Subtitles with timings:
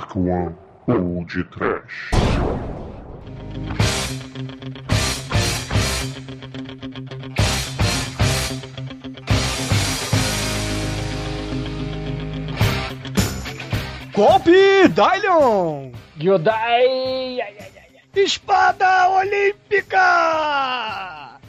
[0.00, 2.10] Dark One ou de Trash.
[14.14, 15.92] Golpe Dylion!
[16.16, 17.40] Gyodai!
[18.16, 19.98] Espada Olímpica!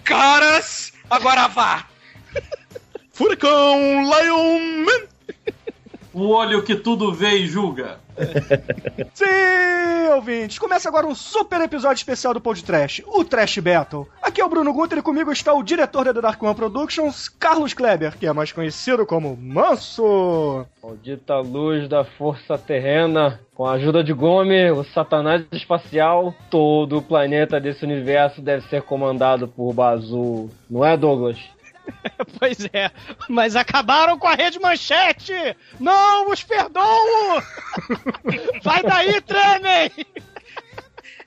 [0.04, 1.86] Caras, agora vá!
[3.14, 5.08] Furacão Lion Man!
[6.14, 8.02] O olho que tudo vê e julga.
[9.14, 10.60] Sim, ouvintes!
[10.60, 14.08] Começa agora um super episódio especial do Pod Trash, o Trash Battle.
[14.22, 17.30] Aqui é o Bruno Guter e comigo está o diretor da The Dark One Productions,
[17.30, 20.66] Carlos Kleber, que é mais conhecido como Manso.
[20.84, 27.02] Maldita luz da força terrena, com a ajuda de Gomer, o satanás espacial, todo o
[27.02, 30.50] planeta desse universo deve ser comandado por Bazul.
[30.70, 31.38] Não é, Douglas?
[32.40, 32.92] pois é,
[33.30, 35.34] mas acabaram com a rede manchete!
[35.80, 37.44] Não os perdoo!
[38.64, 39.92] Vai daí, tremem!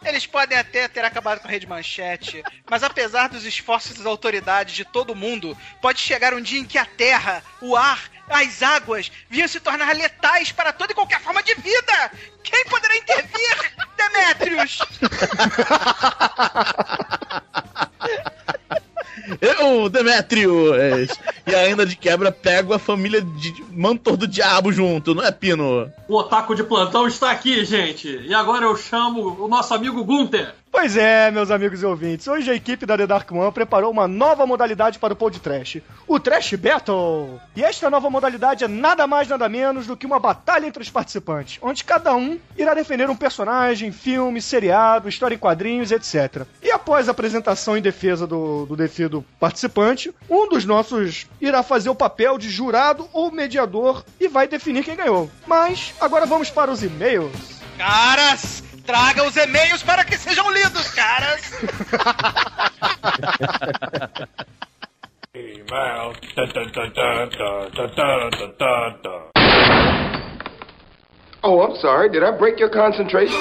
[0.05, 4.75] Eles podem até ter acabado com a rede manchete, mas apesar dos esforços das autoridades
[4.75, 9.11] de todo mundo, pode chegar um dia em que a terra, o ar, as águas
[9.31, 12.11] vinham se tornar letais para toda e qualquer forma de vida!
[12.43, 14.78] Quem poderá intervir, Demetrius?
[19.41, 21.11] Eu, Demetrius!
[21.47, 25.91] E ainda de quebra pego a família de Mantor do Diabo junto, não é, Pino?
[26.08, 28.08] O otaku de plantão está aqui, gente.
[28.27, 30.55] E agora eu chamo o nosso amigo Gunther.
[30.77, 34.08] Pois é, meus amigos e ouvintes, hoje a equipe da The Dark One preparou uma
[34.08, 37.41] nova modalidade para o Pod Trash, o Trash Battle.
[37.55, 40.91] E esta nova modalidade é nada mais nada menos do que uma batalha entre os
[40.91, 46.44] participantes, onde cada um irá defender um personagem, filme, seriado, história em quadrinhos, etc.
[46.61, 51.88] E após a apresentação em defesa do, do defido participante, um dos nossos irá fazer
[51.88, 55.31] o papel de jurado ou mediador e vai definir quem ganhou.
[55.47, 57.62] Mas agora vamos para os e-mails.
[57.78, 61.53] Caras, Traga os e-mails para que sejam lidos, caras!
[65.34, 66.15] E-mail.
[71.43, 72.09] oh, I'm sorry.
[72.11, 73.41] Did I break your concentration?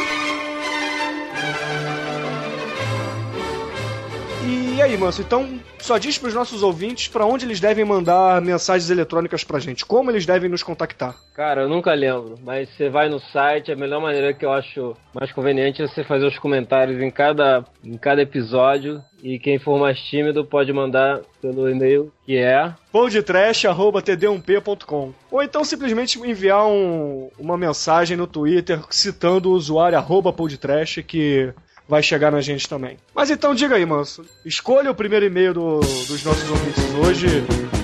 [4.73, 8.41] E aí, Manso, então só diz para os nossos ouvintes para onde eles devem mandar
[8.41, 11.15] mensagens eletrônicas pra gente, como eles devem nos contactar.
[11.35, 14.97] Cara, eu nunca lembro, mas você vai no site, a melhor maneira que eu acho
[15.13, 18.99] mais conveniente é você fazer os comentários em cada, em cada episódio.
[19.21, 26.19] E quem for mais tímido pode mandar pelo e-mail que é podtrash.td1p.com Ou então simplesmente
[26.19, 31.53] enviar um, uma mensagem no Twitter citando o usuário arroba podtrash que
[31.87, 32.97] vai chegar na gente também.
[33.13, 34.23] Mas então diga aí, Manso.
[34.45, 37.27] Escolha o primeiro e-mail do- dos nossos ouvintes hoje.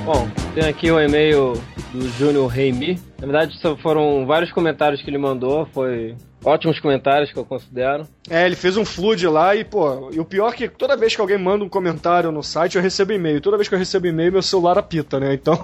[0.06, 1.54] Bom, tem aqui o e-mail
[1.94, 3.00] do Júnior Reimi.
[3.20, 8.08] Na verdade, foram vários comentários que ele mandou, foi ótimos comentários que eu considero.
[8.30, 11.16] É, ele fez um flood lá e, pô, e o pior é que toda vez
[11.16, 13.42] que alguém manda um comentário no site, eu recebo e-mail.
[13.42, 15.34] Toda vez que eu recebo e-mail, meu celular apita, né?
[15.34, 15.58] Então,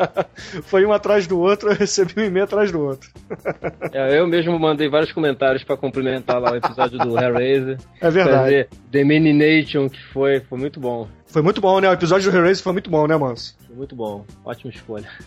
[0.64, 3.10] foi um atrás do outro, eu recebi um e-mail atrás do outro.
[3.92, 7.78] É, eu mesmo mandei vários comentários pra cumprimentar lá o episódio do Hellraiser.
[8.00, 8.38] É verdade.
[8.38, 11.08] Fazer The Nation, que foi, foi muito bom.
[11.26, 11.88] Foi muito bom, né?
[11.88, 13.56] O episódio do Hellraiser foi muito bom, né, Manso?
[13.78, 14.24] Muito bom.
[14.44, 15.08] Ótima escolha.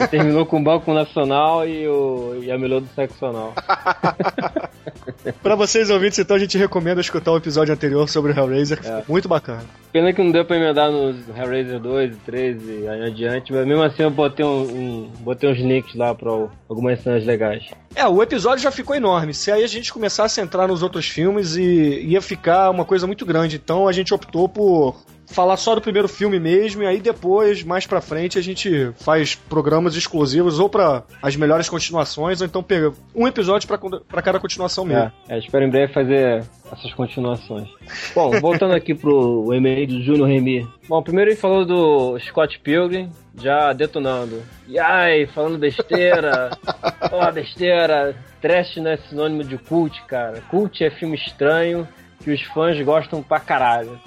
[0.00, 3.52] E terminou com o Banco Nacional e, o, e a Melô do Sexo Anal.
[5.42, 8.86] Pra vocês ouvintes, então, a gente recomenda escutar o episódio anterior sobre o Hellraiser, que
[8.88, 9.00] É.
[9.00, 9.62] ficou muito bacana.
[9.92, 13.66] Pena que não deu pra emendar nos Hellraiser 2 e 3 e aí adiante, mas
[13.66, 16.30] mesmo assim eu botei, um, um- botei uns links lá pra
[16.68, 17.64] algumas cenas legais.
[17.94, 19.34] É, o episódio já ficou enorme.
[19.34, 23.06] Se aí a gente começasse a entrar nos outros filmes, e ia ficar uma coisa
[23.06, 23.56] muito grande.
[23.56, 24.96] Então a gente optou por
[25.34, 29.34] falar só do primeiro filme mesmo, e aí depois, mais pra frente, a gente faz
[29.34, 33.78] programas exclusivos ou pra as melhores continuações, ou então pega um episódio pra,
[34.08, 35.10] pra cada continuação mesmo.
[35.28, 37.68] É, é, espero em breve fazer essas continuações.
[38.14, 40.68] Bom, voltando aqui pro e-mail do Júnior Remy.
[40.88, 44.42] Bom, primeiro ele falou do Scott Pilgrim, já detonando.
[44.68, 46.50] E ai, falando besteira.
[47.10, 48.14] Ó, besteira.
[48.40, 50.40] Trash não é sinônimo de cult, cara.
[50.50, 51.88] Cult é filme estranho
[52.24, 54.00] que os fãs gostam pra caralho.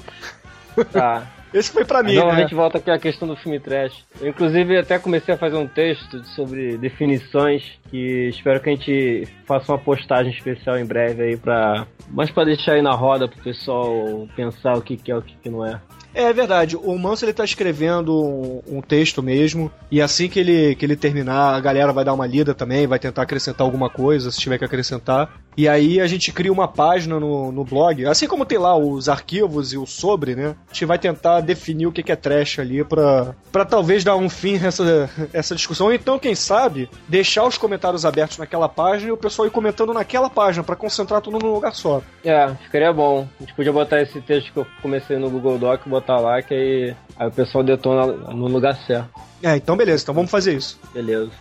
[0.85, 1.27] Tá.
[1.53, 2.57] Esse foi pra mim, Novamente né?
[2.57, 4.03] volta aqui a questão do filme trash.
[4.19, 9.27] Eu, inclusive, até comecei a fazer um texto sobre definições que espero que a gente
[9.45, 11.88] faça uma postagem especial em breve aí pra...
[12.09, 15.35] Mas pra deixar aí na roda pro pessoal pensar o que, que é o que,
[15.38, 15.79] que não é.
[16.13, 20.75] É verdade, o Manso ele tá escrevendo um, um texto mesmo, e assim que ele,
[20.75, 24.31] que ele terminar, a galera vai dar uma lida também, vai tentar acrescentar alguma coisa,
[24.31, 25.30] se tiver que acrescentar.
[25.57, 29.09] E aí a gente cria uma página no, no blog, assim como tem lá os
[29.09, 30.56] arquivos e o sobre, né?
[30.69, 34.30] A gente vai tentar definir o que é trash ali pra, pra talvez dar um
[34.30, 35.88] fim nessa essa discussão.
[35.88, 39.94] Ou então, quem sabe, deixar os comentários abertos naquela página e o pessoal ir comentando
[39.94, 42.04] naquela página pra concentrar tudo num lugar só.
[42.24, 43.27] É, ficaria bom.
[43.39, 46.54] A gente podia botar esse texto que eu comecei no Google Doc, botar lá, que
[46.54, 49.09] aí, aí o pessoal detona no lugar certo.
[49.42, 50.80] É, então beleza, então vamos fazer isso.
[50.94, 51.31] Beleza.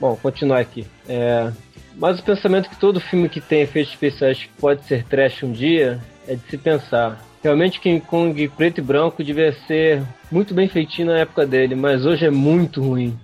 [0.00, 0.86] Bom, continuar aqui.
[1.08, 1.50] É,
[1.96, 6.00] mas o pensamento que todo filme que tem efeitos especiais pode ser trash um dia
[6.28, 7.20] é de se pensar.
[7.42, 12.04] Realmente King Kong preto e branco devia ser muito bem feitinho na época dele, mas
[12.04, 13.18] hoje é muito ruim.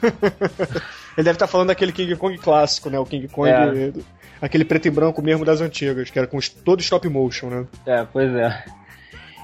[1.16, 2.98] Ele deve estar falando daquele King Kong clássico, né?
[2.98, 3.92] O King Kong, É.
[4.40, 7.66] aquele preto e branco mesmo das antigas, que era com todo stop motion, né?
[7.86, 8.64] É, pois é.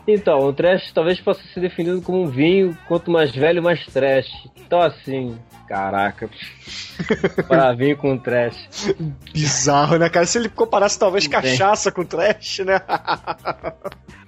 [0.07, 4.29] Então, o trash talvez possa ser definido como um vinho, quanto mais velho, mais trash.
[4.57, 5.37] Então, assim,
[5.71, 6.29] caraca.
[7.47, 8.93] Para vinho com trash.
[9.33, 10.27] Bizarro, né, cara?
[10.27, 11.41] Se ele comparasse talvez Bem.
[11.41, 12.81] cachaça com trash, né?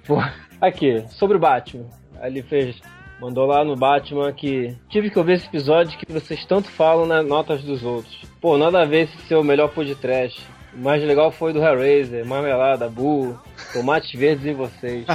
[0.07, 0.23] Pô,
[0.61, 1.89] aqui, sobre o Batman.
[2.21, 2.79] Ele fez.
[3.19, 4.77] Mandou lá no Batman que.
[4.89, 8.21] Tive que ouvir esse episódio que vocês tanto falam nas notas dos outros.
[8.39, 10.41] Pô, nada a ver esse ser o melhor pô de trash.
[10.75, 13.37] O mais legal foi do Hellraiser, Marmelada, Bull,
[13.71, 15.05] Tomates Verdes em vocês.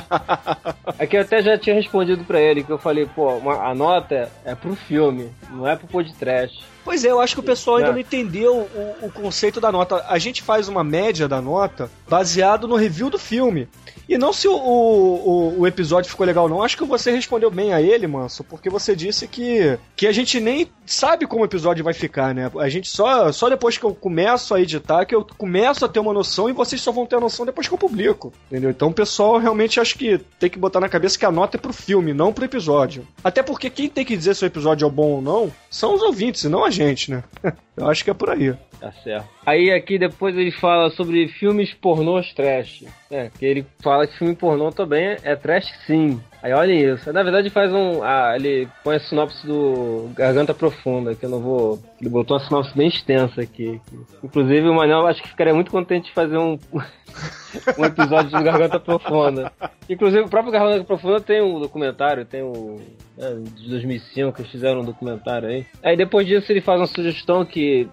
[0.98, 4.54] Aqui eu até já tinha respondido pra ele, que eu falei, pô, a nota é
[4.54, 6.64] pro filme, não é pro trash.
[6.88, 7.92] Pois é, eu acho que o pessoal ainda É.
[7.92, 10.02] não entendeu o, o conceito da nota.
[10.08, 13.68] A gente faz uma média da nota baseado no review do filme.
[14.08, 16.62] E não se o, o, o episódio ficou legal ou não.
[16.62, 20.40] Acho que você respondeu bem a ele, Manso, porque você disse que, que a gente
[20.40, 22.50] nem sabe como o episódio vai ficar, né?
[22.58, 26.00] A gente só, só depois que eu começo a editar que eu começo a ter
[26.00, 28.32] uma noção e vocês só vão ter a noção depois que eu publico.
[28.50, 28.70] Entendeu?
[28.70, 31.60] Então o pessoal realmente acho que tem que botar na cabeça que a nota é
[31.60, 33.06] pro filme, não pro episódio.
[33.22, 36.00] Até porque quem tem que dizer se o episódio é bom ou não são os
[36.00, 36.77] ouvintes, não a gente,
[37.10, 37.24] né?
[37.76, 38.54] Eu acho que é por aí.
[38.80, 39.28] Tá certo.
[39.44, 42.84] Aí aqui depois ele fala sobre filmes pornôs trash.
[43.10, 46.20] É, que ele fala que filme pornô também é trash sim.
[46.42, 47.12] Aí olha isso.
[47.12, 48.02] Na verdade faz um.
[48.02, 51.80] Ah, ele põe a sinopse do Garganta Profunda, que eu não vou.
[52.00, 53.80] Ele botou uma sinopse bem extensa aqui.
[54.22, 56.58] Inclusive o Manel acho que ficaria muito contente de fazer um.
[57.78, 59.52] um episódio do Garganta Profunda.
[59.88, 62.76] Inclusive o próprio Garganta Profunda tem um documentário, tem o.
[63.18, 65.66] É, de 2005, que eles fizeram um documentário aí.
[65.82, 67.88] Aí depois disso ele faz uma sugestão que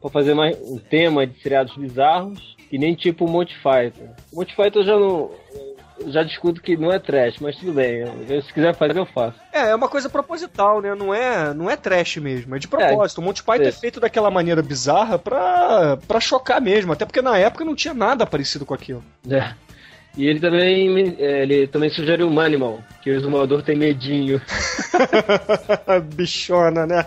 [0.00, 4.14] pra fazer mais um tema de seriados bizarros, que nem tipo o Monty Python.
[4.32, 5.30] O Monty Python já não.
[6.06, 8.04] Já discuto que não é trash, mas tudo bem.
[8.28, 9.34] eu- se quiser fazer, eu faço.
[9.52, 10.94] É, é uma coisa proposital, né?
[10.94, 13.18] Não é, não é trash mesmo, é de propósito.
[13.18, 13.72] o Monty Python é é.
[13.72, 18.24] feito daquela maneira bizarra pra, pra chocar mesmo, até porque na época não tinha nada
[18.26, 19.02] parecido com aquilo.
[19.28, 19.52] É.
[20.16, 24.40] E ele também, é, ele também sugeriu o Manimal, que o exumador tem medinho.
[26.14, 27.04] Bichona, né?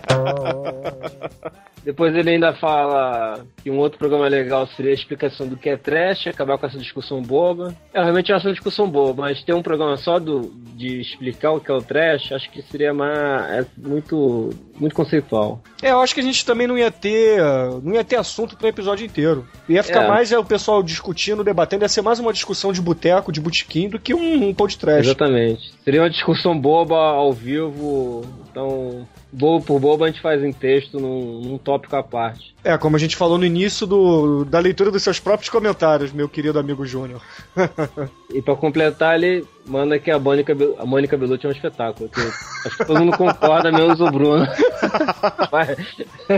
[1.84, 5.76] Depois ele ainda fala que um outro programa legal seria a explicação do que é
[5.76, 7.74] trash, acabar com essa discussão boba.
[7.92, 11.52] É, realmente eu acho uma discussão boba, mas ter um programa só do, de explicar
[11.52, 15.60] o que é o trash, acho que seria mais, é muito, muito conceitual.
[15.82, 17.40] É, eu acho que a gente também não ia ter,
[17.82, 19.46] não ia ter assunto pro episódio inteiro.
[19.68, 20.08] Ia ficar É.
[20.08, 23.88] mais é, o pessoal discutindo, debatendo, ia ser mais uma discussão de boteco, de botequim,
[23.88, 25.06] do que um, um podcast.
[25.08, 25.72] Exatamente.
[25.84, 31.00] Seria uma discussão boba ao vivo, então, bobo por bobo a gente faz em texto
[31.00, 32.54] num, num tópico à parte.
[32.62, 36.28] É, como a gente falou no início do, da leitura dos seus próprios comentários, meu
[36.28, 37.22] querido amigo Júnior.
[38.34, 42.08] E pra completar, ele manda que a Mônica, a Mônica Bellucci é um espetáculo.
[42.08, 44.46] que acho que todo mundo concorda, menos o Bruno.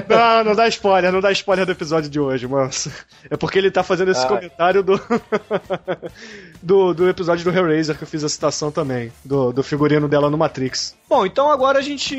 [0.08, 2.90] Não, não dá spoiler, não dá spoiler do episódio de hoje, manso.
[3.30, 4.28] É porque ele tá fazendo esse Ah.
[4.28, 5.00] comentário do,
[6.62, 6.94] do.
[6.94, 10.36] do episódio do Hellraiser, que eu fiz a citação também, do, do figurino dela no
[10.38, 10.96] Matrix.
[11.08, 12.16] Bom, então agora a gente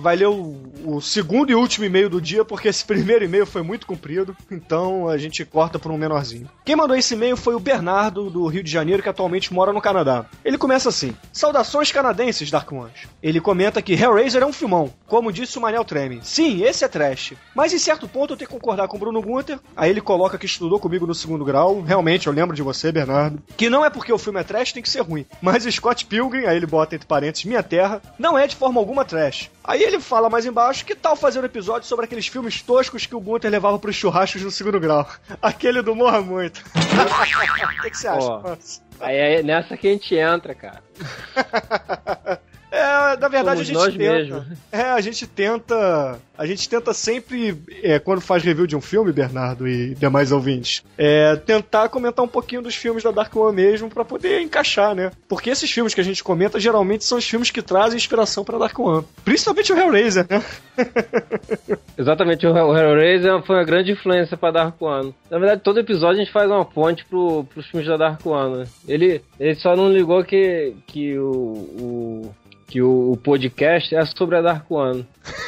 [0.00, 3.62] vai ler o, o segundo e último e-mail do dia, porque esse primeiro e-mail foi
[3.62, 6.48] muito comprido, então a gente corta por um menorzinho.
[6.64, 9.80] Quem mandou esse e-mail foi o Bernardo, do Rio de Janeiro, que atualmente mora no
[9.82, 10.24] Canadá.
[10.48, 13.06] Ele começa assim: Saudações canadenses, Dark Ones.
[13.22, 16.20] Ele comenta que Hellraiser é um filmão, como disse o Manel Treme.
[16.22, 17.34] Sim, esse é trash.
[17.54, 19.60] Mas em certo ponto eu tenho que concordar com o Bruno Gunter.
[19.76, 21.82] Aí ele coloca que estudou comigo no segundo grau.
[21.82, 23.42] Realmente, eu lembro de você, Bernardo.
[23.58, 25.26] Que não é porque o filme é trash, tem que ser ruim.
[25.42, 28.80] Mas o Scott Pilgrim, aí ele bota entre parênteses, Minha Terra, não é de forma
[28.80, 29.50] alguma trash.
[29.62, 33.14] Aí ele fala mais embaixo, que tal fazer um episódio sobre aqueles filmes toscos que
[33.14, 35.06] o Gunter levava pros churrascos no segundo grau?
[35.42, 36.64] Aquele do Morra Muito.
[37.78, 38.26] O que, que você acha?
[38.26, 38.56] Ó.
[39.00, 40.82] Aí é nessa que a gente entra, cara.
[42.70, 44.12] É, na verdade Somos a gente tenta.
[44.14, 44.44] mesmos.
[44.70, 46.18] É, a gente tenta.
[46.36, 50.84] A gente tenta sempre, é, quando faz review de um filme, Bernardo e demais ouvintes,
[50.96, 55.10] é, tentar comentar um pouquinho dos filmes da Dark One mesmo pra poder encaixar, né?
[55.28, 58.56] Porque esses filmes que a gente comenta geralmente são os filmes que trazem inspiração pra
[58.58, 59.04] Dark One.
[59.24, 60.44] Principalmente o Hellraiser, né?
[61.98, 65.12] Exatamente, o Hellraiser foi uma grande influência pra Dark One.
[65.30, 68.58] Na verdade, todo episódio a gente faz uma ponte pro, pros filmes da Dark One.
[68.58, 68.64] né?
[68.86, 72.34] Ele, ele só não ligou que, que o, o-
[72.68, 75.06] que o, o podcast é sobre a Dark One.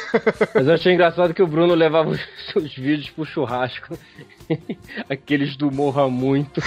[0.53, 2.19] Mas eu achei engraçado que o Bruno levava os
[2.51, 3.97] seus vídeos pro churrasco.
[5.07, 6.59] Aqueles do Morra Muito.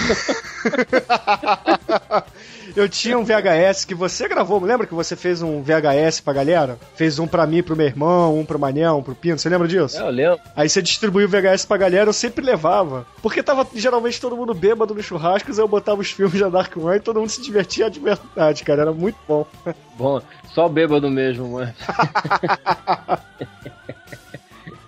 [2.77, 6.79] Eu tinha um VHS que você gravou, lembra que você fez um VHS pra galera?
[6.97, 9.69] Fez um pra mim, pro meu irmão, um pro Manel, um pro Pino, você lembra
[9.69, 9.99] disso?
[9.99, 10.41] É, eu lembro.
[10.57, 13.07] Aí você distribuiu o VHS pra galera, eu sempre levava.
[13.23, 16.77] Porque tava geralmente todo mundo bêbado nos churrascos, aí eu botava os filmes da Dark
[16.77, 18.83] One e todo mundo se divertia de verdade, cara.
[18.83, 19.47] Era muito bom.
[19.97, 20.21] Bom,
[20.55, 21.75] só bêbado mesmo, mano.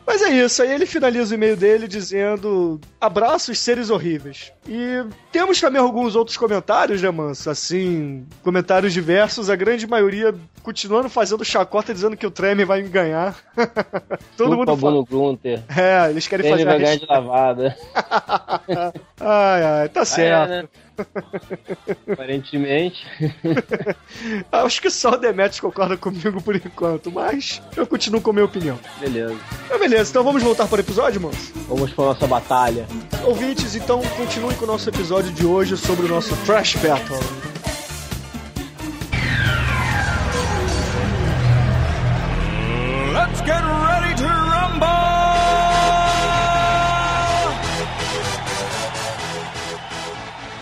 [0.08, 4.52] Mas é isso, aí ele finaliza o e-mail dele dizendo: abraços, seres horríveis.
[4.68, 7.50] E temos também alguns outros comentários, né, Manso?
[7.50, 10.32] Assim, comentários diversos, a grande maioria
[10.62, 13.34] continuando fazendo chacota dizendo que o Treme vai ganhar.
[14.36, 14.76] Todo Chupa mundo fala.
[14.76, 15.60] Bruno Grunter.
[15.76, 17.76] É, eles querem Ele fazer a vai ganhar res- de lavada.
[19.18, 20.52] Ai, ai, tá certo.
[20.52, 20.68] É, né?
[22.10, 23.06] Aparentemente.
[24.50, 28.44] Acho que só o Demetrius concorda comigo por enquanto, mas eu continuo com a minha
[28.44, 28.78] opinião.
[28.98, 29.36] Beleza.
[29.68, 31.52] Mas beleza, então vamos voltar para o episódio, Manso?
[31.68, 32.86] Vamos pra nossa batalha.
[33.24, 37.18] Ouvintes, então continuem com o nosso episódio de hoje sobre o nosso Trash Battle.
[43.12, 45.75] Let's get ready to rumble!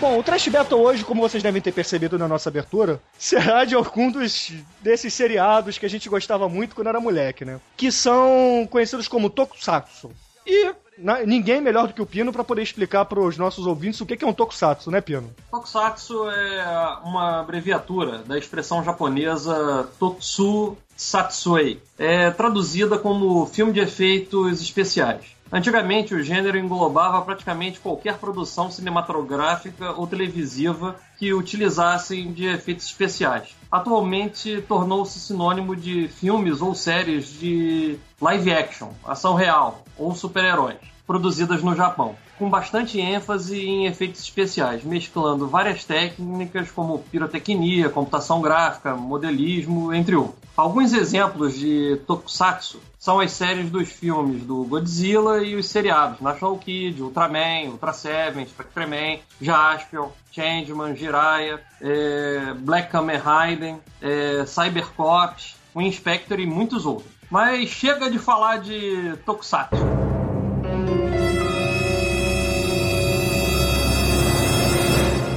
[0.05, 3.73] Bom, o Trash Battle hoje, como vocês devem ter percebido na nossa abertura, será de
[3.73, 7.59] algum dos desses seriados que a gente gostava muito quando era moleque, né?
[7.75, 10.11] Que são conhecidos como Tokusatsu.
[10.45, 13.99] E na- ninguém melhor do que o Pino para poder explicar para os nossos ouvintes
[13.99, 15.33] o que que é um Tokusatsu, né, Pino?
[15.49, 21.81] Tokusatsu é uma abreviatura da expressão japonesa Totsu Satsuei.
[21.97, 25.35] É traduzida como filme de efeitos especiais.
[25.51, 33.55] Antigamente, o gênero englobava praticamente qualquer produção cinematográfica ou televisiva que utilizassem de efeitos especiais.
[33.71, 41.61] Atualmente, tornou-se sinônimo de filmes ou séries de live action, ação real ou super-heróis, produzidas
[41.61, 48.95] no Japão, com bastante ênfase em efeitos especiais, mesclando várias técnicas como pirotecnia, computação gráfica,
[48.95, 50.44] modelismo, entre outros.
[50.57, 56.57] Alguns exemplos de tokusatsu são as séries dos filmes do Godzilla e os seriados National
[56.57, 65.81] Kid, Ultraman, Ultra Seven, Spectreman, Jaspion, Changeman, Jiraiya, é, Black Kamen Rider, é, Cybercops, o
[65.81, 67.11] Inspector e muitos outros.
[67.29, 69.75] Mas chega de falar de tokusatsu.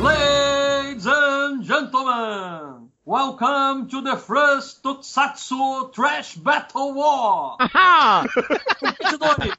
[0.01, 2.68] Ladies and gentlemen,
[3.09, 7.57] welcome to the first Tokusatsu Trash Battle War!
[8.79, 9.55] Competidores,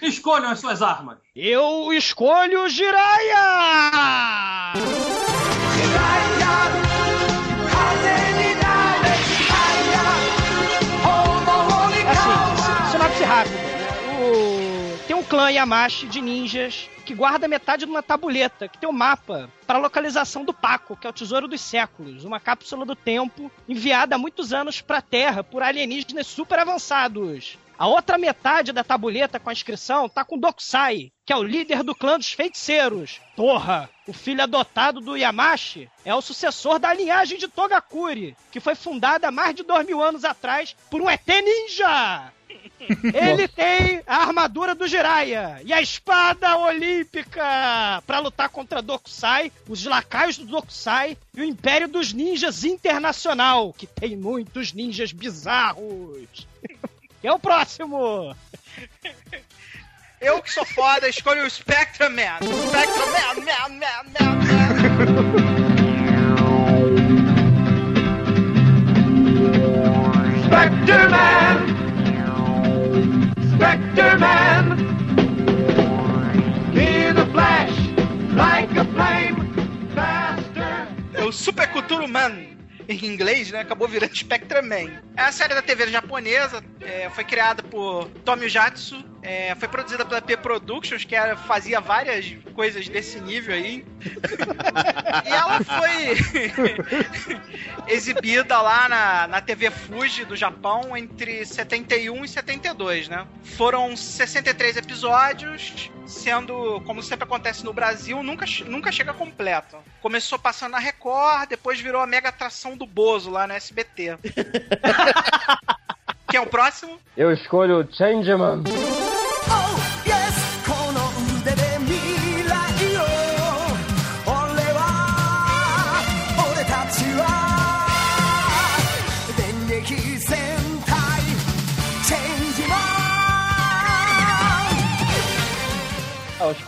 [0.00, 1.18] escolham as suas armas.
[1.34, 3.42] Eu escolho Jiraiya!
[12.06, 13.69] Assim, sinopse rápida.
[15.30, 15.32] O...
[15.32, 19.78] Clã Yamashi de ninjas que guarda metade de uma tabuleta, que tem um mapa para
[19.78, 24.16] a localização do Paco, que é o Tesouro dos Séculos, uma cápsula do tempo enviada
[24.16, 27.56] há muitos anos para a Terra por alienígenas super avançados.
[27.78, 31.84] A outra metade da tabuleta com a inscrição tá com Dokusai, que é o líder
[31.84, 33.20] do clã dos feiticeiros.
[33.36, 38.74] Porra, o filho adotado do Yamashi é o sucessor da linhagem de Togakuri, que foi
[38.74, 42.32] fundada há mais de dois mil anos atrás por um ET Ninja!
[43.14, 49.84] Ele tem a armadura do Jiraiya e a espada olímpica para lutar contra Dokusai, os
[49.84, 56.46] lacaios do Dokusai e o Império dos Ninjas Internacional, que tem muitos ninjas bizarros.
[57.20, 58.34] Quem é o próximo?
[60.20, 62.38] Eu que sou foda, escolho o Spectrum Man.
[62.68, 65.40] Spectrum Man, man, man, man, man.
[70.50, 71.69] Spectre Man!
[73.60, 74.78] Spectre Man!
[76.72, 77.76] In a flash,
[78.34, 79.36] like a flame,
[79.94, 80.88] faster.
[81.12, 81.68] É o Super
[82.08, 82.56] Man.
[82.88, 83.60] Em inglês, né?
[83.60, 85.02] Acabou virando Spectrum Man.
[85.14, 90.04] É a série da TV japonesa, é, foi criada por Tomio Jatsu, é, foi produzida
[90.04, 93.84] pela P Productions, que era, fazia várias coisas desse nível aí.
[95.26, 96.16] e ela foi
[97.92, 103.26] exibida lá na, na TV Fuji do Japão entre 71 e 72, né?
[103.42, 109.76] Foram 63 episódios, sendo, como sempre acontece no Brasil, nunca, nunca chega completo.
[110.00, 114.16] Começou passando na Record, depois virou a mega atração do Bozo lá no SBT.
[116.30, 116.98] Quem é o próximo?
[117.16, 118.62] Eu escolho o Changeman.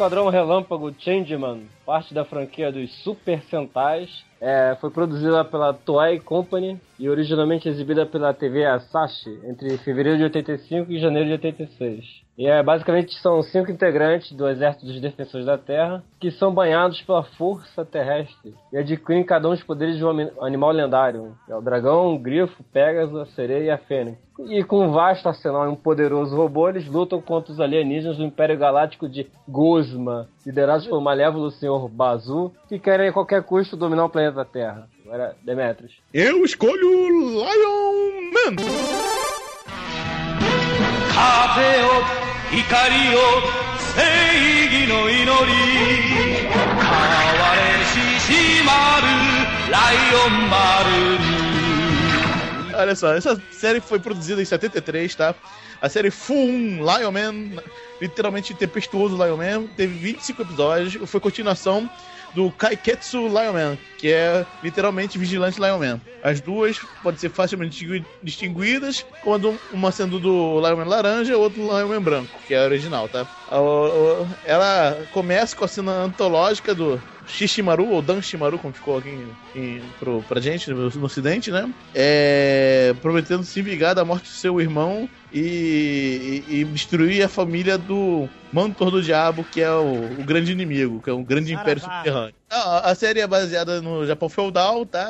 [0.03, 6.77] Esquadrão Relâmpago Changeman, parte da franquia dos Super Sentais, é, foi produzida pela Toei Company
[6.99, 12.22] e originalmente exibida pela TV Asahi entre fevereiro de 85 e janeiro de 86.
[12.37, 17.03] E é, basicamente são cinco integrantes do Exército dos Defensores da Terra que são banhados
[17.03, 21.37] pela força terrestre e adquirem cada um os poderes de um animal lendário.
[21.49, 24.19] É o dragão, o grifo, Pegasus, a sereia e a fênix.
[24.49, 28.25] E com um vasto arsenal e um poderoso robô, eles lutam contra os alienígenas do
[28.25, 34.07] Império Galáctico de Guzma, liderados pelo malévolo Senhor Bazu, que querem a qualquer custo dominar
[34.07, 34.89] o planeta Terra.
[35.05, 35.93] Agora, Demetrius.
[36.15, 39.22] Eu escolho Lion Man.
[41.22, 41.88] 風を
[42.52, 43.20] 光を
[43.96, 44.02] 正
[44.66, 45.54] 義の祈り
[46.46, 51.48] 変われししまるライオン丸に
[52.78, 55.34] Olha só, essa série foi produzida em 73, tá?
[55.82, 57.64] A série Full 1 Lion Man,
[58.00, 61.90] literalmente tempestuoso Lion Man, teve 25 episódios, foi continuação
[62.35, 66.01] do Kaiketsu Lion Man, que é literalmente Vigilante Lion Man.
[66.23, 71.37] As duas podem ser facilmente distingui- distinguidas, quando uma sendo do Lion Man laranja e
[71.37, 73.27] outra do Lion Man branco, que é a original, tá?
[74.45, 79.39] Ela começa com a cena antológica do Shishimaru, ou Dan Shimaru, como ficou aqui em,
[79.55, 81.73] em, pro, pra gente no, no ocidente, né?
[81.95, 87.79] É, prometendo se vingar da morte do seu irmão e, e- e destruir a família
[87.79, 91.81] do Mantor do Diabo, que é o, o grande inimigo, que é um grande império
[91.81, 92.35] subterrâneo.
[92.51, 95.09] A, a série é baseada no Japão feudal, tá?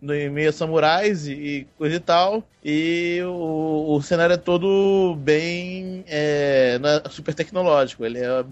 [0.00, 2.48] No, em meio a samurais e, e coisa e tal.
[2.62, 8.04] E o, o cenário é todo bem é, é super tecnológico.
[8.04, 8.44] Ele é,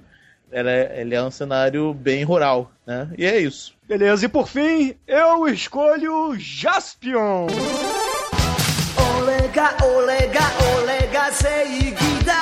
[0.50, 3.08] ela é, ele é um cenário bem rural, né?
[3.16, 3.74] E é isso.
[3.86, 7.46] Beleza, e por fim, eu escolho Jaspion!
[9.18, 10.40] Olega, olega,
[10.78, 12.34] olega, seguida,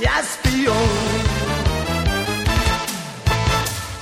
[0.00, 1.19] Jaspion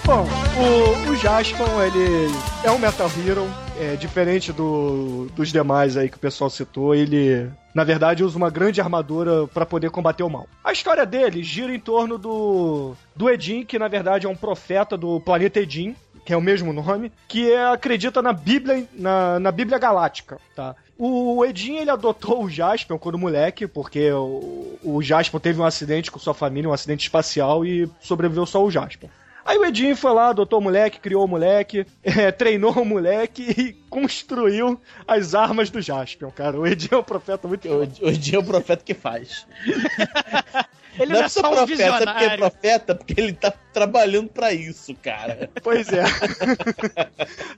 [0.09, 0.25] Bom,
[0.57, 2.33] o, o Jaspion, ele
[2.65, 3.47] é um Metal Hero,
[3.79, 8.49] é, diferente do, dos demais aí que o pessoal citou, ele, na verdade, usa uma
[8.49, 10.47] grande armadura para poder combater o mal.
[10.65, 14.97] A história dele gira em torno do, do Edin, que na verdade é um profeta
[14.97, 15.95] do planeta Edin,
[16.25, 20.75] que é o mesmo nome, que é- acredita na Bíblia, na, na Bíblia Galáctica, tá?
[20.97, 26.11] O Edin, ele adotou o Jaspion quando moleque, porque o, o Jaspion teve um acidente
[26.11, 29.11] com sua família, um acidente espacial, e sobreviveu só o Jaspion.
[29.49, 33.43] Aí o Edinho foi lá, adotou o moleque, criou o moleque, é, treinou o moleque
[33.43, 36.61] e construiu as armas do Jaspion, cara.
[36.61, 39.47] O Edinho é um profeta muito Hoje, hoje é o profeta que faz.
[41.01, 42.39] Ele não é é só um profeta, porque é visionário.
[42.39, 45.49] profeta, porque ele tá trabalhando pra isso, cara.
[45.63, 46.03] Pois é.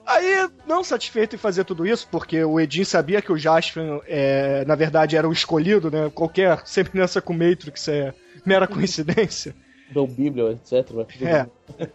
[0.05, 4.63] Aí, não satisfeito em fazer tudo isso, porque o Edin sabia que o Jaspion, é,
[4.67, 6.11] na verdade, era o escolhido, né?
[6.15, 8.13] Qualquer semelhança com o Matrix é
[8.45, 9.55] mera coincidência.
[9.91, 11.07] Dou Bíblia, etc.
[11.23, 11.47] É.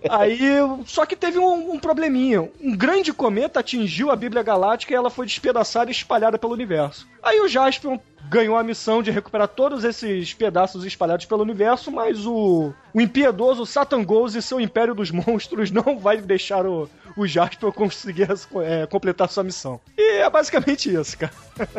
[0.09, 0.39] Aí,
[0.85, 2.49] só que teve um, um probleminha.
[2.61, 7.07] Um grande cometa atingiu a Bíblia Galáctica e ela foi despedaçada e espalhada pelo universo.
[7.23, 7.97] Aí o Jaspion
[8.29, 13.65] ganhou a missão de recuperar todos esses pedaços espalhados pelo universo, mas o, o impiedoso
[13.65, 18.27] Satan Ghost e seu Império dos Monstros não vai deixar o, o Jaspion conseguir
[18.63, 19.79] é, completar sua missão.
[19.97, 21.31] E é basicamente isso, cara.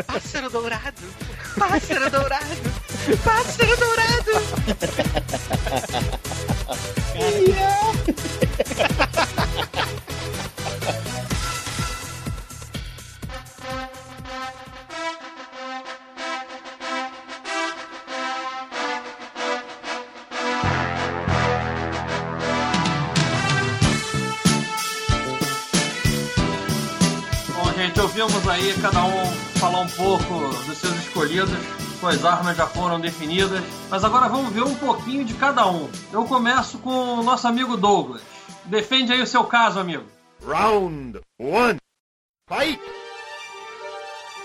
[0.07, 1.03] Pássaro dourado.
[1.59, 2.45] Pássaro dourado.
[3.23, 4.33] Pássaro dourado.
[7.17, 7.95] Bom,
[28.23, 29.27] ouvimos aí cada um
[29.59, 31.51] falar um pouco dos seus escolhidos,
[32.01, 35.91] suas armas já foram definidas, mas agora vamos ver um pouquinho de cada um.
[36.13, 38.23] Eu começo com o nosso amigo Douglas.
[38.65, 40.05] Defende aí o seu caso, amigo.
[40.47, 41.79] Round one.
[42.49, 42.81] Fight!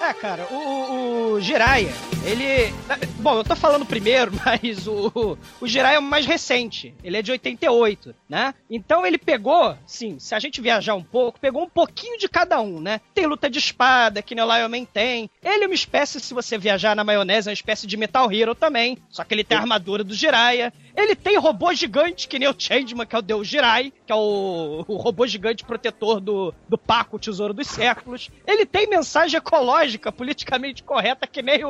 [0.01, 1.93] É, cara, o, o, Jiraiya,
[2.25, 2.73] ele.
[3.19, 6.91] Bom, eu tô falando primeiro, mas o, o Jiraiya é o mais recente.
[7.03, 8.55] Ele é de 88, né?
[8.67, 12.59] Então ele pegou, sim, se a gente viajar um pouco, pegou um pouquinho de cada
[12.59, 12.99] um, né?
[13.13, 15.29] Tem luta de espada, que nem o Lion Man tem.
[15.43, 18.55] Ele é uma espécie, se você viajar na maionese, é uma espécie de Metal Hero
[18.55, 18.97] também.
[19.07, 20.73] Só que ele tem a armadura do Jiraiya.
[20.95, 24.15] Ele tem robô gigante, que nem o Changeman, que é o Deus Jirai, que é
[24.15, 28.29] o, o robô gigante protetor do, do Paco, o Tesouro dos Séculos.
[28.45, 31.69] Ele tem mensagem ecológica, politicamente correta, que nem o,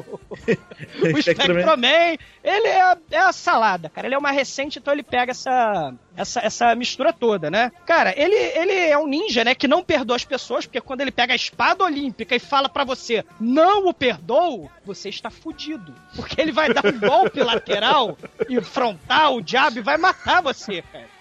[0.00, 2.16] o Spectroman.
[2.42, 4.06] Ele é, é a salada, cara.
[4.06, 7.72] Ele é uma recente, então ele pega essa, essa, essa mistura toda, né?
[7.86, 9.54] Cara, ele, ele é um ninja, né?
[9.54, 12.84] Que não perdoa as pessoas, porque quando ele pega a espada olímpica e fala para
[12.84, 15.94] você, não o perdoo, você está fudido.
[16.14, 18.16] Porque ele vai dar um golpe lateral
[18.48, 21.11] e frontal, o diabo, e vai matar você, cara.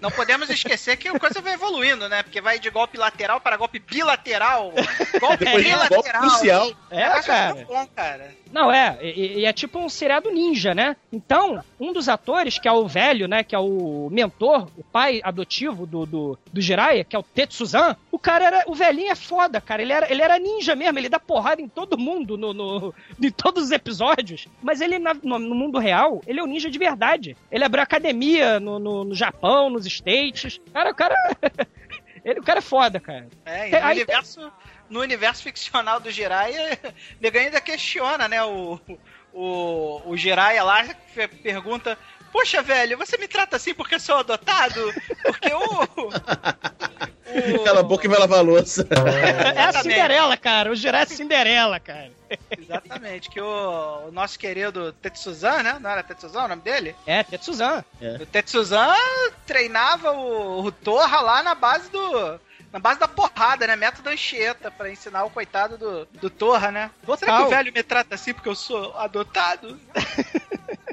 [0.00, 2.22] Não podemos esquecer que a coisa vai evoluindo, né?
[2.22, 4.72] Porque vai de golpe lateral para golpe bilateral.
[5.20, 6.22] Golpe golpe bilateral.
[6.22, 6.70] crucial.
[6.90, 7.56] É, vai cara.
[7.56, 8.34] ficando bom, cara.
[8.52, 10.96] Não, é, e, e é tipo um seriado ninja, né?
[11.12, 13.42] Então, um dos atores, que é o velho, né?
[13.42, 17.96] Que é o mentor, o pai adotivo do, do, do Jiraiya, que é o Tetsuzan,
[18.12, 18.64] o cara era.
[18.68, 19.82] O velhinho é foda, cara.
[19.82, 23.30] Ele era, ele era ninja mesmo, ele dá porrada em todo mundo no, no, em
[23.30, 24.46] todos os episódios.
[24.62, 27.36] Mas ele, na- no, no mundo real, ele é um ninja de verdade.
[27.50, 30.60] Ele abriu academia no, no, no Japão, nos States.
[30.72, 31.14] Cara, o cara.
[32.24, 33.28] ele, o cara é foda, cara.
[33.44, 34.52] É, e no aí universo,
[34.88, 36.78] no universo ficcional do Jiraiya,
[37.20, 38.42] nego ainda questiona, né?
[38.44, 38.80] O,
[39.32, 40.84] o, o Jiraiya lá
[41.42, 41.98] pergunta:
[42.34, 44.92] Poxa, velho, você me trata assim porque eu sou adotado?
[45.22, 45.84] Porque o.
[47.54, 48.84] o Cala a boca e vai lavar a louça.
[49.54, 50.72] É a Cinderela, cara.
[50.72, 52.10] O Jiraiya é Cinderela, cara.
[52.58, 55.78] Exatamente, que o, o nosso querido Tetsuzan, né?
[55.80, 56.96] Não era Tetsuzan o nome dele?
[57.06, 57.84] É, Tetsuzan.
[58.20, 58.96] O Tetsuzan
[59.46, 62.40] treinava o, o Torra lá na base do.
[62.72, 63.76] Na base da porrada, né?
[63.76, 66.90] Método Anchieta, pra ensinar o coitado do, do Torra, né?
[67.16, 69.78] Será que o velho me trata assim porque eu sou adotado?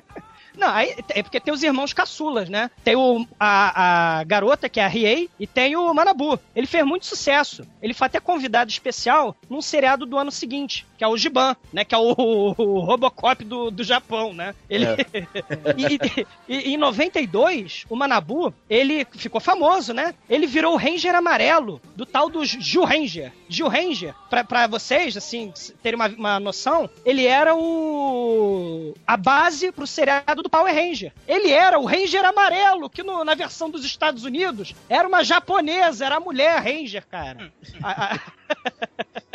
[0.62, 2.70] Não, aí, é porque tem os irmãos caçulas, né?
[2.84, 6.40] Tem o, a, a garota, que é a Riei, e tem o Manabu.
[6.56, 7.66] Ele fez muito sucesso.
[7.82, 11.84] Ele foi até convidado especial num seriado do ano seguinte, que é o Giban, né?
[11.84, 12.14] Que é o,
[12.58, 14.54] o Robocop do, do Japão, né?
[14.70, 14.86] Ele,
[15.76, 20.14] e, e- e em 92, o Manabu, ele ficou famoso, né?
[20.30, 23.34] Ele virou o Ranger amarelo do tal do Gil Ranger.
[23.54, 29.72] Gil Ranger, pra, pra vocês, assim, terem uma, uma noção, ele era o a base
[29.72, 31.12] pro seriado do Power Ranger.
[31.28, 36.06] Ele era o Ranger amarelo, que no- na versão dos Estados Unidos era uma japonesa,
[36.06, 37.52] era a mulher Ranger, cara.
[37.84, 38.20] A- a-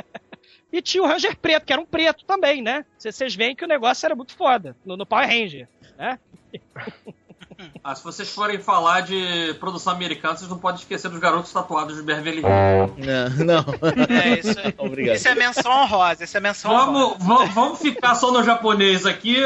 [0.72, 2.84] E tinha o Ranger preto, que era um preto também, né?
[2.98, 6.18] Vocês veem que o negócio era muito foda no, no Power Ranger, né?
[7.82, 11.96] Ah, se vocês forem falar de produção americana, vocês não podem esquecer dos garotos tatuados
[11.96, 12.94] de Beverly Hills.
[12.98, 13.64] Não, não.
[14.08, 15.16] É, isso é, Obrigado.
[15.16, 16.92] isso é menção honrosa, isso é menção honrosa.
[16.92, 19.36] Vamos, vamos, vamos ficar só no japonês aqui.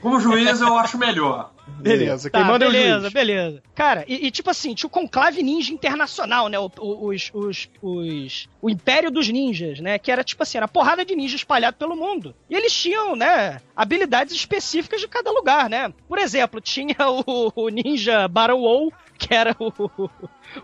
[0.00, 1.50] Como juiz, eu acho melhor.
[1.78, 3.12] Beleza, quem Tá, manda é o beleza, juiz.
[3.12, 3.62] beleza.
[3.74, 6.58] Cara, e, e tipo assim, tinha o Conclave Ninja Internacional, né?
[6.58, 9.98] O, os, os, os, o Império dos Ninjas, né?
[9.98, 12.34] Que era tipo assim, era porrada de ninja espalhado pelo mundo.
[12.48, 15.92] E eles tinham, né, habilidades específicas de cada lugar, né?
[16.08, 19.70] Por exemplo, tinha o, o ninja Barrow, que era o,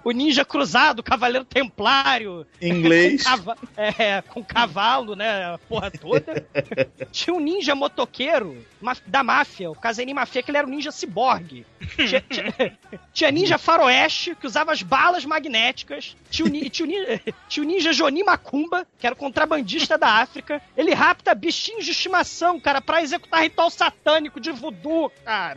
[0.05, 2.47] o ninja cruzado, o cavaleiro templário.
[2.61, 3.23] Em inglês.
[3.23, 5.45] Com, cava- é, com cavalo, né?
[5.55, 6.47] A porra toda.
[7.13, 8.65] Tinha um ninja motoqueiro
[9.07, 11.67] da máfia, o Caserim Mafia, que ele era um ninja ciborgue.
[11.97, 12.79] Tinha, tinha-
[13.13, 16.17] tinha ninja faroeste, que usava as balas magnéticas.
[16.31, 19.97] Tinha o, ni- tinha o ni- tinha o ninja Joni Macumba, que era o contrabandista
[19.99, 20.61] da África.
[20.77, 25.57] Ele rapta bichinhos de estimação, cara, pra executar ritual satânico de voodoo, cara.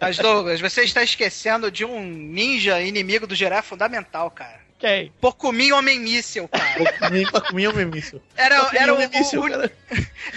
[0.00, 4.60] Mas, Douglas, você está esquecendo de um ninja inimigo do Jiraiya fundamental, cara.
[4.76, 5.12] Ok.
[5.20, 7.40] Pocumim Homem Míssel, cara.
[7.50, 8.20] Comigo mesmo isso.
[8.34, 9.72] Era, era o, Homem míssil, o- cara.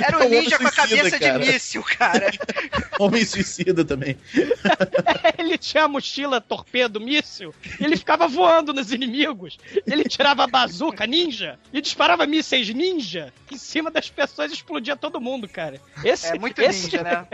[0.01, 1.39] era É o um ninja com a cabeça cara.
[1.39, 2.29] de míssil, cara.
[2.99, 4.17] Homem suicida também.
[5.39, 9.58] Ele tinha a mochila torpedo míssil e ele ficava voando nos inimigos.
[9.88, 14.95] Ele tirava a bazuca ninja e disparava mísseis ninja em cima das pessoas e explodia
[14.95, 15.79] todo mundo, cara.
[16.03, 17.27] Esse, É muito esse- ninja, né?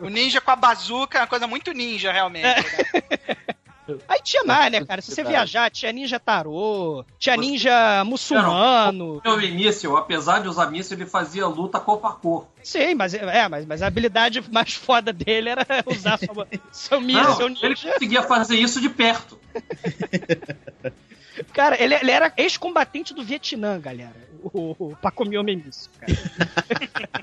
[0.00, 2.44] O ninja com a bazuca é uma coisa muito ninja, realmente.
[2.44, 2.56] É.
[2.56, 2.64] né?
[4.08, 5.00] Aí tinha mais, né, cara?
[5.00, 9.22] Se você viajar, tinha ninja tarô, tinha ninja muçulmano.
[9.24, 12.48] O míssil, apesar de usar míssil, ele fazia luta corpo a corpo.
[12.62, 17.48] Sim, mas, é, mas, mas a habilidade mais foda dele era usar sua, seu míssil
[17.48, 19.38] Não, ele conseguia fazer isso de perto.
[21.52, 24.28] Cara, ele, ele era ex-combatente do Vietnã, galera.
[24.42, 26.12] O, o Pacomio Míssil, cara.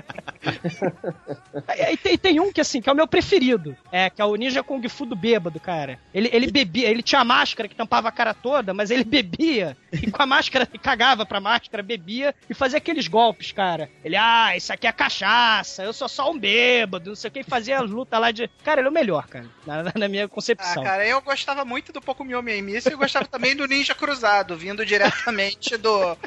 [1.78, 3.76] E e tem, tem um que, assim, que é o meu preferido.
[3.92, 6.00] É, que é o Ninja Kung Fu do bêbado, cara.
[6.14, 9.76] Ele, ele bebia, ele tinha a máscara que tampava a cara toda, mas ele bebia
[9.92, 13.90] e com a máscara, e cagava pra máscara, bebia e fazia aqueles golpes, cara.
[14.04, 17.40] Ele, ah, isso aqui é cachaça, eu sou só um bêbado, não sei o que,
[17.40, 18.48] e fazia luta lá de.
[18.64, 20.84] Cara, ele é o melhor, cara, na, na minha Ah, concepção.
[20.84, 24.56] cara, eu gostava muito do Pocumim Homem Míssil e eu gostava também do Ninja Cruzado,
[24.56, 26.18] vindo diretamente do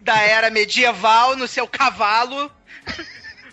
[0.00, 2.50] da era medieval no seu cavalo.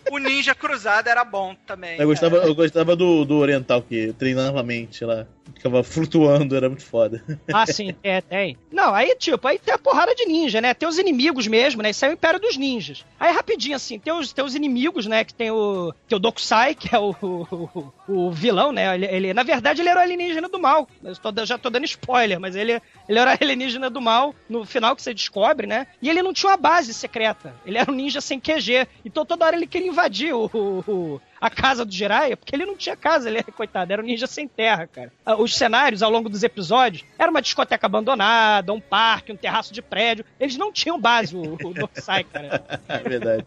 [0.09, 1.99] O Ninja Cruzado era bom também.
[1.99, 5.25] Eu gostava, eu gostava do, do Oriental, que treinava a mente lá.
[5.53, 7.23] Ficava flutuando, era muito foda.
[7.53, 8.57] Ah, sim, é, tem.
[8.71, 10.73] Não, aí, tipo, aí tem a porrada de ninja, né?
[10.73, 11.89] Tem os inimigos mesmo, né?
[11.91, 13.05] Isso é o Império dos Ninjas.
[13.19, 15.23] Aí, rapidinho, assim, tem os, tem os inimigos, né?
[15.23, 18.95] Que tem o, tem o Dokusai, que é o, o, o vilão, né?
[18.95, 20.87] Ele, ele- na verdade, ele era o alienígena do mal.
[21.03, 24.65] Eu tô- já tô dando spoiler, mas ele, ele era o alienígena do mal no
[24.65, 25.85] final que você descobre, né?
[26.01, 27.53] E ele não tinha uma base secreta.
[27.65, 28.87] Ele era um ninja sem QG.
[29.05, 32.77] Então toda hora ele queria invadir o, o- a casa do Jiraiya, porque ele não
[32.77, 35.11] tinha casa, ele era, coitado, era um ninja sem terra, cara.
[35.25, 39.73] Ah, Os cenários, ao longo dos episódios, era uma discoteca abandonada, um parque, um terraço
[39.73, 40.23] de prédio.
[40.39, 42.63] Eles não tinham base, o, o Dokusai, cara.
[42.87, 43.45] É verdade.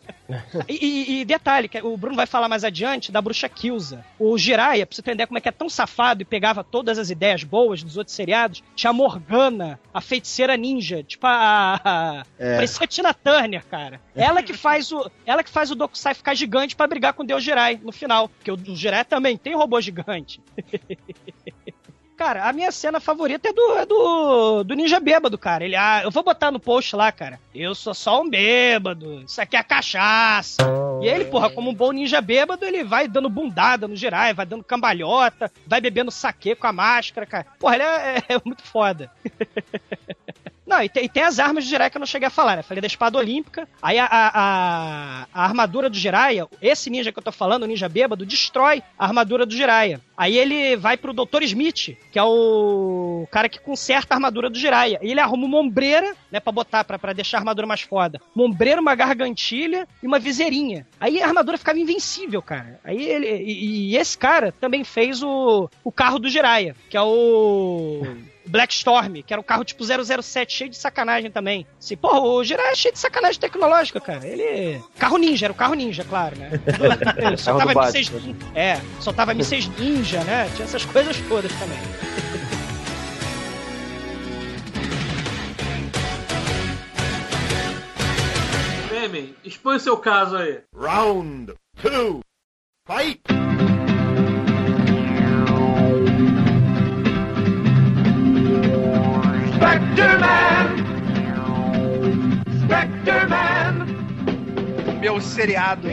[0.69, 4.05] E, e- detalhe, que o Bruno vai falar mais adiante da bruxa Kilza.
[4.19, 7.11] O Jiraiya, pra você entender como é que é tão safado e pegava todas as
[7.11, 11.81] ideias boas dos outros seriados, tinha a Morgana, a feiticeira ninja, tipo a.
[11.85, 12.55] a É.
[12.57, 14.01] Parecia a Tina Turner, cara.
[14.17, 15.11] Ela que faz o.
[15.27, 18.29] Ela que faz o Dokusai ficar gigante pra brigar com o Deus Jirai no final.
[18.29, 20.41] Porque o, Jirai também tem robô gigante.
[22.17, 25.65] Cara, a minha cena favorita é do, é do, do ninja bêbado, cara.
[25.65, 27.41] Ele, ah, eu vou botar no post lá, cara.
[27.53, 29.23] Eu sou só um bêbado.
[29.23, 30.63] Isso aqui é cachaça.
[31.03, 34.47] E ele, porra, como um bom ninja bêbado, ele vai dando bundada no Jirai, vai
[34.47, 37.47] dando cambalhota, vai bebendo saque com a máscara, cara.
[37.59, 39.11] Porra, ele é, é muito foda.
[40.75, 42.57] Não, e tem, e tem as armas do Jiraiya que eu não cheguei a falar,
[42.57, 42.63] né?
[42.63, 44.31] Falei da espada olímpica, aí a, a,
[45.35, 49.05] a- armadura do Jiraiya, esse ninja que eu tô falando, o ninja bêbado, destrói a
[49.07, 50.01] armadura do Jiraiya.
[50.17, 51.43] Aí ele vai pro Dr.
[51.43, 54.99] Smith, que é o cara que conserta a armadura do Jiraiya.
[55.03, 58.21] E ele arruma uma ombreira, né, pra botar, pra, pra deixar a armadura mais foda.
[58.35, 60.87] Uma ombreira, uma gargantilha e uma viseirinha.
[61.01, 62.81] Aí a armadura ficava invencível, cara.
[62.85, 63.29] Aí ele...
[63.29, 68.03] E, e esse cara também fez o, o carro do Jiraiya, que é o...
[68.47, 71.67] Black Storm, que era um carro tipo 007, cheio de sacanagem também.
[71.79, 74.27] Assim, porra, o Jiraiya é cheio de sacanagem tecnológica, cara.
[74.27, 74.83] Ele.
[74.99, 76.51] Carro ninja, era o carro ninja, claro, né?
[77.17, 78.13] Ele soltava do mísseis.
[78.55, 80.51] É, soltava mísseis ninja, né?
[80.55, 81.79] Tinha essas coisas todas também.
[88.91, 90.61] Meme, expõe o seu caso aí.
[90.75, 92.21] Round two.
[92.87, 93.23] Fight!
[105.01, 105.89] Meu seriado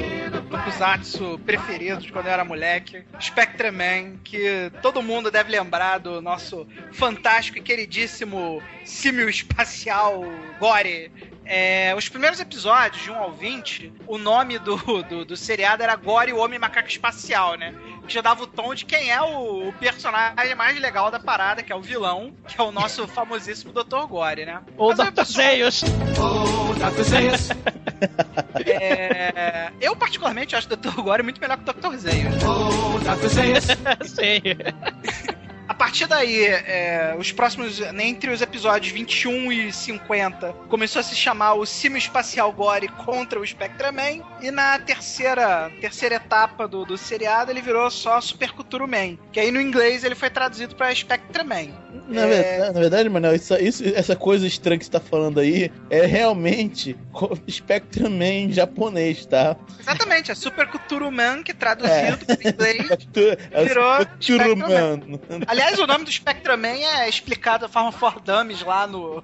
[0.50, 6.68] Tokusatsu preferido de quando eu era moleque, Spectreman, que todo mundo deve lembrar do nosso
[6.92, 10.22] fantástico e queridíssimo símio espacial
[10.60, 11.12] Gore.
[11.54, 15.94] É, os primeiros episódios, de 1 ao 20, o nome do, do, do seriado era
[15.98, 17.76] Gore, o Homem Macaco Espacial, né?
[18.08, 21.62] Que já dava o tom de quem é o, o personagem mais legal da parada,
[21.62, 24.08] que é o vilão, que é o nosso famosíssimo Dr.
[24.08, 24.62] Gore, né?
[24.78, 25.24] Ou Mas o Dr.
[25.26, 25.82] Zeus.
[28.66, 31.02] É, eu, particularmente, acho o Dr.
[31.02, 31.96] Gore muito melhor que o Dr.
[31.98, 32.34] Zeus.
[34.08, 34.42] Sei.
[35.67, 41.04] A partir daí, é, os próximos, né, entre os episódios 21 e 50, começou a
[41.04, 44.21] se chamar o Cimo Espacial Gore contra o Spectraman.
[44.41, 49.17] E na terceira, terceira etapa do, do seriado, ele virou só Super Cultura Man.
[49.32, 51.69] Que aí no inglês ele foi traduzido pra Spectraman.
[52.08, 55.71] Na, verdade, na verdade, Manel, isso, isso- essa coisa estranha que você tá falando aí
[55.89, 59.56] é realmente co- Spectrum Man em japonês, tá?
[59.80, 62.88] Exatamente, é Super Cultura Man, que traduzido para inglês
[63.52, 65.00] É o Virou Spectrum Man.
[65.62, 69.24] Aliás, o nome do Spectraman é explicado da forma for Dummies lá no,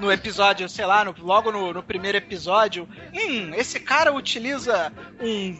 [0.00, 2.88] no episódio, sei lá, no- logo no, no primeiro episódio.
[3.12, 5.58] Hum, esse cara utiliza um,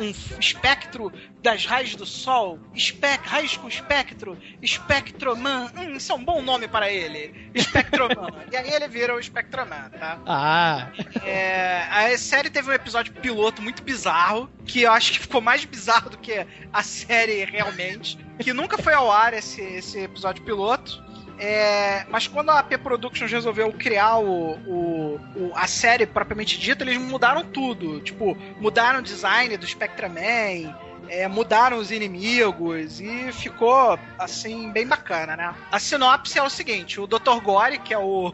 [0.00, 1.10] um espectro
[1.42, 5.70] das raios do sol, espec, raios com espectro, Spectroman.
[5.76, 7.50] Hum, isso é um bom nome para ele.
[7.58, 8.28] Spectroman.
[8.52, 10.18] e aí ele vira o Spectroman, tá?
[10.26, 10.88] Ah.
[11.24, 15.64] É, a série teve um episódio piloto muito bizarro, que eu acho que ficou mais
[15.64, 21.04] bizarro do que a série realmente, que nunca foi ao ar esse, esse episódio piloto.
[21.38, 26.82] É, mas quando a AP Productions resolveu criar o, o- o- a série propriamente dita,
[26.82, 28.00] eles mudaram tudo.
[28.00, 30.74] Tipo, mudaram o design do Spectraman,
[31.08, 35.54] é, mudaram os inimigos e ficou, assim, bem bacana, né?
[35.70, 37.38] A sinopse é o seguinte: o Dr.
[37.42, 38.32] Gore, que é o,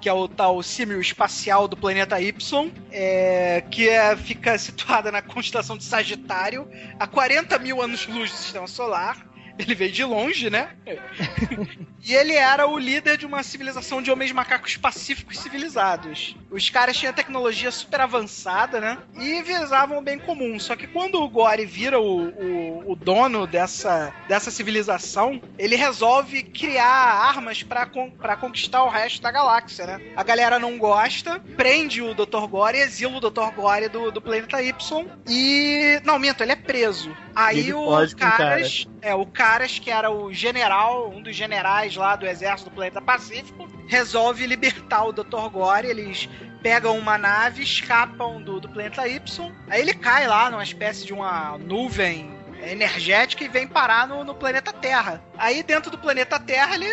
[0.00, 5.22] que é o tal símio espacial do planeta Y, é, que é, fica situada na
[5.22, 9.29] constelação de Sagitário, a 40 mil anos-luz do sistema solar.
[9.60, 10.70] Ele veio de longe, né?
[12.02, 16.36] e ele era o líder de uma civilização de homens macacos pacíficos civilizados.
[16.50, 18.98] Os caras tinham tecnologia super avançada, né?
[19.18, 20.58] E visavam o bem comum.
[20.58, 26.42] Só que quando o Gore vira o, o, o dono dessa, dessa civilização, ele resolve
[26.42, 30.00] criar armas pra con- conquistar o resto da galáxia, né?
[30.16, 32.46] A galera não gosta, prende o Dr.
[32.48, 33.50] Gore exila o Dr.
[33.54, 35.06] Gore do, do planeta Y.
[35.28, 36.00] E.
[36.04, 37.14] Não, minto, ele é preso.
[37.34, 38.86] Aí Ele o foge com o Caras.
[39.02, 43.00] É, o Caras, que era o general, um dos generais lá do exército do planeta
[43.00, 45.48] Pacífico, resolve libertar o Dr.
[45.50, 45.86] Gore.
[45.86, 46.28] Eles
[46.62, 49.52] pegam uma nave, escapam do, do planeta Y.
[49.68, 54.34] Aí ele cai lá numa espécie de uma nuvem energética e vem parar no, no
[54.34, 55.22] planeta Terra.
[55.40, 56.86] Aí dentro do planeta Terra ele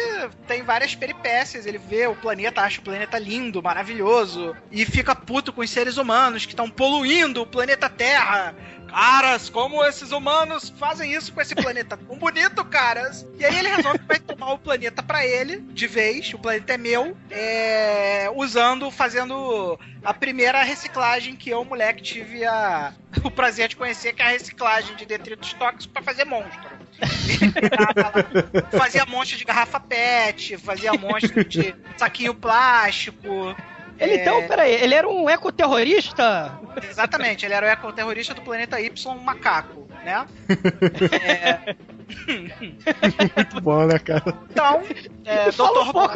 [0.47, 1.65] tem várias peripécias.
[1.65, 5.97] Ele vê o planeta, acha o planeta lindo, maravilhoso e fica puto com os seres
[5.97, 8.55] humanos que estão poluindo o planeta Terra.
[8.87, 13.27] Caras, como esses humanos fazem isso com esse planeta tão bonito, caras?
[13.37, 16.73] E aí ele resolve que vai tomar o planeta pra ele, de vez, o planeta
[16.73, 22.93] é meu, é, usando, fazendo a primeira reciclagem que eu, moleque, tive a,
[23.25, 26.76] o prazer de conhecer, que é a reciclagem de detritos tóxicos pra fazer monstro.
[28.71, 33.55] Fazia monstro de garrafa PET, fazia monstro de saquinho plástico.
[33.99, 36.59] Ele, então, peraí, ele era um ecoterrorista?
[36.87, 40.25] Exatamente, ele era o ecoterrorista do planeta Y macaco, né?
[41.23, 41.75] É,
[43.35, 44.23] Muito bom, né, cara?
[44.49, 44.81] então,
[45.25, 46.15] é, Fala um pouco,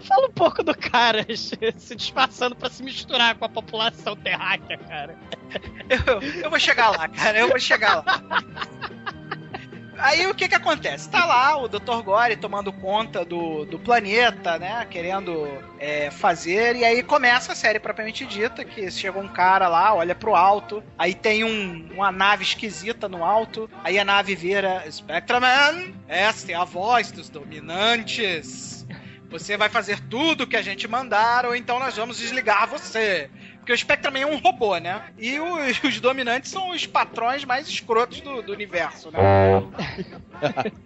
[0.00, 5.16] fala um pouco do cara se disfarçando pra se misturar com a população terráquea, cara.
[5.90, 8.22] eu, eu vou chegar lá, cara, eu vou chegar lá.
[10.02, 11.08] Aí o que que acontece?
[11.08, 12.02] Tá lá o Dr.
[12.04, 14.84] Gore tomando conta do, do planeta, né?
[14.90, 15.46] Querendo
[15.78, 16.74] é, fazer.
[16.76, 20.82] E aí começa a série propriamente dita, que chega um cara lá, olha pro alto,
[20.98, 26.54] aí tem um- uma nave esquisita no alto, aí a nave vira Spectraman, esta é
[26.54, 28.84] a voz dos dominantes.
[29.32, 33.30] Você vai fazer tudo que a gente mandar, ou então nós vamos desligar você.
[33.56, 35.02] Porque o Spectraman é um robô, né?
[35.16, 39.18] E os, os dominantes são os patrões mais escrotos do, do universo, né?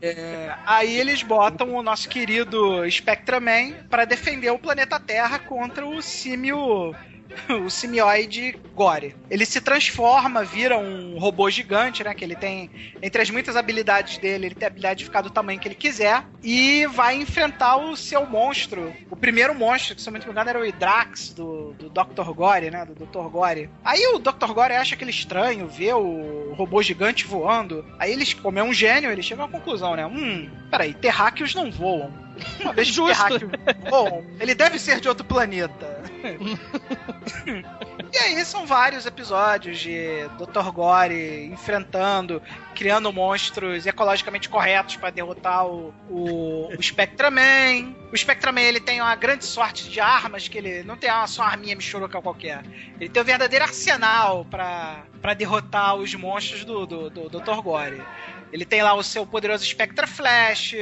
[0.02, 6.02] É, aí eles botam o nosso querido Spectraman para defender o planeta Terra contra o
[6.02, 6.94] símio.
[7.66, 9.16] O simioide Gore.
[9.30, 12.14] Ele se transforma, vira um robô gigante, né?
[12.14, 12.70] Que ele tem.
[13.02, 15.74] Entre as muitas habilidades dele, ele tem a habilidade de ficar do tamanho que ele
[15.74, 16.24] quiser.
[16.42, 18.92] E vai enfrentar o seu monstro.
[19.10, 22.30] O primeiro monstro, que se eu não me engano, era o Hydrax, do, do Dr.
[22.34, 22.84] Gore, né?
[22.84, 23.28] Do Dr.
[23.30, 23.70] Gore.
[23.84, 24.52] Aí o Dr.
[24.52, 27.84] Gore acha aquele estranho, vê o robô gigante voando.
[27.98, 30.06] Aí eles, como é um gênio, ele chega uma conclusão, né?
[30.06, 32.12] Hum, peraí, terráqueos não voam.
[32.60, 33.14] Uma vez que Justo.
[33.14, 33.50] terráqueos
[33.88, 35.95] voam, ele deve ser de outro planeta.
[38.12, 40.70] E aí são vários episódios de Dr.
[40.72, 42.40] Gore enfrentando,
[42.74, 47.94] criando monstros ecologicamente corretos para derrotar o, o, o Spectraman.
[48.10, 51.42] O Spectraman ele tem uma grande sorte de armas, que ele não tem uma só
[51.42, 52.62] arminha michuruca qualquer.
[52.98, 57.60] Ele tem um verdadeiro arsenal para derrotar os monstros do, do, do Dr.
[57.60, 58.02] Gore.
[58.52, 60.74] Ele tem lá o seu poderoso Spectra Flash,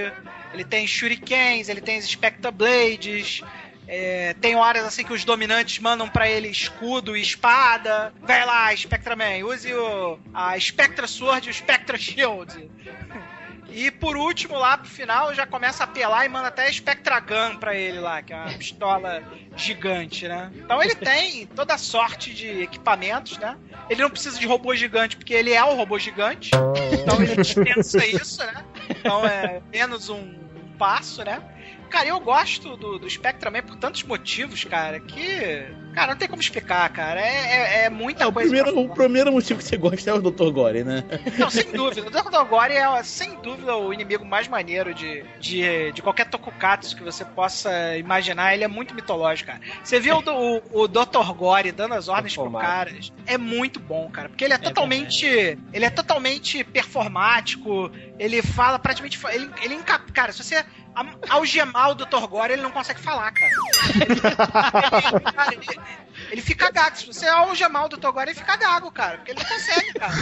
[0.52, 3.42] ele tem Shurikens, ele tem os Spectra Blades,
[3.86, 8.12] é, tem horas assim que os dominantes mandam pra ele escudo e espada.
[8.22, 12.70] Vai lá, Spectraman, use o, a Spectra Sword e o Spectra Shield.
[13.74, 17.18] E por último, lá pro final, já começa a apelar e manda até a Spectra
[17.18, 19.20] Gun pra ele lá, que é uma pistola
[19.56, 20.52] gigante, né?
[20.54, 23.58] Então ele tem toda sorte de equipamentos, né?
[23.90, 26.52] Ele não precisa de robô gigante, porque ele é o robô gigante.
[26.92, 28.64] Então ele dispensa isso, né?
[28.88, 30.34] Então é menos um
[30.78, 31.42] passo, né?
[31.94, 35.64] Cara, eu gosto do, do Spectre também por tantos motivos, cara, que.
[35.94, 37.20] Cara, não tem como explicar, cara.
[37.20, 38.50] É, é, é muita É, o, coisa.
[38.50, 40.50] primeiro, pra o primeiro motivo que você gosta é o Dr.
[40.50, 41.04] Gore, né?
[41.38, 42.04] Não, sem dúvida.
[42.04, 42.48] O Dr.
[42.48, 47.24] Gore é, sem dúvida, o inimigo mais maneiro de, de, de qualquer Tokukatsu que você
[47.24, 48.52] possa imaginar.
[48.54, 49.60] Ele é muito mitológico, cara.
[49.84, 51.32] Você viu o, o, o Dr.
[51.36, 53.12] Gore dando as ordens pro caras?
[53.24, 54.28] É muito bom, cara.
[54.28, 55.26] Porque ele é totalmente.
[55.72, 57.88] ele é totalmente performático.
[58.18, 59.20] Ele fala praticamente.
[59.32, 59.78] Ele, ele
[60.12, 60.64] Cara, se você
[61.28, 62.26] algemar o Dr.
[62.28, 63.52] Gore, ele não consegue falar, cara.
[63.94, 65.80] Ele, cara, ele-
[66.30, 66.96] ele fica gago.
[66.96, 68.10] Se você algemar o Dr.
[68.10, 69.16] Gore, ele fica gago, cara.
[69.18, 70.14] Porque ele não consegue, cara.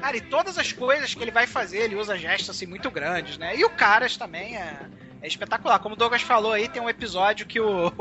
[0.00, 3.36] Cara, e todas as coisas que ele vai fazer, ele usa gestos assim muito grandes,
[3.36, 3.54] né?
[3.56, 4.74] E o Caras também é,
[5.22, 5.78] é espetacular.
[5.78, 7.92] Como o Douglas falou aí, tem um episódio que o,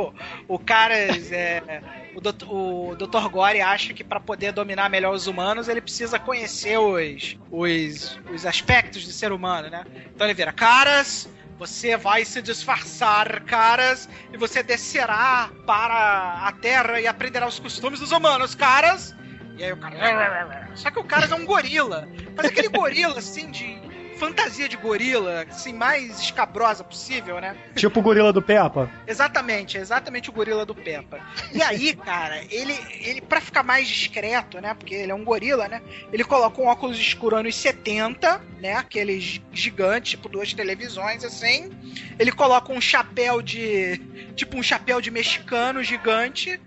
[0.48, 1.82] o Caras, é,
[2.16, 3.28] o, Dr, o Dr.
[3.30, 8.46] Gore acha que pra poder dominar melhor os humanos, ele precisa conhecer os, os, os
[8.46, 9.86] aspectos do ser humano, né?
[10.14, 17.02] Então ele vira, Caras, você vai se disfarçar, caras, e você descerá para a Terra
[17.02, 19.14] e aprenderá os costumes dos humanos, caras.
[19.58, 20.70] E aí o cara.
[20.74, 22.08] Só que o cara é um gorila.
[22.34, 23.89] Mas aquele gorila, assim, de
[24.20, 27.56] fantasia de gorila, assim, mais escabrosa possível, né?
[27.74, 28.92] Tipo o gorila do Peppa.
[29.08, 31.20] Exatamente, exatamente o gorila do Peppa.
[31.54, 34.74] E aí, cara, ele, ele para ficar mais discreto, né?
[34.74, 35.82] Porque ele é um gorila, né?
[36.12, 38.76] Ele coloca um óculos escuro anos 70, né?
[38.76, 41.72] Aqueles gigantes, tipo duas televisões, assim.
[42.20, 44.02] Ele coloca um chapéu de.
[44.36, 46.60] Tipo um chapéu de mexicano gigante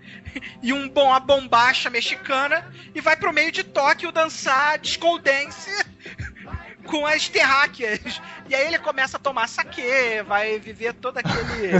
[0.61, 5.71] e um bom, uma bombacha mexicana e vai pro meio de Tóquio dançar disco dance
[6.85, 8.21] com as terráqueas.
[8.49, 9.81] E aí ele começa a tomar saque,
[10.27, 11.77] vai viver toda aquele,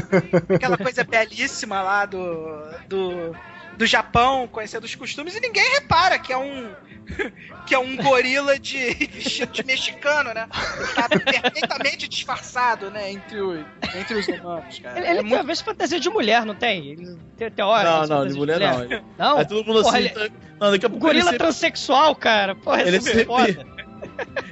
[0.56, 3.36] aquela coisa belíssima lá do, do,
[3.78, 6.72] do Japão, conhecendo os costumes, e ninguém repara que é um
[7.68, 10.48] que é um gorila de vestido de mexicano, né?
[10.78, 13.60] Ele tá perfeitamente disfarçado, né, entre os,
[13.94, 14.98] entre os humanos, cara.
[15.00, 17.18] Ele, ele é tem muito uma vez fantasia de mulher, não tem?
[17.38, 18.84] Tem, tem hora Não, não, de mulher não.
[18.84, 19.38] Ele- Não?
[19.38, 20.08] Aí todo mundo Porra, assim.
[20.08, 22.56] ele- tá- Não, daqui a O pouco gorila ele sempre, transexual, cara.
[22.56, 23.73] Porra, Ele sempre sempre- foda.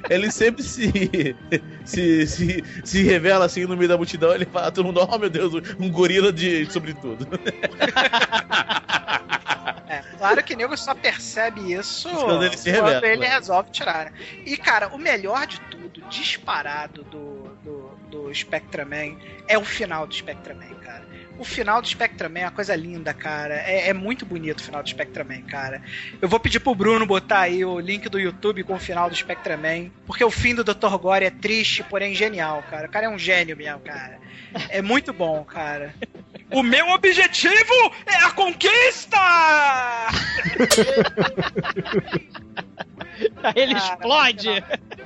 [0.08, 1.34] Ele sempre se,
[1.84, 4.34] se, se, se revela assim no meio da multidão.
[4.34, 7.26] Ele fala, todo mundo, oh meu Deus, um gorila de sobretudo.
[9.88, 13.28] É, claro que o nego só percebe isso Quando ele se revela, quando ele né?
[13.28, 14.06] resolve tirar.
[14.06, 14.12] né?
[14.46, 17.41] E, cara, o melhor de tudo, disparado do,
[18.32, 19.16] do, do Spectraman,
[19.46, 21.02] é o final do Spectraman, cara.
[21.38, 23.54] O final do Spectraman é uma coisa linda, cara.
[23.54, 25.82] É, é muito bonito o final do Spectraman, cara.
[26.20, 29.16] Eu vou pedir pro Bruno botar aí o link do YouTube com o final do
[29.16, 30.96] Spectraman, porque o fim do Dr.
[31.00, 32.86] Gore é triste, porém genial, cara.
[32.86, 34.20] O cara é um gênio mesmo, cara.
[34.68, 35.94] É muito bom, cara.
[36.50, 39.18] O meu objetivo é a conquista!
[43.42, 44.48] Aí ele explode.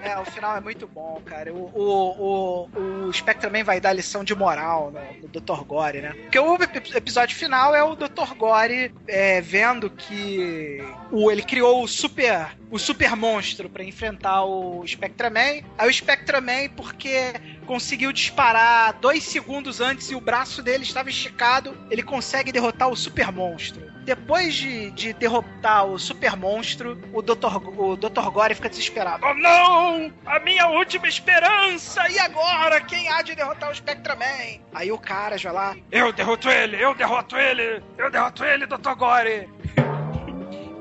[0.02, 1.52] É, o final é muito bom, cara.
[1.52, 5.64] O, o, o, o Spectreman vai dar lição de moral no, no Dr.
[5.64, 6.12] Gore, né?
[6.14, 8.34] Porque o ep- episódio final é o Dr.
[8.36, 10.78] Gore é, vendo que
[11.10, 15.62] o, ele criou o super, o super monstro pra enfrentar o Spectreman.
[15.78, 17.32] Aí o Spectreman, porque
[17.66, 22.96] conseguiu disparar dois segundos antes e o braço dele estava esticado, ele consegue derrotar o
[22.96, 23.85] super monstro.
[24.06, 27.56] Depois de, de derrotar o super monstro, o Dr.
[27.76, 28.30] O Dr.
[28.30, 29.26] Gore fica desesperado.
[29.26, 30.12] Oh não!
[30.24, 32.08] A minha última esperança!
[32.08, 32.80] E agora?
[32.80, 34.60] Quem há de derrotar o Spectraman?
[34.72, 35.74] Aí o cara já lá.
[35.90, 36.80] Eu derroto ele!
[36.80, 37.82] Eu derroto ele!
[37.98, 38.94] Eu derroto ele, Dr.
[38.96, 39.48] Gore!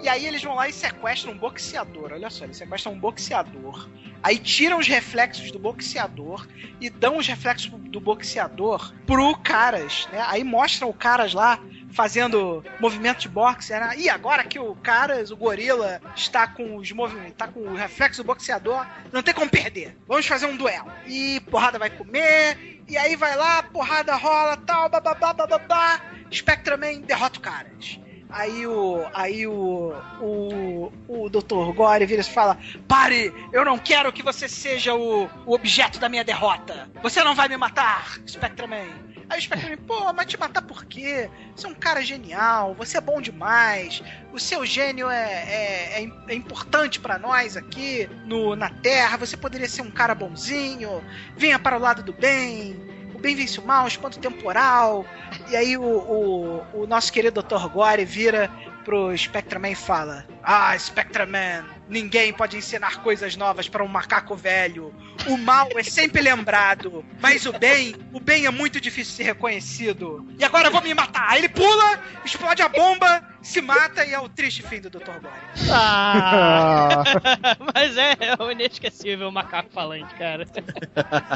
[0.04, 2.12] E aí eles vão lá e sequestram um boxeador.
[2.14, 3.90] Olha só, eles sequestram um boxeador.
[4.22, 6.48] Aí tiram os reflexos do boxeador
[6.80, 10.24] e dão os reflexos do boxeador pro Caras, né?
[10.28, 11.60] Aí mostram o Caras lá
[11.96, 13.94] fazendo movimento de boxe, né?
[13.98, 18.22] E agora que o Caras, o gorila, está com os movimentos, tá com o reflexo
[18.22, 19.98] do boxeador, não tem como perder.
[20.06, 20.92] Vamos fazer um duelo.
[21.08, 26.02] E porrada vai comer, e aí vai lá, porrada rola, tal, bababá, bababá.
[26.32, 28.00] Spectraman derrota o Caras.
[28.30, 29.06] Aí o.
[29.14, 29.94] Aí o.
[30.20, 30.92] O.
[31.08, 31.72] O Dr.
[31.74, 33.34] Gore vira e fala: Pare!
[33.54, 36.90] Eu não quero que você seja o, o objeto da minha derrota!
[37.02, 39.05] Você não vai me matar, Spectraman!
[39.30, 41.30] Aí o Spectraman, pô, mas te matar por quê?
[41.56, 46.10] Você é um cara genial, você é bom demais, o seu gênio é, é, é,
[46.28, 51.04] é importante pra nós aqui no, na Terra, você poderia ser um cara bonzinho,
[51.36, 52.76] venha para o lado do bem,
[53.16, 55.06] o bem vence o mal, espanto temporal.
[55.50, 57.68] E aí o, o, o nosso querido Dr.
[57.70, 58.52] Gore vira
[58.84, 64.94] pro Spectraman e fala: Ah, Spectraman, ninguém pode ensinar coisas novas para um macaco velho.
[65.28, 69.24] O mal é sempre lembrado, mas o bem, o bem é muito difícil de ser
[69.24, 70.28] reconhecido.
[70.40, 71.30] E agora eu vou me matar.
[71.30, 75.20] Aí ele pula, explode a bomba, se mata e é o triste fim do Dr.
[75.22, 75.70] Gore.
[75.72, 77.04] Ah,
[77.74, 80.48] mas é, é o inesquecível macaco falante, cara.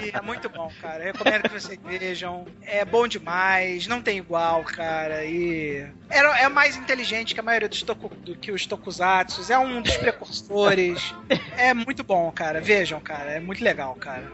[0.03, 1.03] E é muito bom, cara.
[1.03, 2.47] Eu recomendo que vocês vejam.
[2.63, 5.23] É bom demais, não tem igual, cara.
[5.23, 9.51] E é, é mais inteligente que a maioria dos toku, do que os tokusatsus.
[9.51, 11.13] É um dos precursores.
[11.55, 12.59] É muito bom, cara.
[12.59, 13.33] Vejam, cara.
[13.33, 14.27] É muito legal, cara.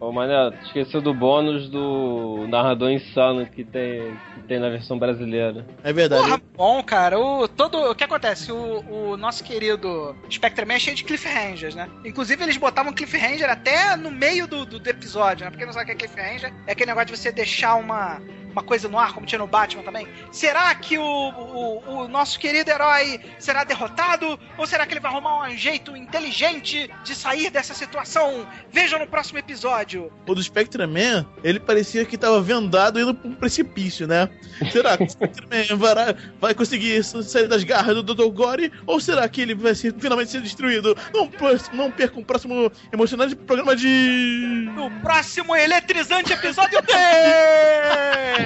[0.00, 5.66] Ô, Mané, esqueceu do bônus do narrador insano que tem, que tem na versão brasileira.
[5.84, 6.22] É verdade.
[6.22, 7.20] Porra, bom, cara.
[7.20, 8.50] O, todo, o que acontece?
[8.50, 11.86] O, o nosso querido Spectreman é cheio de cliffhangers, né?
[12.02, 15.50] Inclusive, eles botavam cliffhanger até no meio do, do, do episódio, né?
[15.50, 16.50] Porque não sabe o que é cliffhanger.
[16.66, 19.82] É aquele negócio de você deixar uma, uma coisa no ar, como tinha no Batman
[19.82, 20.06] também.
[20.30, 24.38] Será que o, o, o nosso querido herói será derrotado?
[24.58, 28.46] Ou será que ele vai arrumar um jeito inteligente de sair dessa situação?
[28.72, 30.12] Vejam no próximo episódio.
[30.26, 34.28] O do Spectreman, ele parecia que tava vendado indo pra um precipício, né?
[34.72, 35.94] Será que o Spectreman vai,
[36.40, 38.28] vai conseguir sair das garras do Dr.
[38.30, 38.72] Gore?
[38.86, 40.96] Ou será que ele vai ser, finalmente ser destruído?
[41.12, 41.30] Não,
[41.72, 44.68] não perca o próximo emocionante programa de.
[44.74, 48.39] No próximo eletrizante episódio 10!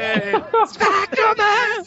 [0.66, 1.84] Spectreman!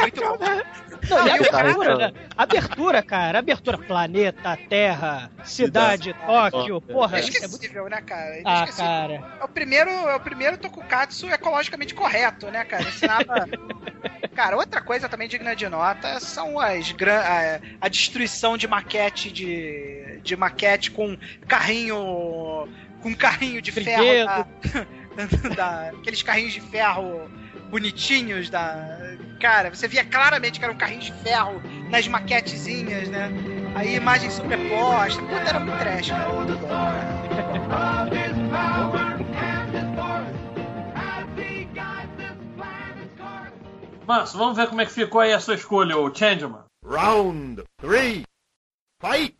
[0.00, 0.80] Muito bom.
[1.08, 2.12] Não, e a abertura, né?
[2.36, 3.38] Abertura, cara.
[3.38, 3.78] Abertura.
[3.78, 6.80] Planeta, Terra, cidade, Tóquio.
[6.80, 7.54] Porra, É isso é muito...
[7.54, 8.36] esquecível, né, cara?
[8.36, 9.36] É Ah, cara.
[9.40, 12.82] É o primeiro, é o primeiro Tokukatsu ecologicamente correto, né, cara?
[12.82, 13.48] Ensinava.
[14.34, 17.20] cara, outra coisa também digna de nota são as gran...
[17.20, 21.16] a, a destruição de maquete de, de maquete com
[21.48, 22.68] carrinho
[23.02, 24.46] com carrinho de ferro
[25.56, 27.30] da, aqueles carrinhos de ferro
[27.70, 33.30] bonitinhos da cara, você via claramente que era um carrinho de ferro nas maquetezinhas, né?
[33.74, 36.28] Aí imagem superposta, puta, era muito trash, cara.
[36.32, 37.30] Muito bom, cara.
[44.06, 46.64] Manso, vamos ver como é que ficou aí a sua escolha, o Changeman.
[46.84, 48.24] Round three.
[49.00, 49.36] Fight!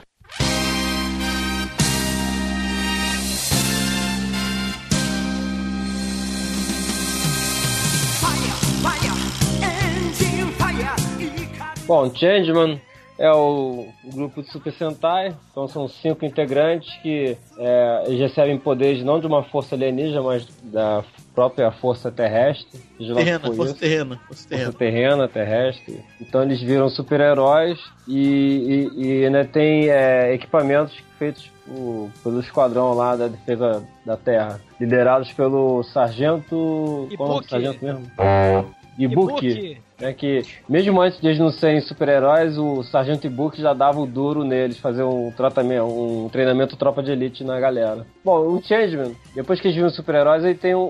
[11.90, 12.80] Bom, Changeman
[13.18, 19.02] é o grupo de Super Sentai, então são cinco integrantes que é, eles recebem poderes
[19.04, 21.02] não de uma força alienígena, mas da
[21.34, 22.80] própria força terrestre.
[22.96, 24.64] Terrena, for força terrena, força terrena.
[24.66, 26.00] Força terrena, terrestre.
[26.20, 27.76] Então eles viram super-heróis
[28.06, 34.16] e, e- e ainda tem é, equipamentos feitos por- pelo esquadrão lá da defesa da
[34.16, 37.08] Terra, liderados pelo sargento.
[37.16, 37.48] Qual é o nome do Ibuki.
[37.50, 38.10] sargento mesmo?
[38.98, 39.48] Ibuki.
[39.48, 39.80] Ibuki.
[40.02, 44.06] É que, mesmo antes de eles não serem super-heróis, o Sargento Ibuki já dava o
[44.06, 48.06] duro neles, fazer um tratamento, um treinamento tropa de elite na galera.
[48.24, 50.80] Bom, o Changeman, depois que eles viram super-heróis, ele tem um,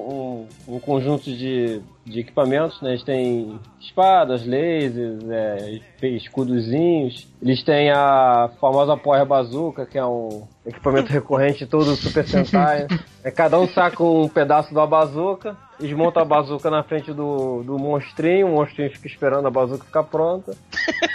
[0.68, 2.90] um- um conjunto de, de equipamentos, né?
[2.90, 7.26] Eles têm espadas, lasers, é, escudozinhos.
[7.42, 12.26] Eles têm a famosa Power Bazooka, que é um equipamento recorrente de todo o Super
[12.26, 12.86] Sentai.
[13.22, 17.62] É, cada um saca um pedaço da bazuca, eles montam a bazuca na frente do,
[17.62, 20.52] do monstrinho, o monstrinho fica esperando a bazuca ficar pronta.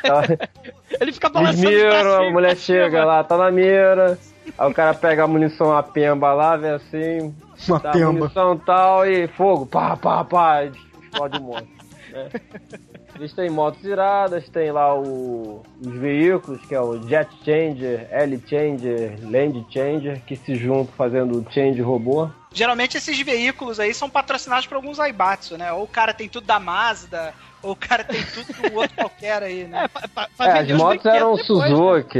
[0.01, 0.23] Tá?
[0.99, 4.17] Ele fica balançando cima, a mulher chega lá, tá na mira.
[4.57, 7.33] Aí o cara pega a munição, a pemba lá, vê assim,
[7.67, 8.11] Uma dá a pemba.
[8.11, 11.67] munição e tal, e fogo, pá, pá, pá, explode o monstro.
[12.11, 12.29] né?
[13.15, 18.43] Eles têm motos iradas, tem lá o- os veículos, que é o Jet Changer, L
[18.45, 22.29] Changer, Land Changer, que se juntam fazendo o Change robô.
[22.53, 25.71] Geralmente esses veículos aí são patrocinados por alguns Aibatsu, né?
[25.71, 29.43] Ou o cara tem tudo da Mazda, ou o cara tem tudo do outro qualquer
[29.43, 29.85] aí, né?
[29.85, 31.67] É, pra, pra- pra É, as motos eram depois, né?
[31.69, 32.19] Suzuki,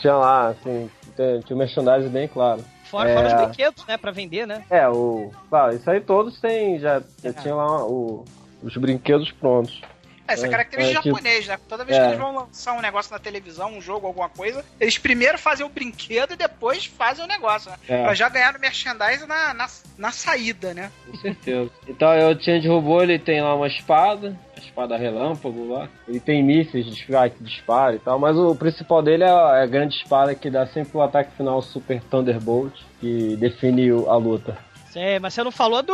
[0.00, 2.64] tinha lá, assim, tem- tinha um merchandising bem claro.
[2.84, 3.14] Fora, É.
[3.14, 3.96] fora os brinquedos, né?
[3.96, 4.64] Pra vender, né?
[4.70, 5.30] É, o.
[5.48, 8.24] Claro, isso aí todos têm, já, já tinha lá o-
[8.62, 9.80] os brinquedos prontos.
[10.28, 11.58] Essa É, característica é, tipo- japonês, né?
[11.68, 12.00] Toda vez é.
[12.00, 15.64] que eles vão lançar um negócio na televisão, um jogo, alguma coisa, eles primeiro fazem
[15.64, 17.76] o brinquedo e depois fazem o negócio, né?
[17.88, 18.02] É.
[18.02, 19.66] Pra já ganhar no merchandise na, na,
[19.98, 20.90] na saída, né?
[21.10, 21.70] Com certeza.
[21.88, 25.88] Então é o Change Robô, ele tem lá uma espada, a espada relâmpago lá.
[26.08, 29.58] Ele tem mísseis de disparo, que dispara e tal, mas o principal dele é a,
[29.62, 34.58] é grande espada que dá sempre o ataque final Super Thunderbolt, que define a luta.
[34.96, 35.92] Sei, mas você não falou do.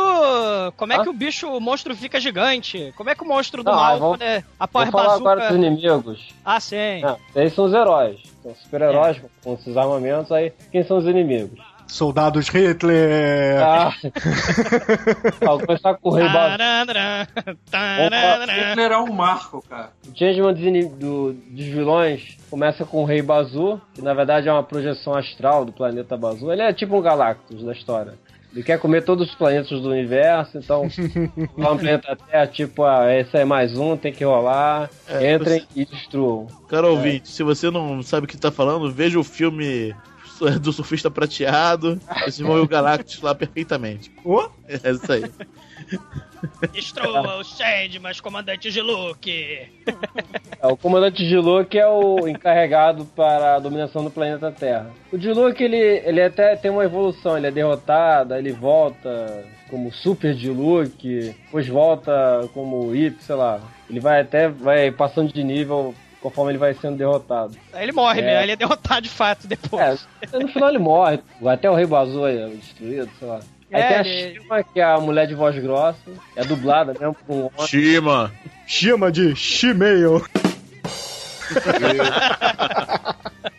[0.77, 1.03] Como é Ah?
[1.03, 2.93] que o bicho, o monstro fica gigante?
[2.95, 5.47] Como é que o monstro do Não, mal, vamos- quando é a Vou falar agora
[5.47, 6.29] dos inimigos.
[6.45, 7.01] Ah, sim.
[7.01, 8.21] Não, esses são os heróis.
[8.41, 10.53] São super-heróis com esses armamentos aí.
[10.71, 11.59] Quem são os inimigos?
[11.85, 13.61] Soldados Hitler.
[13.61, 13.91] Ah,
[15.41, 16.27] Ah, vou começar com o Rei.
[18.69, 19.91] Hitler é um marco, cara.
[20.07, 24.53] O Changeman dos, do- dos vilões começa com o Rei Bazu, que na verdade é
[24.53, 26.51] uma projeção astral do planeta Bazu.
[26.51, 28.13] Ele é tipo um Galactus da história.
[28.53, 30.83] Ele quer comer todos os planetas do universo, então
[31.57, 34.89] lá no planeta Terra, tipo, ah, esse é mais um, tem que rolar.
[35.07, 36.45] É, Entrem e destruam.
[36.69, 39.95] Cara ouvinte, se você não sabe o que tá falando, veja o filme
[40.61, 41.99] do surfista prateado.
[42.19, 44.11] Vocês vão ver o Galactus lá perfeitamente.
[44.23, 45.23] Ô, É isso aí.
[46.71, 49.31] Destrua os Sandmans, comandante de Luke.
[50.61, 54.91] É, o comandante Diluc é o encarregado para a dominação do planeta Terra.
[55.11, 60.33] O Diluc, ele, ele até tem uma evolução, ele é derrotado, ele volta como Super
[60.33, 63.61] Diluc, depois volta como Ip, sei lá.
[63.89, 65.93] Ele vai até vai passando de nível
[66.23, 67.53] conforme ele vai sendo derrotado.
[67.73, 68.23] Aí ele morre, É.
[68.23, 68.37] né?
[68.37, 70.07] Aí ele é derrotado de fato depois.
[70.21, 73.39] É, no final ele morre, até o Rei Bazu é destruído, sei lá.
[73.73, 75.99] Aí É, tem a ele- Shima, que é a mulher de voz grossa,
[76.35, 77.67] é dublada mesmo por um homem.
[77.67, 78.31] Shima.
[78.65, 80.23] chama de Shimeio.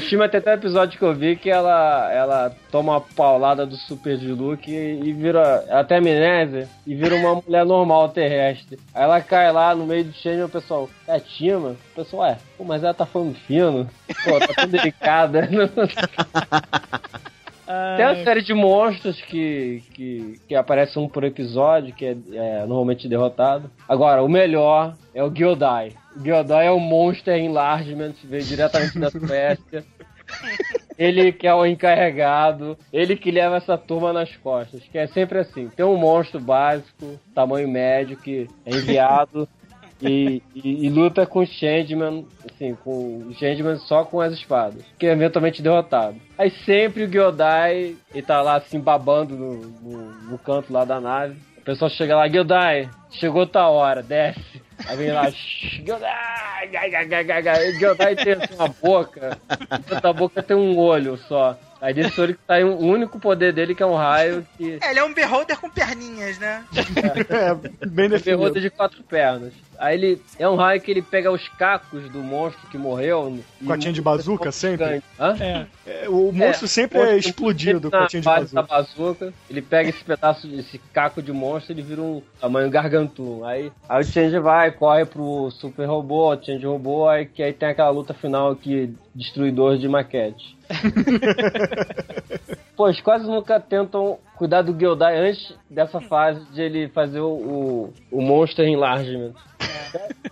[0.00, 3.76] Shima tem até um episódio que eu vi que ela, ela toma uma paulada do
[3.76, 5.64] Super Diluc e, e vira.
[5.68, 8.78] Ela tem amnésia e vira uma mulher normal terrestre.
[8.94, 11.76] Aí ela cai lá no meio do Shenmue e o pessoal, é a Shima?
[11.92, 13.88] O pessoal, é, pô, mas ela tá falando fino.
[14.24, 15.48] Pô, tá tão delicada.
[17.96, 22.66] Tem uma série de monstros que, que, que aparece um por episódio, que é, é
[22.66, 23.70] normalmente derrotado.
[23.88, 25.92] Agora, o melhor é o Gildai.
[26.16, 29.84] O Gildai é o Monster Enlargement, veio diretamente da Suécia.
[30.98, 35.38] Ele que é o encarregado, ele que leva essa turma nas costas, que é sempre
[35.38, 35.68] assim.
[35.68, 39.48] Tem um monstro básico, tamanho médio, que é enviado
[40.02, 44.82] e, e- e luta com o Changeman, assim, com o Changeman só com as espadas,
[44.98, 46.16] que é eventualmente derrotado.
[46.38, 51.00] Aí sempre o Gyodai, ele tá lá assim babando no, no, no canto lá da
[51.00, 51.36] nave.
[51.58, 54.40] O pessoal chega lá, Gyodai, chegou tua hora, desce.
[54.88, 58.68] Aí vem lá, "Shh, Gyodai, gai, gai, gai, gai, gai." E Gyodai tem assim, uma
[58.68, 59.38] boca,
[60.02, 61.58] a boca tem um olho só.
[61.82, 64.90] Aí desse olho que sai o único poder dele, que é um raio que É,
[64.90, 66.64] ele é um beholder com perninhas, né?
[67.28, 68.58] É, bem definido.
[68.60, 69.52] de quatro pernas.
[69.80, 73.40] Aí ele é um raio que ele pega os cacos do monstro que morreu.
[73.60, 75.02] e Com a tinha de bazuca sempre?
[75.18, 75.34] Hã?
[75.40, 75.66] É.
[75.86, 78.54] É, o monstro É, sempre o é explodido sempre com a na tinha de base
[78.54, 79.02] da bazuca.
[79.14, 79.32] bazuca.
[79.48, 83.42] Ele pega esse pedaço, esse caco de monstro, ele vira um tamanho gargantum.
[83.44, 87.54] Aí, aí o Change vai, corre pro super robô, o Change robô, aí que aí
[87.54, 90.58] tem aquela luta final que destruidor de maquete.
[92.76, 97.92] Pô, eles quase nunca tentam cuidar do Gildai antes dessa fase de ele fazer o,
[98.10, 99.32] o, Monster Enlargement.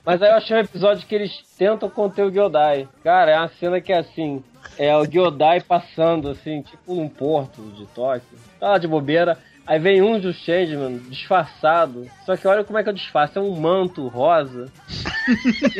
[0.04, 2.88] Mas aí eu achei um episódio que eles tentam conter o Gildai.
[3.04, 4.42] Cara, é uma cena que é assim:
[4.78, 8.38] é o Gildai passando, assim, tipo num porto de Tóquio.
[8.58, 9.36] Tá lá de bobeira.
[9.66, 12.08] Aí vem um dos Changeman disfarçado.
[12.24, 14.72] Só que olha como é que é o disfarce: é um manto rosa.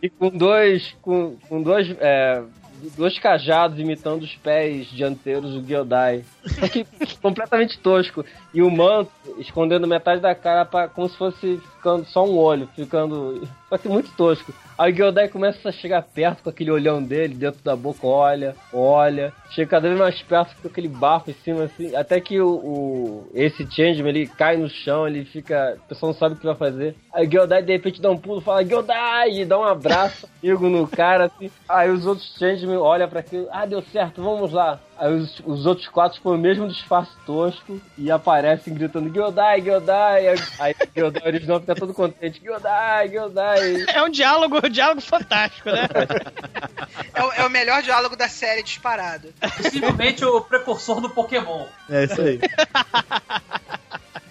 [0.00, 0.96] e, e com dois.
[1.02, 1.94] Com, com dois.
[2.00, 2.42] É,
[2.96, 6.24] dois cajados imitando os pés dianteiros do Gyodai.
[6.44, 6.86] Só que
[7.20, 8.24] completamente tosco.
[8.52, 12.68] E o manto escondendo metade da cara pra, como se fosse ficando só um olho,
[12.74, 13.46] ficando.
[13.68, 14.52] Só que muito tosco.
[14.78, 18.54] Aí o Gyodai começa a chegar perto com aquele olhão dele dentro da boca, olha,
[18.72, 19.32] olha.
[19.50, 21.92] Chega cada vez mais perto com aquele bafo em cima, assim.
[21.96, 25.76] Até que o, o- esse Changeman ele cai no chão, ele fica.
[25.84, 26.94] O pessoal não sabe o que vai fazer.
[27.12, 29.40] Aí o Gyodai de repente dá um pulo, fala Gyodai!
[29.40, 31.50] E dá um abraço amigo no cara, assim.
[31.68, 34.78] Aí os outros Changeman olham pra aquilo, ah, deu certo, vamos lá.
[34.98, 40.28] Aí os, os outros quatro põem o mesmo disfarce tosco e aparecem gritando Gyodai, Gyodai.
[40.58, 43.84] Aí, o Gyodai original fica todo contente, Gyodai, Gyodai.
[43.88, 45.88] É um diálogo, um diálogo fantástico, né?
[47.14, 49.32] É o, é o melhor diálogo da série disparado.
[49.56, 51.66] Possivelmente o precursor do Pokémon.
[51.88, 52.40] É isso aí.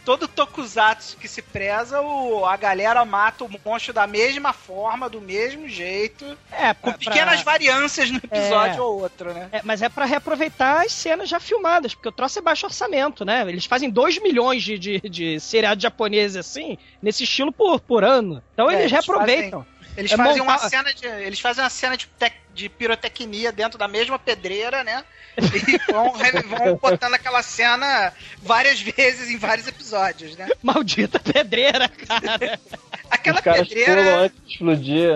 [0.05, 5.19] Todo tokusatsu que se preza, o, a galera mata o monstro da mesma forma, do
[5.19, 8.81] mesmo jeito, É, com pra- pequenas pra- variâncias no episódio É.
[8.81, 9.49] ou outro, né?
[9.51, 13.25] É, mas é pra reaproveitar as cenas já filmadas, porque o troço é baixo orçamento,
[13.25, 13.43] né?
[13.47, 18.43] Eles fazem 2 milhões de, de, de seriados japoneses assim, nesse estilo por, por ano.
[18.53, 19.65] Então É, eles reaproveitam.
[19.97, 21.05] Eles É fazem uma cena de.
[21.07, 25.03] Eles fazem uma cena de, tec- de pirotecnia dentro da mesma pedreira, né?
[25.37, 30.47] E vão, vão botando aquela cena várias vezes em vários episódios, né?
[30.63, 32.59] Maldita pedreira, cara.
[33.09, 34.17] Aquela Os caras pedreira.
[34.21, 35.09] antes de explodir.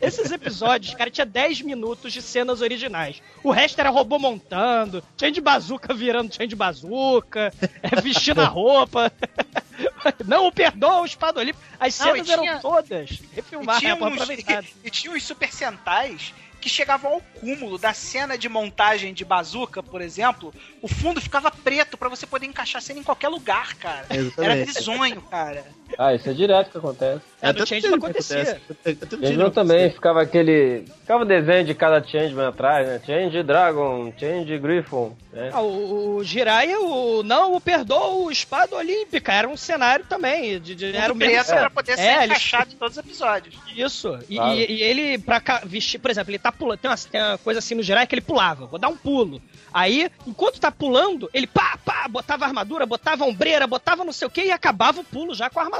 [0.00, 3.22] Esses episódios, cara, tinha 10 minutos de cenas originais.
[3.42, 7.52] O resto era robô montando, Change Bazooka virando Change Bazooka,
[7.82, 9.12] é, vestindo a roupa.
[10.26, 11.58] Não, o perdoa, o espadolip.
[11.78, 15.22] As Não, cenas e eram tinha- todas E refilmadas, tinha, uns, e, e tinha uns
[15.22, 20.52] super sentais que chegavam ao cúmulo da cena de montagem de bazuca, por exemplo.
[20.82, 24.04] O fundo ficava preto pra você poder encaixar a cena em qualquer lugar, cara.
[24.10, 24.74] Era Exatamente.
[24.74, 25.64] bizonho, cara.
[25.98, 27.20] Ah, isso é direto que acontece.
[27.42, 28.44] É, do até Changeman acontecia.
[28.84, 30.84] Changeman Changeman também, ficava aquele.
[31.00, 33.00] Ficava o desenho de cada Changeman atrás, né?
[33.04, 35.50] Change Dragon, Change Griffon, né?
[35.52, 39.32] Ah, o, o Jiraiya, o, não, o perdoa o espada olímpica.
[39.32, 40.60] Era um cenário também.
[40.60, 41.44] De, de- era o mesmo.
[41.46, 43.54] pra poder ser É, ele- encaixado em todos os episódios.
[43.76, 44.18] Isso.
[44.28, 44.54] E, Claro.
[44.58, 46.78] e- e ele, pra ca- vestir, por exemplo, ele tá pulando.
[46.78, 48.66] Tem uma, tem uma coisa assim no Jiraiya que ele pulava.
[48.66, 49.40] Vou dar um pulo.
[49.72, 54.30] Aí, enquanto tá pulando, ele pá, pá, botava armadura, botava ombreira, botava não sei o
[54.30, 55.79] que e acabava o pulo já com a armadura.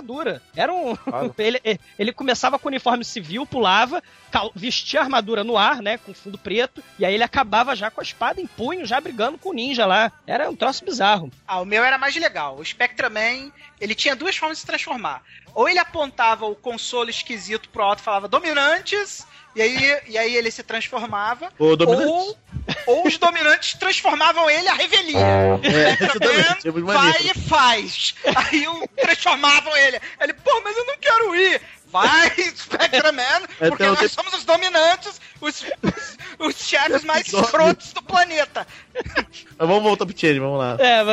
[0.57, 0.97] Era um.
[0.97, 1.35] Claro.
[1.39, 1.61] ele,
[1.99, 5.99] ele começava com o uniforme civil, pulava, cal- vestia a armadura no ar, né?
[5.99, 9.39] Com fundo preto, e aí ele acabava já com a espada em punho, já brigando
[9.39, 10.13] com o ninja lá.
[10.27, 11.31] Era um troço bizarro.
[11.47, 12.57] Ah, o meu era mais legal.
[12.59, 15.23] O Spectraman, ele tinha duas formas de se transformar.
[15.55, 19.27] Ou ele apontava o console esquisito pro alto e falava dominantes,
[19.57, 21.53] e aí, e aí ele se transformava.
[21.59, 22.09] O dominante.
[22.09, 22.39] Ou,
[22.87, 25.18] ou os dominantes transformavam ele a revelia.
[25.18, 26.68] É, exatamente.
[26.68, 27.18] É muito maneiro.
[27.18, 28.14] Vai e faz.
[28.35, 30.01] Aí o, transformavam ele.
[30.20, 31.61] Ele, pô, mas eu não quero ir.
[31.91, 38.03] Vai, Spectraman, É, porque nós somos os dominantes, os, os, os chefes mais escrotos do
[38.03, 38.66] planeta.
[39.59, 40.76] Mas vamos voltar pro Change, vamos lá.
[40.78, 41.05] É, é,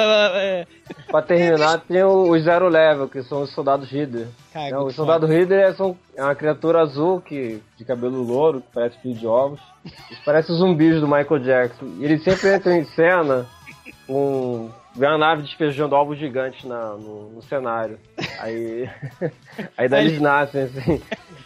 [0.62, 0.68] é.
[1.10, 4.28] Pra terminar, tem o- os Zero Level, que são os soldados Reader.
[4.56, 8.68] Muito os soldados Reader é, são, é uma criatura azul que, de cabelo louro, que
[8.74, 9.60] parece fio de ovos.
[9.86, 11.86] Eles parecem os zumbis do Michael Jackson.
[12.00, 13.46] E eles sempre entram em cena
[14.08, 14.70] um.
[14.98, 18.00] Vem uma nave despejando ovos gigantes na, no, no cenário.
[18.40, 18.90] Aí.
[19.78, 21.02] aí daí eles nascem, assim.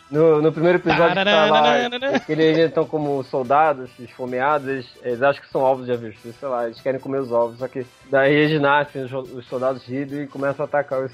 [0.09, 1.77] No, no primeiro episódio que tá lá,
[2.29, 6.65] eles estão como soldados, esfomeados, eles, eles acham que são ovos de avestruz, sei lá,
[6.65, 10.27] eles querem comer os ovos, só que daí eles nascem, os, os soldados ridos e
[10.27, 11.11] começam a atacar os,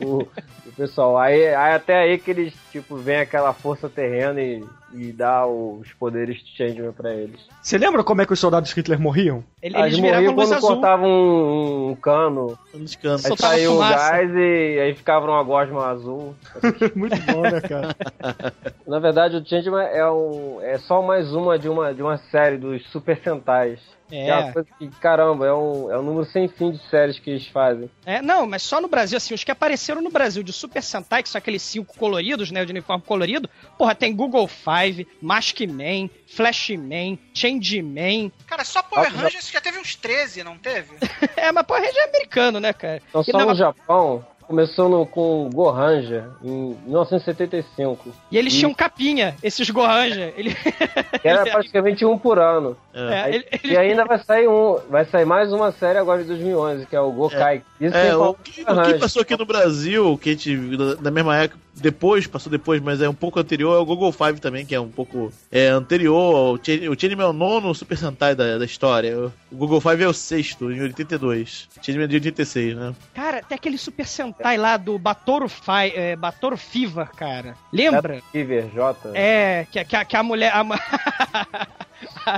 [0.00, 0.22] o,
[0.66, 1.18] o pessoal.
[1.18, 5.92] Aí, aí até aí que eles, tipo, vem aquela força terrena e, e dá os
[5.92, 7.40] poderes de Changeman pra eles.
[7.62, 9.44] Você lembra como é que os soldados Hitler morriam?
[9.62, 10.68] Eles Eles morriam quando azul.
[10.68, 13.26] cortavam um, um cano, Nos cantos.
[13.26, 16.34] aí saiu o gás e aí ficava uma gosma azul.
[16.96, 17.96] Muito bom, né, cara?
[18.86, 22.56] Na verdade, o Changeman é, um, é só mais uma de uma, de uma série
[22.58, 23.78] dos Super Sentais.
[24.12, 24.24] É.
[24.24, 27.20] Que é uma coisa que, caramba, é um, é um número sem fim de séries
[27.20, 27.88] que eles fazem.
[28.04, 31.22] É, não, mas só no Brasil, assim, os que apareceram no Brasil de Super Sentai,
[31.22, 34.48] que são aqueles cinco coloridos, né, de uniforme colorido, porra, tem Google
[34.80, 38.32] Five, Maskman, Flashman, Changeman.
[38.46, 40.96] Cara, só Power Ah, já- Rangers já teve uns 13, não teve?
[41.36, 43.02] é, mas Power Ranger é americano, né, cara?
[43.08, 48.08] Então, E só não, no Japão, começou no, com o Gohanja, em 1975.
[48.32, 50.32] E eles tinham capinha, esses Gohanja.
[50.36, 50.56] Ele...
[51.22, 52.76] Era praticamente um por ano.
[52.92, 56.22] É, Aí- ele- ele- E ainda vai sair um, vai sair mais uma série agora
[56.22, 57.62] em 2011, que é o Gokai.
[57.80, 61.10] Isso É, o que, o que passou aqui no Brasil, que a gente, na- na
[61.12, 64.66] mesma época, depois, passou depois, mas é um pouco anterior, é o Google Five também,
[64.66, 66.58] que é um pouco é, anterior.
[66.58, 66.60] O
[67.00, 69.16] Changeman é o nono Super Sentai da, da história.
[69.16, 71.68] O Google Five é o sexto, em 82.
[71.80, 72.92] Changeman é de 86, né?
[73.14, 77.54] Cara, tem aquele Super Sentai Tá tai lá do Batoro, Fai, é, Batoro Fever, cara.
[77.70, 78.22] Lembra?
[78.32, 79.10] Fever, J.
[79.12, 80.50] É, que, que, que a mulher.
[80.54, 80.64] A...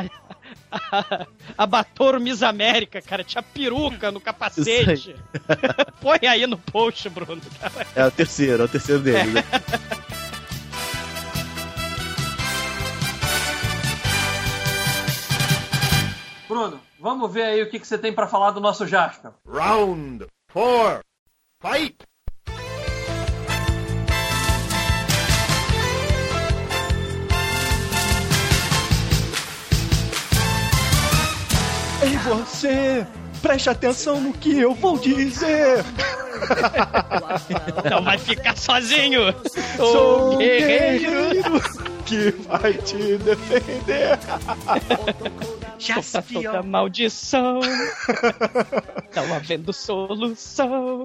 [1.56, 3.22] a Batoro Miss América, cara.
[3.22, 5.14] Tinha peruca no capacete.
[5.14, 5.20] Aí.
[6.02, 7.40] Põe aí no post, Bruno.
[7.60, 7.86] Cara.
[7.94, 9.26] É o terceiro, é o terceiro dele, é.
[9.34, 9.42] né?
[16.48, 19.30] Bruno, vamos ver aí o que, que você tem para falar do nosso Jasper.
[19.46, 21.11] Round 4
[21.62, 21.94] Vai!
[32.04, 33.06] E você
[33.42, 35.84] Preste atenção no que eu vou dizer!
[37.90, 39.34] Não vai ficar sozinho.
[39.76, 41.60] Sou um guerreiro.
[42.06, 44.18] que vai te defender!
[46.32, 47.60] Toda maldição.
[49.14, 51.04] Não havendo solução.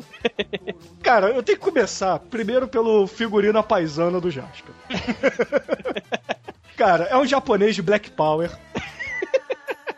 [1.01, 4.75] Cara, eu tenho que começar primeiro pelo figurino paisano do Jasper.
[6.77, 8.51] Cara, é um japonês de Black Power.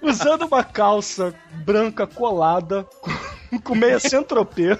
[0.02, 1.34] Usando uma calça
[1.66, 2.86] branca colada
[3.64, 4.78] com- meia centropê.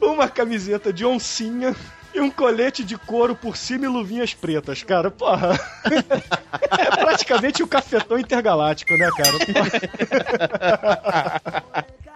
[0.00, 1.74] Uma camiseta de oncinha
[2.14, 5.10] e um colete de couro por cima e luvinhas pretas, cara.
[5.10, 5.58] Porra.
[6.78, 9.32] É praticamente o cafetão intergaláctico, né, cara?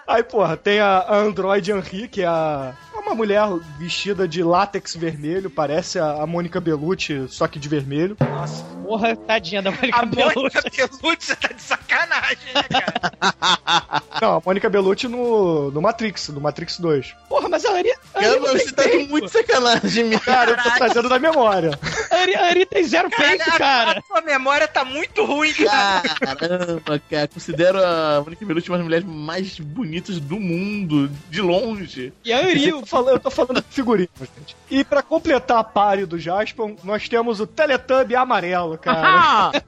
[0.07, 2.75] Aí, porra, tem a, Android Henri, que é a,
[3.11, 3.43] uma mulher
[3.77, 8.17] vestida de látex vermelho, parece a, a Mônica Bellucci, só que de vermelho.
[8.21, 10.99] Nossa, porra, tadinha da Mônica A Mônica Bellucci.
[11.03, 14.03] Bellucci tá de sacanagem, né, cara?
[14.23, 17.15] Não, a Mônica Bellucci no, no Matrix, no Matrix 2.
[17.29, 19.11] Porra, mas a Ari, a Ari Cara, você tá com peito.
[19.11, 20.21] muito sacanagem, minha.
[20.21, 21.79] Cara, eu tô trazendo da memória.
[22.11, 23.99] A Ari, a Ari tem zero peito, a, cara.
[23.99, 26.03] a sua memória tá muito ruim, cara.
[26.37, 27.29] Caramba, cara.
[27.29, 32.13] Considero a Mônica Bellucci uma das mulheres mais bonitas do mundo, de longe.
[32.25, 34.57] E a Ari, tô falando, eu tô falando de figurino, gente.
[34.71, 39.53] E pra completar a pare do Jasper, nós temos o Teletubby amarelo, cara.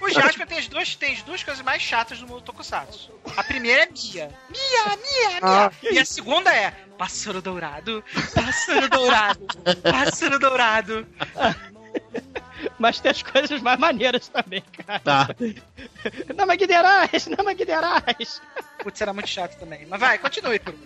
[0.00, 3.12] O Jasper tem as, duas, tem as duas coisas mais chatas do mundo Tokusatsu.
[3.36, 4.30] A primeira é Mia.
[4.48, 5.40] Mia, Mia, Mia.
[5.42, 8.02] Ah, e a segunda é Pássaro Dourado,
[8.34, 9.46] Pássaro Dourado,
[9.82, 11.06] Pássaro Dourado.
[12.78, 15.00] mas tem as coisas mais maneiras também, cara.
[15.00, 15.28] Tá.
[16.36, 18.40] Não me guiarás, não me guiarás.
[18.82, 19.86] Putz, era muito chato também.
[19.88, 20.78] Mas vai, continue, Bruno.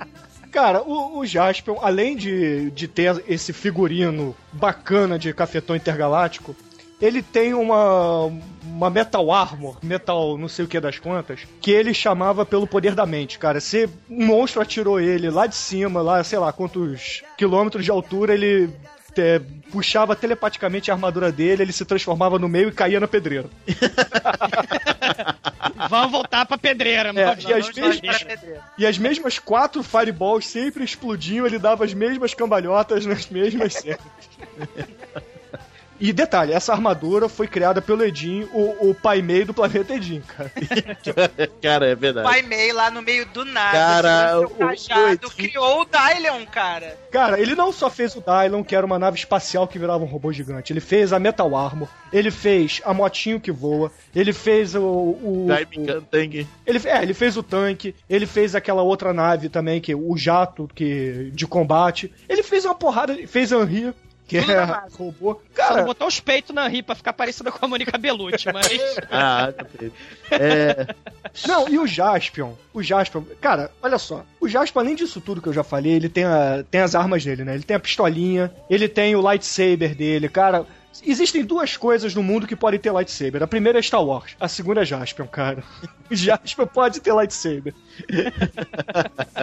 [0.53, 6.55] Cara, o, o Jasper, além de, de ter esse figurino bacana de cafetão intergaláctico,
[7.01, 8.30] ele tem uma,
[8.64, 12.95] uma Metal Armor, Metal não sei o que das quantas, que ele chamava pelo poder
[12.95, 13.61] da mente, cara.
[13.61, 18.34] Se um monstro atirou ele lá de cima, lá, sei lá, quantos quilômetros de altura,
[18.34, 18.70] ele
[19.21, 19.41] é,
[19.71, 23.49] puxava telepaticamente a armadura dele, ele se transformava no meio e caía na pedreira.
[25.89, 27.41] Vamos voltar pra pedreira, É, mano.
[27.47, 28.62] e as mesmas- pedreira.
[28.79, 33.99] E as mesmas quatro fireballs sempre explodiam, ele dava as mesmas cambalhotas nas mesmas cenas.
[36.01, 40.20] E detalhe, essa armadura foi criada pelo Edin, o, o pai meio do planeta Edin,
[40.20, 40.51] cara.
[41.61, 42.26] cara, é verdade.
[42.28, 43.72] Pai Mei lá no meio do nada.
[43.76, 46.96] Cara, segurando o- seu cajado, o- criou o Dylion, cara.
[47.11, 50.07] Cara, ele não só fez o Dylon, que era uma nave espacial que virava um
[50.07, 54.74] robô gigante, ele fez a Metal Armor, ele fez a motinho que voa, ele fez
[54.74, 54.80] o.
[54.80, 56.46] o, o Tank.
[56.66, 60.68] ele, é, ele fez o tanque, ele fez aquela outra nave também, que o jato
[60.74, 62.12] que, de combate.
[62.28, 63.92] Ele fez uma porrada, fez a Henry,
[64.29, 64.64] que Tudo é
[64.97, 65.33] robô.
[65.35, 68.47] Só não Cara, botou os peitos na Henri pra ficar parecida com a Mônica Bellucci,
[68.53, 68.68] mas.
[69.11, 69.53] Ah,
[70.31, 70.87] é.
[71.47, 72.53] Não, e o Jaspion?
[72.72, 74.24] O Jaspion, cara, olha só.
[74.41, 77.24] O Jaspion, além disso tudo que eu já falei, ele tem, a- tem as armas
[77.24, 77.55] dele, né?
[77.55, 80.64] Ele tem a pistolinha, ele tem o lightsaber dele, cara.
[81.07, 83.42] Existem duas coisas no mundo que podem ter lightsaber.
[83.42, 85.62] A primeira é Star Wars, a segunda é Jaspion, cara.
[86.11, 87.74] O Jaspion pode ter lightsaber.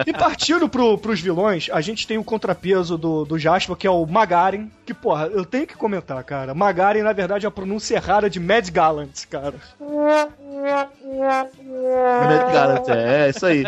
[0.06, 3.90] e partindo pro, pros vilões, a gente tem o contrapeso do, do Jaspion, que é
[3.90, 6.54] o Magarin, que, porra, eu tenho que comentar, cara.
[6.54, 9.54] Magarin, na verdade, é a pronúncia errada de Mad Gallant, cara.
[12.52, 13.64] Cara, é isso aí.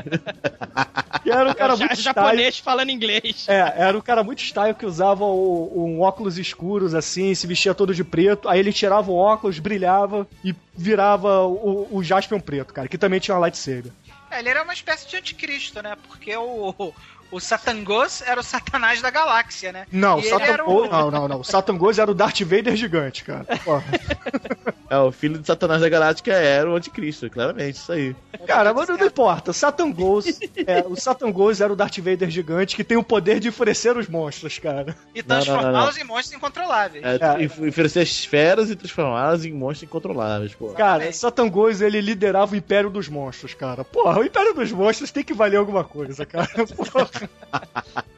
[1.22, 2.03] Que era um cara Ja- muito style.
[2.03, 3.47] japonês falando inglês.
[3.49, 7.74] É, era um cara muito style que usava o- um óculos escuros assim, se vestia
[7.79, 12.74] todo de preto, aí ele tirava o óculos, brilhava e virava o, o Jaspion preto,
[12.74, 13.93] cara, que também tinha uma lightsaber.
[14.31, 15.97] É, ele era uma espécie de anticristo, né?
[16.07, 16.93] Porque o,
[17.31, 19.87] o Satangos era o satanás da galáxia, né?
[19.93, 21.41] Não, o não, não, não.
[21.41, 23.45] O Satan Ghost era o Darth Vader gigante, cara.
[23.64, 23.85] Porra.
[24.91, 28.16] É, o filho de Satanás da Galáctica era o anticristo, claramente, isso aí.
[28.47, 29.53] Cara, mas não importa.
[29.53, 33.39] Satan Ghost, é, o Satan Ghost era o Darth Vader gigante que tem o poder
[33.39, 34.97] de enfurecer os monstros, cara.
[35.14, 37.05] E transformá-los em monstros incontroláveis.
[37.05, 37.43] É, É.
[37.43, 40.68] e oferecer esferas e transformá-las em monstros incontroláveis, pô.
[40.68, 43.85] Cara, Satan Ghost, ele liderava o Império dos Monstros, cara.
[43.85, 46.49] Porra, o Império dos Monstros tem que valer alguma coisa, cara.
[46.74, 47.11] Porra.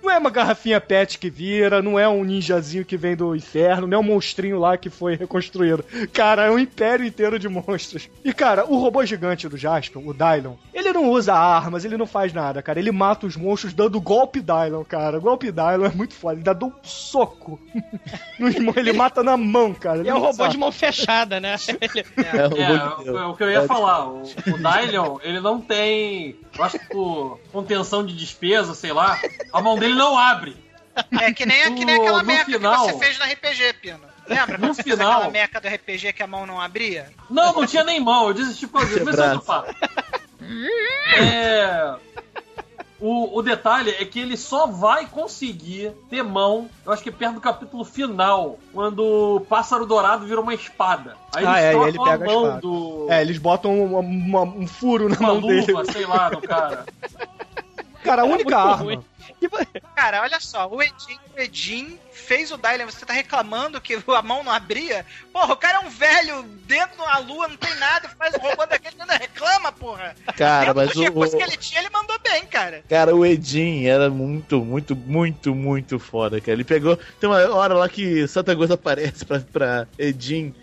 [0.03, 3.87] Não é uma garrafinha pet que vira, não é um ninjazinho que vem do inferno,
[3.87, 5.85] não é um monstrinho lá que foi reconstruído.
[6.13, 8.09] Cara, é um império inteiro de monstros.
[8.25, 12.07] E, cara, o robô gigante do Jaspion, o Dylon, ele não usa armas, ele não
[12.07, 12.79] faz nada, cara.
[12.81, 15.19] Ele mata os monstros dando golpe Dylon, cara.
[15.21, 16.35] Golpe Dylon é muito foda.
[16.35, 17.61] Ele dá um soco.
[18.77, 20.01] ele mata na mão, cara.
[20.01, 20.51] Ele É um não robô sabe.
[20.53, 21.55] de mão fechada, né?
[21.81, 23.21] Ele- É o É, de Deus.
[23.21, 24.09] é o que eu ia falar.
[24.09, 24.25] O, o
[24.59, 26.37] Dylion, ele não tem.
[26.57, 29.19] Eu acho que por contenção de despesa, sei lá,
[29.53, 30.57] a mão dele não abre.
[31.21, 34.01] É que nem, que nem No- aquela meca final- que você fez no RPG, Pino.
[34.29, 34.59] Lembra?
[34.59, 37.11] No você final- aquela meca do RPG que a mão não abria?
[37.29, 38.29] Não, não tinha nem mão.
[38.29, 39.41] Eu desisti por causa disso.
[39.43, 39.75] Fato.
[41.17, 41.95] É.
[43.03, 47.37] O, o detalhe é que ele só vai conseguir ter mão, eu acho que perto
[47.37, 51.17] do capítulo final, quando o pássaro dourado vira uma espada.
[51.35, 52.61] Aí Ah, é, e ele pega a mão espada.
[52.61, 53.07] do.
[53.09, 55.73] É, eles botam uma- uma- um furo na uma mão dele.
[55.73, 56.85] luva, sei lá, no cara.
[58.05, 58.75] Cara, a única arma.
[58.77, 59.05] ruim.
[59.95, 64.23] Cara, olha só, o Edin, o Edin fez o Dylan, você tá reclamando que a
[64.23, 65.05] mão não abria?
[65.33, 68.67] Porra, o cara é um velho dentro da lua, não tem nada, faz um robô
[68.67, 70.15] daquele, não reclama, porra.
[70.37, 72.83] Cara, Dentro mas o, recurso que o- ele tinha, ele mandou bem, cara.
[72.89, 76.53] Cara, o Edin era muito, muito, muito, muito foda, cara.
[76.53, 76.97] Ele pegou.
[77.19, 80.55] Tem uma hora lá que Santa Coisa aparece pra, pra Edin.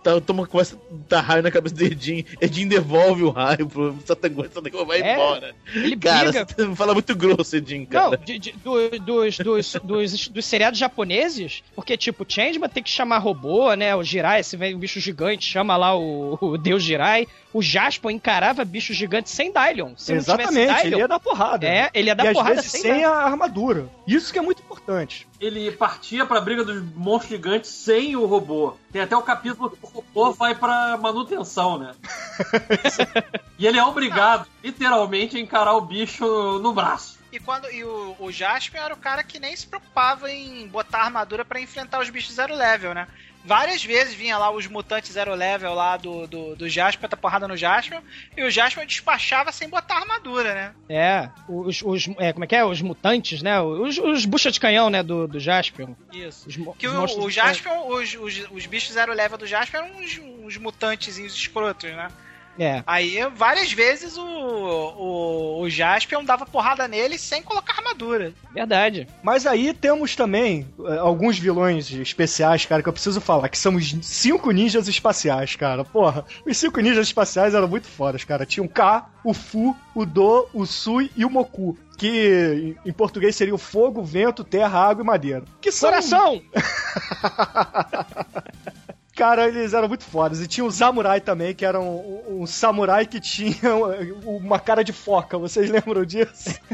[0.00, 0.78] E tá, toma, começa a
[1.08, 2.24] dar raio na cabeça do Edin.
[2.40, 5.54] Edin devolve o raio pro Santa Coisa vai É, embora.
[5.74, 6.46] Ele Cara, briga.
[6.46, 8.16] você fala muito grosso, Edin, Não, cara.
[8.16, 12.88] de- de- do- dos, dos, dos, dos seriados japoneses, porque, tipo, o Changeman tem que
[12.90, 13.94] chamar robô, né?
[13.94, 17.26] O Jirai, esse vem um bicho gigante, chama lá o, o deus Jirai.
[17.52, 19.92] O Jasper encarava bicho gigante sem Dylion.
[19.96, 21.66] Se não Exatamente, Dylion, ele ia dar porrada.
[21.66, 23.88] É, ele ia dar e às porrada vezes sem, sem, a armadura.
[24.06, 25.26] Isso que é muito importante.
[25.40, 28.76] Ele partia pra briga dos monstros gigantes sem o robô.
[28.92, 31.94] Tem até o capítulo que o robô vai pra manutenção, né?
[33.58, 36.24] e ele é obrigado, literalmente, a encarar o bicho
[36.58, 37.18] no braço.
[37.32, 41.04] E, quando, e o, o Jasper era o cara que nem se preocupava em botar
[41.04, 43.06] armadura pra enfrentar os bichos zero level, né?
[43.44, 47.48] Várias vezes vinha lá os mutantes zero level lá do, do, do Jasper, tá porrada
[47.48, 48.00] no Jasper,
[48.36, 50.74] e o Jasper despachava sem botar armadura, né?
[50.88, 52.64] É, os, os é, como é que é?
[52.64, 53.60] Os mutantes, né?
[53.60, 55.02] Os, os bucha de canhão, né?
[55.02, 55.88] Do, do Jasper.
[56.12, 56.48] Isso.
[56.48, 59.96] Os, Que os o, o Jasper, os, os, os bichos zero level do Jasper eram
[59.96, 62.08] uns, uns mutantezinhos escrotos, né?
[62.60, 62.84] É.
[62.86, 68.34] Aí, várias vezes o, o, o Jaspion dava porrada nele sem colocar armadura.
[68.52, 69.08] Verdade.
[69.22, 73.76] Mas aí temos também eh, alguns vilões especiais, cara, que eu preciso falar, que são
[73.76, 75.86] os cinco ninjas espaciais, cara.
[75.86, 78.44] Porra, os cinco ninjas espaciais eram muito fodas, cara.
[78.44, 81.78] Tinha o K, o Fu, o Do, o Sui e o Moku.
[81.96, 85.44] Que em em português seria o fogo, vento, terra, água e madeira.
[85.62, 85.88] Que são...
[85.88, 86.42] Coração!
[89.20, 90.40] Cara, eles eram muito fodas.
[90.40, 93.54] E tinha o Samurai também, que era um, um samurai que tinha
[94.24, 95.36] uma cara de foca.
[95.36, 96.58] Vocês lembram disso?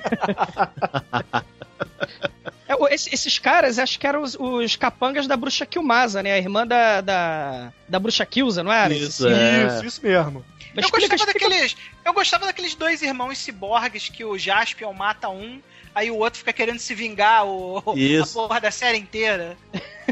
[2.69, 6.33] É, esses caras, acho que eram os, os capangas da bruxa Kilmasa, né?
[6.33, 8.93] A irmã da, da, da bruxa Kilza, não era?
[8.93, 9.67] Isso, é.
[9.67, 10.45] Isso, isso mesmo.
[10.75, 11.77] Mas Eu explica, gostava explica- daqueles.
[12.05, 15.61] Eu gostava daqueles dois irmãos ciborgues que o Jaspion mata um,
[15.97, 18.39] aí o outro fica querendo se vingar o, Isso.
[18.39, 19.57] a porra da série inteira.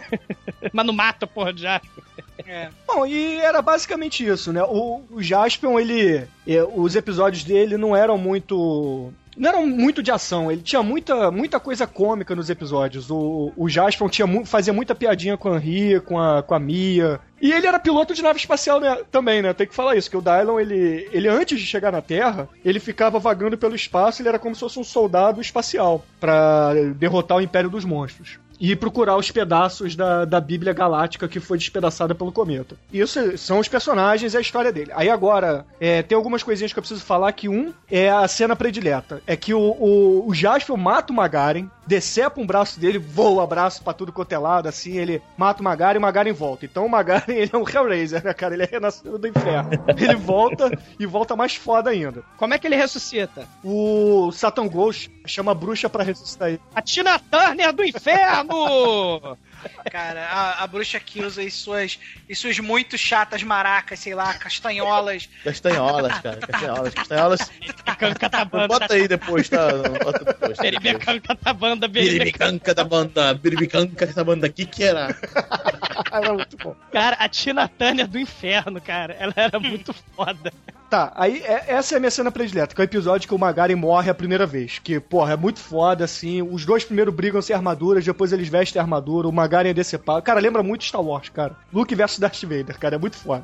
[0.72, 2.02] Mas não mata, porra, de Jasper.
[2.46, 2.70] É.
[2.86, 4.62] Bom, e era basicamente isso, né?
[4.62, 6.26] O, o Jaspion, ele.
[6.46, 9.12] é, os episódios dele não eram muito.
[9.36, 13.10] Não eram muito de ação, ele tinha muita, muita coisa cômica nos episódios.
[13.10, 17.20] O, o Jaspion tinha fazia muita piadinha com a Henri, com a, com a Mia.
[17.40, 19.52] E ele era piloto de nave espacial né, também, né?
[19.52, 22.80] Tem que falar isso, que o Dylon, ele, ele antes de chegar na Terra, ele
[22.80, 27.42] ficava vagando pelo espaço, ele era como se fosse um soldado espacial pra derrotar o
[27.42, 32.32] Império dos Monstros e procurar os pedaços da, da Bíblia Galáctica que foi despedaçada pelo
[32.32, 32.76] cometa.
[32.92, 34.92] Isso são os personagens e a história dele.
[34.94, 38.56] Aí agora, é, tem algumas coisinhas que eu preciso falar, que um é a cena
[38.56, 39.22] predileta.
[39.26, 43.82] É que o, o, o Jaspion mata o Magaren, decepa um braço dele, voa abraço
[43.82, 46.64] pra tudo quanto é assim, ele mata o Magaren e o Magaren volta.
[46.64, 48.54] Então o Magaren, ele é um Hellraiser, né, cara?
[48.54, 49.70] Ele é renascido do inferno.
[49.96, 52.22] Ele volta e volta mais foda ainda.
[52.36, 53.46] Como é que ele ressuscita?
[53.62, 56.60] O Satan Ghost chama a bruxa pra ressuscitar ele.
[56.74, 59.36] A Tina Turner do inferno!
[59.90, 61.98] Cara, a, a bruxa Kilza e suas,
[62.28, 65.28] e suas muito chatas maracas, sei lá, castanholas.
[65.42, 66.36] Castanholas, cara.
[66.38, 66.94] Castanholas.
[66.94, 67.50] Castanholas.
[68.18, 68.68] Catabanda.
[68.68, 69.68] Bota aí depois, tá?
[70.02, 70.56] Bota depois.
[70.56, 70.62] tá?
[70.62, 72.18] Beribecando catabanda, beribecando.
[72.18, 73.34] Biribicanca da banda.
[73.34, 74.48] Biribicanca da banda.
[74.48, 75.08] Que que era?
[76.10, 76.76] Era muito bom.
[76.92, 79.16] Cara, a Tina Turner do inferno, cara.
[79.18, 80.52] Ela era muito foda.
[80.94, 83.38] Tá, aí é- essa é a minha cena predileta, que é o episódio que o
[83.38, 84.78] Magaren morre a primeira vez.
[84.78, 86.40] Que, porra, é muito foda, assim.
[86.40, 90.22] Os dois primeiro brigam sem armaduras, depois eles vestem a armadura, o Magaren é decepado.
[90.22, 91.56] Cara, lembra muito Star Wars, cara.
[91.72, 93.42] Luke versus Darth Vader, cara, é muito foda.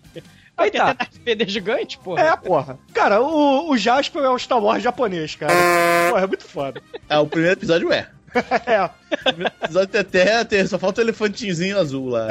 [0.56, 0.86] Aí tá.
[0.86, 2.22] tem Darth Vader gigante, porra.
[2.22, 2.78] É, porra.
[2.94, 5.52] Cara, o, o Jasper é o Star Wars japonês, cara.
[6.08, 6.80] Porra, é muito foda.
[7.06, 8.08] Ah, o primeiro episódio é.
[8.66, 8.90] É,
[9.62, 12.28] episódio tem até, tem, só falta o elefantinzinho azul lá.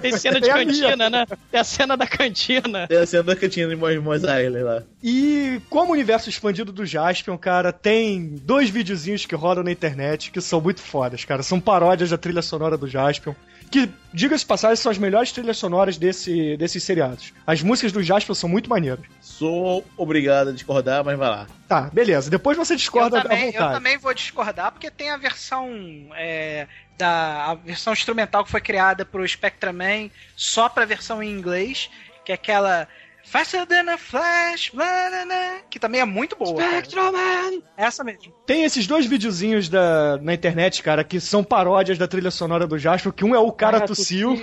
[0.00, 1.26] Tem cena de Tem cantina, né?
[1.50, 2.86] Tem a cena da cantina.
[2.86, 4.82] Tem a cena da cantina de Mos Mos Eisley lá.
[5.02, 10.30] E como o universo expandido do Jaspion, cara, tem dois videozinhos que rodam na internet
[10.30, 11.42] que são muito fodas, cara.
[11.42, 13.34] São paródias da trilha sonora do Jaspion.
[13.70, 17.32] Que, diga-se passagem, são as melhores trilhas sonoras desse, desses seriados.
[17.46, 19.04] As músicas do Jaspion são muito maneiras.
[19.20, 21.46] Sou obrigado a discordar, mas vai lá.
[21.68, 22.28] Tá, beleza.
[22.28, 23.74] Depois você Eu discorda à também, eu vontade.
[23.74, 25.68] também vou discordar, porque tem a versão
[26.16, 26.66] é,
[26.98, 31.88] da a versão instrumental que foi criada pro Spectraman só pra versão em inglês,
[32.24, 32.88] que é aquela
[33.30, 36.56] Faster than a Flash, blá, blá, blá, que também é muito boa.
[36.56, 36.70] cara.
[36.78, 37.62] Spectroman!
[37.76, 38.34] Essa mesmo.
[38.44, 42.76] Tem esses dois videozinhos da, na internet, cara, que são paródias da trilha sonora do
[42.76, 44.34] Jaspion, que um é o cara Cara tossiu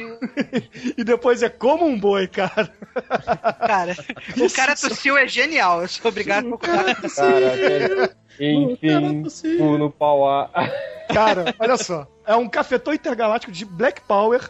[0.98, 2.74] e depois é como um boi, cara.
[3.60, 3.94] Cara,
[4.40, 5.82] o cara só- tossiu é genial.
[5.82, 6.96] Eu sou obrigado por concordar.
[6.96, 8.18] Caraca.
[8.40, 9.24] Enfim,
[9.58, 10.50] cu no pau a.
[11.14, 12.08] Cara, olha só.
[12.26, 14.50] É um cafetão intergaláctico de Black Power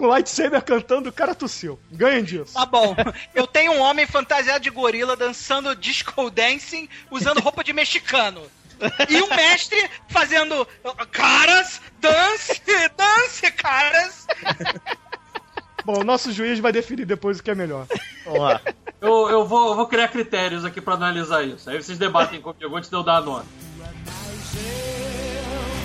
[0.00, 1.78] com lightsaber cantando, o cara tossiu.
[1.92, 2.54] Ganha disso.
[2.54, 2.96] Tá bom.
[3.34, 8.40] Eu tenho um homem fantasiado de gorila dançando disco dancing usando roupa de mexicano.
[9.10, 12.62] E um mestre fazendo ah, caras, dance,
[12.96, 14.26] dance, caras.
[15.84, 17.86] Bom, o nosso juiz vai definir depois o que é melhor.
[18.24, 18.60] Vamos lá.
[19.02, 21.68] Eu, eu, vou, eu vou criar critérios aqui para analisar isso.
[21.68, 23.46] Aí vocês debatem comigo antes de eu dar a nota.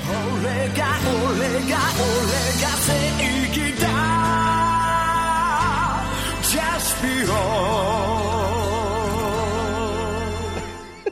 [0.08, 0.88] Olega,
[1.26, 3.45] olega, olega,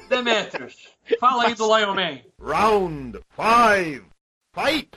[0.09, 0.89] Demetrius,
[1.19, 2.19] fala aí do Lion Man.
[2.39, 4.03] Round five.
[4.53, 4.87] Fight!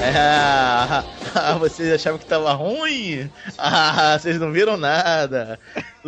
[0.00, 1.04] Ah,
[1.58, 3.30] vocês achavam que tava ruim?
[3.56, 5.58] Ah, vocês não viram nada.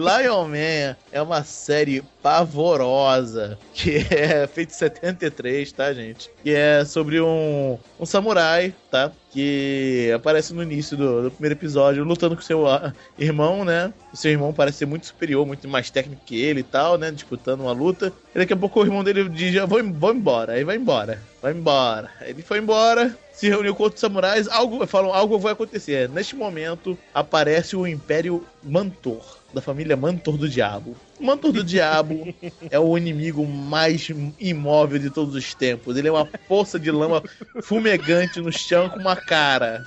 [0.01, 6.31] Lion Man é uma série pavorosa que é feita em 73, tá, gente?
[6.43, 9.13] Que é sobre um, um samurai, tá?
[9.31, 13.93] Que aparece no início do, do primeiro episódio lutando com seu ah, irmão, né?
[14.11, 17.11] O seu irmão parece ser muito superior, muito mais técnico que ele e tal, né?
[17.11, 18.11] Disputando uma luta.
[18.35, 20.55] E daqui a pouco o irmão dele diz: "Já vou, vou embora.
[20.55, 21.21] Aí vai embora.
[21.43, 22.11] Vai embora.
[22.23, 26.09] Ele foi embora, se reuniu com outros samurais, algo, falam, algo vai acontecer.
[26.09, 30.97] Neste momento, aparece o Império Mantor, da família Mantor do Diabo.
[31.21, 32.35] Mantor do Diabo
[32.71, 35.97] é o inimigo mais imóvel de todos os tempos.
[35.97, 37.23] Ele é uma poça de lama
[37.63, 39.85] fumegante no chão com uma cara.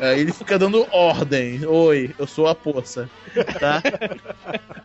[0.00, 1.64] Aí ele fica dando ordem.
[1.66, 3.08] Oi, eu sou a poça.
[3.58, 3.82] Tá?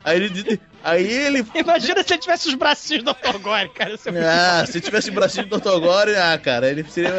[0.04, 0.60] Aí ele.
[0.84, 1.46] Aí ele.
[1.56, 3.38] Imagina se ele tivesse os bracinhos do Dr.
[3.40, 3.92] Gore, cara.
[3.94, 5.80] É Ah, se tivesse bracinho do Dr.
[5.80, 7.12] Gore, ah, cara, ele seria.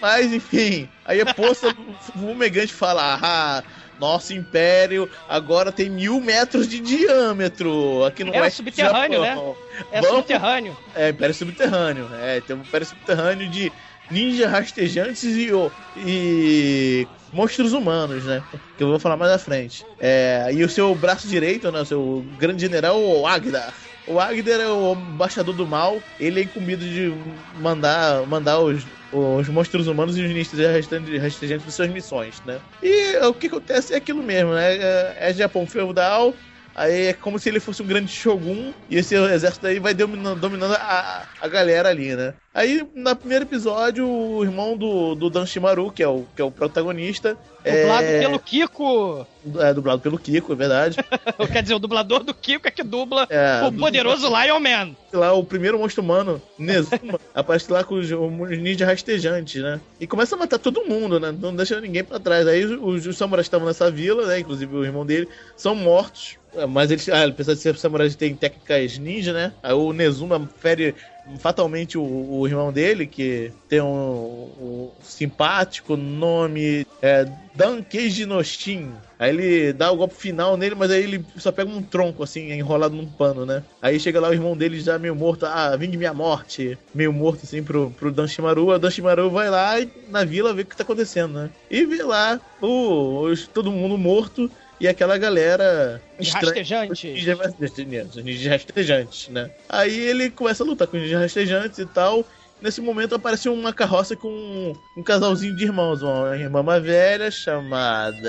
[0.00, 1.74] Mas enfim, aí a poça
[2.12, 3.62] fumegante fala: ah,
[3.98, 8.04] nosso império agora tem mil metros de diâmetro.
[8.04, 9.56] Aqui no É, do subterrâneo, Japão.
[9.92, 10.76] É Vamos- subterrâneo.
[10.94, 12.08] É, Império Subterrâneo.
[12.20, 13.72] É, tem um Império Subterrâneo de
[14.10, 15.50] ninjas rastejantes e,
[15.96, 18.42] e monstros humanos, né?
[18.76, 19.84] Que eu vou falar mais à frente.
[19.98, 21.80] É, e o seu braço direito, né?
[21.80, 23.74] O seu grande general, o Agdar.
[24.06, 26.02] O Agdar é o embaixador do mal.
[26.18, 27.12] Ele é incumbido de
[27.60, 32.60] mandar, mandar os, os monstros humanos e os ninjas rastejantes de suas missões, né?
[32.82, 34.76] E o que acontece é aquilo mesmo, né?
[34.76, 36.34] É, é Japão feudal.
[36.74, 40.38] Aí é como se ele fosse um grande shogun e esse exército aí vai dominando,
[40.40, 42.34] dominando a, a galera ali, né?
[42.52, 46.44] Aí, no primeiro episódio, o irmão do, do Dan Shimaru, que é o, que é
[46.44, 47.36] o protagonista.
[47.64, 49.26] Dublado é, pelo Kiko.
[49.58, 50.96] É, dublado pelo Kiko, é verdade.
[51.52, 54.96] Quer dizer, o dublador do Kiko é que dubla É, o do- poderoso Lion Man.
[55.12, 59.80] lá o primeiro monstro humano, Nezuma, aparece lá com os, os ninjas rastejantes, né?
[60.00, 61.30] E começa a matar todo mundo, né?
[61.38, 62.48] Não deixa ninguém pra trás.
[62.48, 64.40] Aí os, os samurais estavam nessa vila, né?
[64.40, 66.39] Inclusive o irmão dele, são mortos.
[66.54, 69.52] É, Mas eles, ah, apesar de ser samurais, tem técnicas ninja, né?
[69.62, 70.94] Aí o Nezuma fere
[71.38, 78.90] fatalmente o, o irmão dele, que tem um, um simpático nome é, Dankeiji no Shin.
[79.18, 82.50] Aí ele dá o golpe final nele, mas aí ele só pega um tronco, assim,
[82.52, 83.62] enrolado num pano, né?
[83.80, 86.78] Aí chega lá o irmão dele já meio morto, ah, vingue minha morte.
[86.94, 88.72] Meio morto, assim, pro, pro Dan Shimaru.
[88.72, 89.74] A Dan Shimaru vai lá
[90.08, 91.50] na vila ver o que tá acontecendo, né?
[91.70, 96.46] E vê lá o, todo mundo morto e aquela galera estranha.
[96.46, 98.16] rastejantes.
[98.16, 99.50] Os ninjas né?
[99.68, 102.24] Aí ele começa a lutar com os ninjas rastejantes e tal.
[102.62, 107.30] Nesse momento aparece uma carroça com um, um casalzinho de irmãos, uma irmã mais velha
[107.30, 108.28] chamada.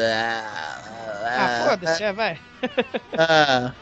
[1.24, 2.40] Ah, foda-se, é, vai.
[3.18, 3.74] Ah,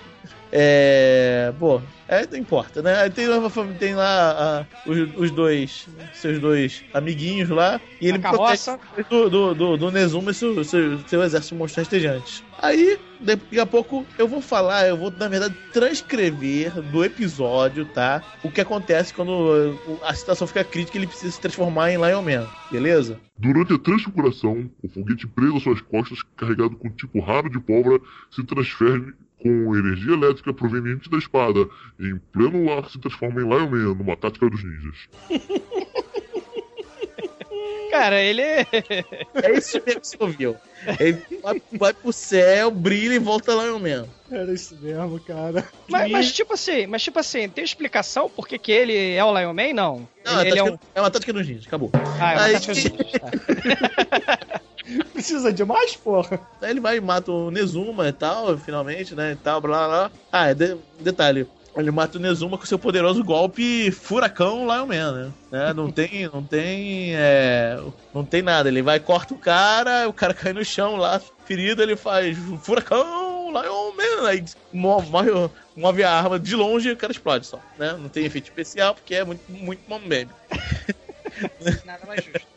[0.52, 1.54] é.
[1.60, 3.02] Pô, é, não importa, né?
[3.02, 3.38] Aí tem lá,
[3.78, 8.78] tem lá ah, os, os dois, seus dois amiguinhos lá, e ele A protege
[9.10, 12.44] do, do, do, do Nezuma e seu, seu, seu exército de monstros.
[12.62, 18.24] Aí, daqui a pouco, eu vou falar, eu vou, na verdade, transcrever do episódio, tá?
[18.44, 22.22] O que acontece quando a situação fica crítica e ele precisa se transformar em Lion
[22.22, 23.20] Man, beleza?
[23.38, 27.60] Durante a transfiguração, o foguete preso às suas costas, carregado com um tipo raro de
[27.60, 28.00] pólvora,
[28.32, 31.68] se transfere com energia elétrica proveniente da espada
[32.00, 35.08] em pleno ar, se transforma em Lion Man, numa tática dos ninjas.
[37.92, 38.42] Cara, ele.
[38.44, 40.56] É isso mesmo que você ouviu.
[41.00, 44.08] Ele vai, vai pro céu, brilha e volta Lion Man.
[44.30, 45.68] Era isso mesmo, cara.
[45.90, 49.36] Mas, mas tipo assim, mas tipo assim, tem explicação por que, que ele é o
[49.38, 49.74] Lion Man?
[49.74, 50.08] Não.
[50.24, 50.78] Não, ele, ele é, é tática- um.
[50.96, 51.90] é uma tática dos ninjas, acabou.
[52.20, 54.62] Ah, é uma Aí- tática dos ninjas, tá.
[55.14, 56.40] Precisa de mais, porra?
[56.62, 59.32] Aí ele vai e mata o Nezuma e tal, finalmente, né?
[59.34, 59.88] E tal, blá blá.
[59.88, 60.12] blá.
[60.32, 61.48] Ah, é de- detalhe.
[61.78, 65.32] Ele mata o Nezuma com seu poderoso golpe furacão Lion Man, né?
[65.52, 65.74] Né?
[65.74, 67.80] Não tem, não tem, é,
[68.14, 68.68] não tem nada.
[68.70, 73.52] Ele vai, corta o cara, o cara cai no chão lá, ferido, ele faz furacão
[73.52, 75.30] Lion Man, aí mo- morre,
[75.76, 77.94] move a arma de longe e o cara explode só, né?
[78.00, 80.32] Não tem efeito especial porque é muito, muito mambembe.
[81.86, 82.48] Nada mais justo.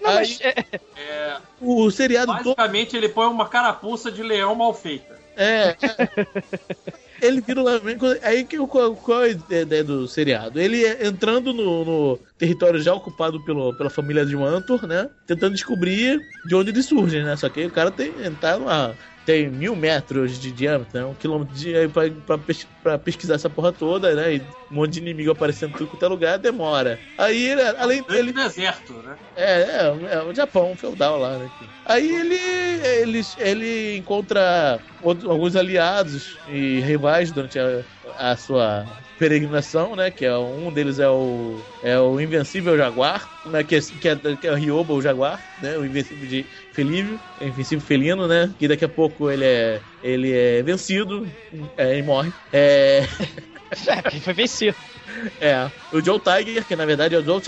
[0.00, 0.38] Não, mas.
[0.40, 0.64] é-
[0.96, 5.18] É, O seriado todo basicamente, ele põe uma carapuça de leão mal feita.
[5.36, 5.76] É.
[5.80, 6.26] é.
[7.22, 7.62] Ele vira
[7.98, 10.58] quando- Aí que, qual, qual é a ideia do seriado?
[10.58, 15.08] Ele é entrando no, no território já ocupado pelo, pela família de Mantor, né?
[15.26, 17.36] Tentando descobrir de onde eles surgem, né?
[17.36, 18.96] Só que o cara tem, tá numa,
[19.30, 21.04] tem mil metros de diâmetro, né?
[21.06, 21.74] Um quilômetro de.
[21.76, 22.38] aí Pra, pra,
[22.82, 24.34] pra pesquisar essa porra toda, né?
[24.36, 27.00] E um monte de inimigo aparecendo tudo quanto é lugar, demora.
[27.16, 28.32] Aí ele, além Ele dele.
[28.32, 29.18] deserto, né?
[29.34, 31.50] É, é, é o Japão feudal lá, né?
[31.84, 37.84] Aí ele, ele, ele encontra outros- alguns aliados e rivais durante a,
[38.16, 38.84] a sua
[39.20, 40.10] peregrinação, né?
[40.10, 43.62] Que é um deles é o é o invencível jaguar, né?
[43.62, 45.76] Que é, que é, que é o Ryoba, o jaguar, né?
[45.76, 48.54] O invencível de Felívio, é invencível felino, né?
[48.58, 51.30] Que daqui a pouco ele é ele é vencido
[51.76, 52.32] é, e morre.
[52.50, 53.02] É,
[53.86, 54.76] É, ele foi vencido.
[55.40, 57.40] é, o Joe Tiger, que na verdade é o Joe,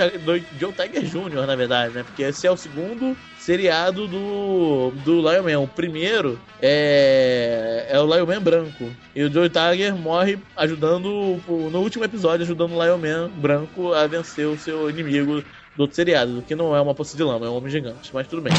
[0.58, 2.02] Joe Tiger Jr., na verdade, né?
[2.02, 5.60] Porque esse é o segundo seriado do, do Lion Man.
[5.60, 8.90] O primeiro é, é o Lion Man branco.
[9.14, 14.06] E o Joe Tiger morre ajudando, no último episódio, ajudando o Lion Man branco a
[14.06, 15.42] vencer o seu inimigo
[15.76, 18.26] do outro seriado, que não é uma poça de lama, é um homem gigante, mas
[18.28, 18.52] tudo bem.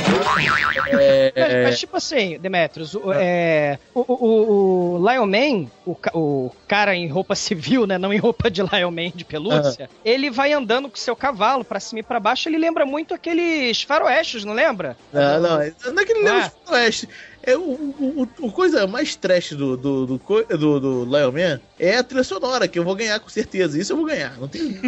[0.88, 5.95] É, Mas, é, mas, tipo assim, Demetrius, o, é, o, o, o Lion Man, o,
[6.14, 10.30] o cara em roupa civil, né, não em roupa de Lion Man de pelúcia, ele
[10.31, 14.44] vai andando com seu cavalo pra cima e pra baixo, ele lembra muito aqueles faroestes,
[14.44, 14.98] não lembra?
[15.11, 16.49] Não, não, é- não é que ele lembra é?
[16.65, 17.10] de Oeste.
[17.45, 20.18] É o, o, o- coisa mais trash do, do, do,
[20.57, 23.77] do, do Lion Man é a trilha sonora, que eu vou ganhar com certeza.
[23.77, 24.38] Isso eu vou ganhar.
[24.40, 24.61] Não tem.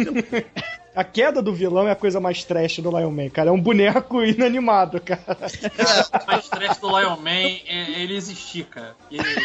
[0.96, 3.50] A queda do vilão é a coisa mais trash do Lion Man, cara.
[3.50, 5.36] É um boneco inanimado, cara.
[6.22, 7.30] O mais trash do Lion Man
[7.66, 8.96] é ele existir, cara.
[9.10, 9.36] E ele-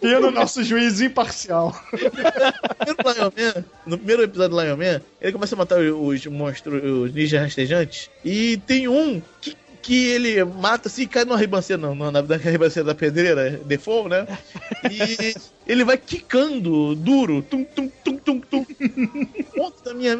[0.00, 1.74] Tendo o nosso juiz imparcial.
[1.88, 6.82] primeiro Lion Man, no primeiro episódio do Lion Man, ele começa a matar os monstros,
[6.84, 9.56] os ninjas rastejantes, e tem um que,
[9.86, 14.26] que ele mata assim, cai numa ribanceira, não, na, na ribanceira da pedreira, default, né?
[14.90, 15.32] E
[15.64, 18.66] ele vai quicando duro, tum, tum, tum, tum, tum.
[19.56, 20.16] Ontem da minha,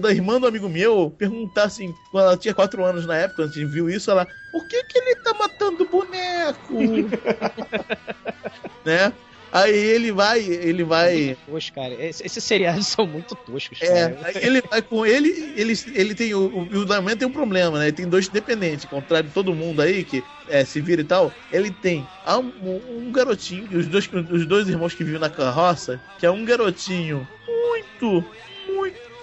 [0.00, 3.50] da irmã do amigo meu, perguntar assim, quando ela tinha 4 anos na época, quando
[3.50, 6.72] a gente viu isso, ela, por que que ele tá matando boneco?
[8.86, 9.12] né?
[9.54, 11.36] Aí ele vai, ele vai.
[11.46, 11.94] Tosco, cara.
[11.94, 14.18] Esse- Esses seriados são muito toscos, É, cara.
[14.24, 16.34] aí ele vai com ele, ele, ele tem.
[16.34, 17.84] O, o, o Lion Man tem um problema, né?
[17.86, 21.32] Ele tem dois dependentes, contrário de todo mundo aí que é, se vira e tal.
[21.52, 26.26] Ele tem um, um garotinho, os dois, os dois irmãos que vivem na carroça, que
[26.26, 28.24] é um garotinho muito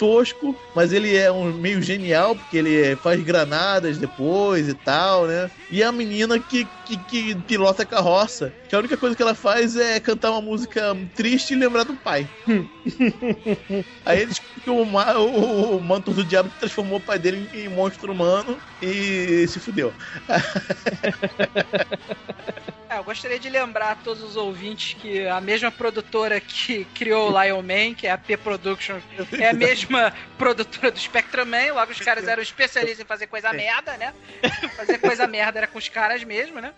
[0.02, 5.52] tosco, mas ele é um meio genial, porque ele faz granadas depois e tal, né?
[5.70, 9.36] E a menina que, que, que pilota a carroça, que a única coisa que ela
[9.36, 12.28] faz é cantar uma música triste e lembrar do pai.
[14.04, 17.70] Aí ele descobre que o, o, o manto do diabo transformou o pai dele em
[17.70, 19.94] monstro humano e se fudeu.
[22.92, 27.32] É, eu gostaria de lembrar a todos os ouvintes que a mesma produtora que criou
[27.32, 29.00] o Lion Man, que é a P Production,
[29.32, 33.54] é a mesma produtora do Spectrum Man, logo os caras eram especialistas em fazer coisa
[33.54, 34.14] merda, né?
[34.76, 36.74] fazer coisa merda era com os caras mesmo, né?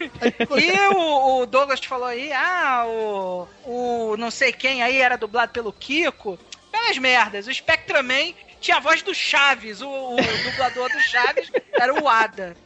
[0.00, 5.52] E o, o Douglas falou aí, ah, o, o não sei quem aí era dublado
[5.52, 6.38] pelo Kiko.
[6.72, 11.50] Pelas merdas, o Spectrum Man tinha a voz do Chaves, o, o dublador do Chaves
[11.72, 12.56] era o Ada.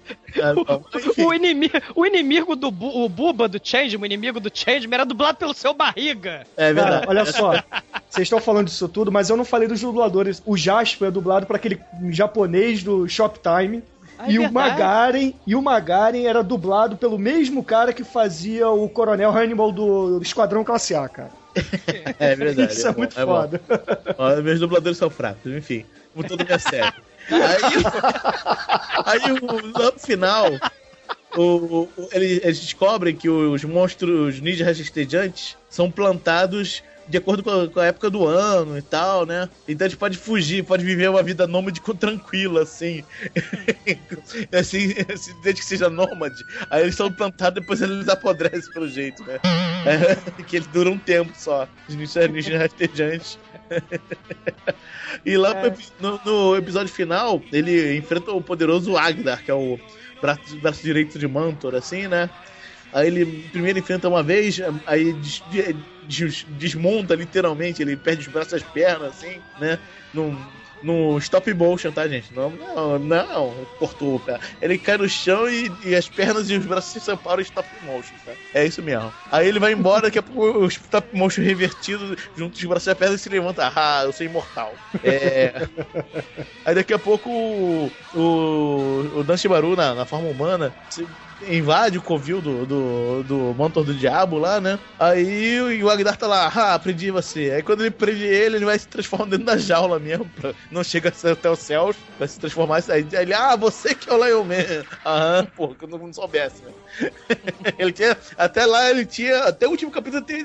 [1.19, 5.05] O inimigo, o inimigo do Bu- o Buba do Changeman, o inimigo do Changeman era
[5.05, 6.47] dublado pelo seu barriga.
[6.57, 7.53] É Cara, olha só.
[8.09, 10.43] Vocês estão falando disso tudo, mas eu não falei dos dubladores.
[10.47, 13.83] O Jasper é dublado por aquele japonês do Shoptime.
[14.19, 14.53] Ah, é e o verdade.
[14.71, 20.21] Magaren, e o Magaren era dublado pelo mesmo cara que fazia o Coronel Hannibal do
[20.23, 21.31] Esquadrão Classe A, cara.
[22.19, 22.73] É verdade.
[22.73, 23.27] Isso é, bom, muito bom.
[23.27, 23.61] foda.
[24.19, 25.85] Ó, meus dubladores são fracos, enfim.
[26.15, 26.93] Como toda minha série.
[27.31, 30.47] Aí, aí no final,
[31.37, 31.43] o,
[31.97, 37.87] o- eles, eles descobrem que os monstros ninjas rastejantes são plantados de acordo com a,
[37.87, 39.49] época do ano e tal, né?
[39.67, 43.05] Então a gente pode fugir, pode viver uma vida nômade tranquila, assim.
[44.53, 46.45] assim, assim, desde que seja nômade.
[46.71, 49.39] Aí eles são plantados, depois eles apodrecem pelo jeito, né?
[49.85, 51.69] É, que eles duram um tempo só.
[51.89, 53.39] Os ninjas rastejantes.
[55.25, 55.75] E lá É.
[56.01, 59.79] no, no episódio final, ele enfrenta o poderoso Agdar, que é o
[60.21, 62.31] braço, braço direito de Mantor, assim, né?
[62.93, 65.43] Aí ele primeiro enfrenta uma vez, aí des-
[66.03, 69.79] des- desmonta literalmente, ele perde os braços e as pernas, assim, né?
[70.13, 72.35] Num, no stop motion, tá, gente?
[72.35, 74.39] Não, não, não cortou pé.
[74.61, 77.75] Ele cai no chão e, e as pernas e os braços se separam em stop
[77.81, 78.37] motion, tá?
[78.53, 79.15] É isso mesmo.
[79.31, 82.91] Aí ele vai embora, daqui a pouco o stop motion revertido, junto os braços e
[82.91, 83.73] as pernas e se levanta.
[83.75, 84.83] Ah, eu sou imortal.
[85.03, 85.55] É.
[86.65, 91.09] Aí daqui a pouco o, o, o Dan Shibaru, na, na forma humana, se-
[91.49, 94.79] invade o covil do, do, do Mantor do Diabo lá, né?
[94.99, 97.51] Aí o, Agdar tá lá, ah, prendi você.
[97.51, 100.25] Aí quando ele prende ele, ele vai se transformar dentro da jaula mesmo.
[100.41, 102.83] pra- não chega até os céus, vai se transformar.
[102.89, 104.85] Aí ele, ah, você que é o Lion Man.
[105.05, 106.73] Aham, pô, que eu não soubesse, né?
[107.79, 110.45] ele tinha, até lá ele tinha, até o último capítulo tem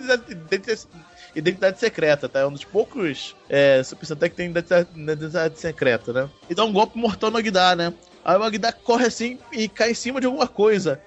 [1.35, 2.39] identidade, secreta, tá?
[2.39, 6.29] É um dos poucos é, Super Sentai que tem identidade, identidade secreta, né?
[6.49, 7.93] E dá um golpe mortal no Agdar, né?
[8.27, 11.01] Aí o Agdar corre assim e cai em cima de alguma coisa.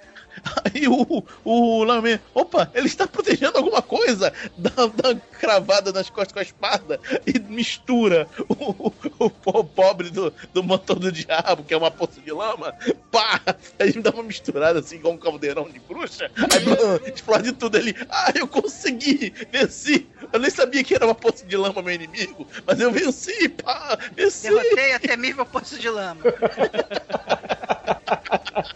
[0.64, 6.08] Aí o, o Lamen, opa, ele está protegendo alguma coisa, dá, dá uma cravada nas
[6.10, 11.12] costas com a espada e mistura o, o, o po- pobre do, do mantor do
[11.12, 12.74] diabo, que é uma poça de lama,
[13.10, 13.40] pá!
[13.78, 17.94] Aí dá uma misturada assim, igual um caldeirão de bruxa, aí explode tudo ali.
[18.08, 20.06] Ah, eu consegui, venci!
[20.32, 23.98] Eu nem sabia que era uma poça de lama meu inimigo, mas eu venci, pá!
[24.14, 24.48] Venci!
[24.48, 26.20] Derrotei até nível poço de lama.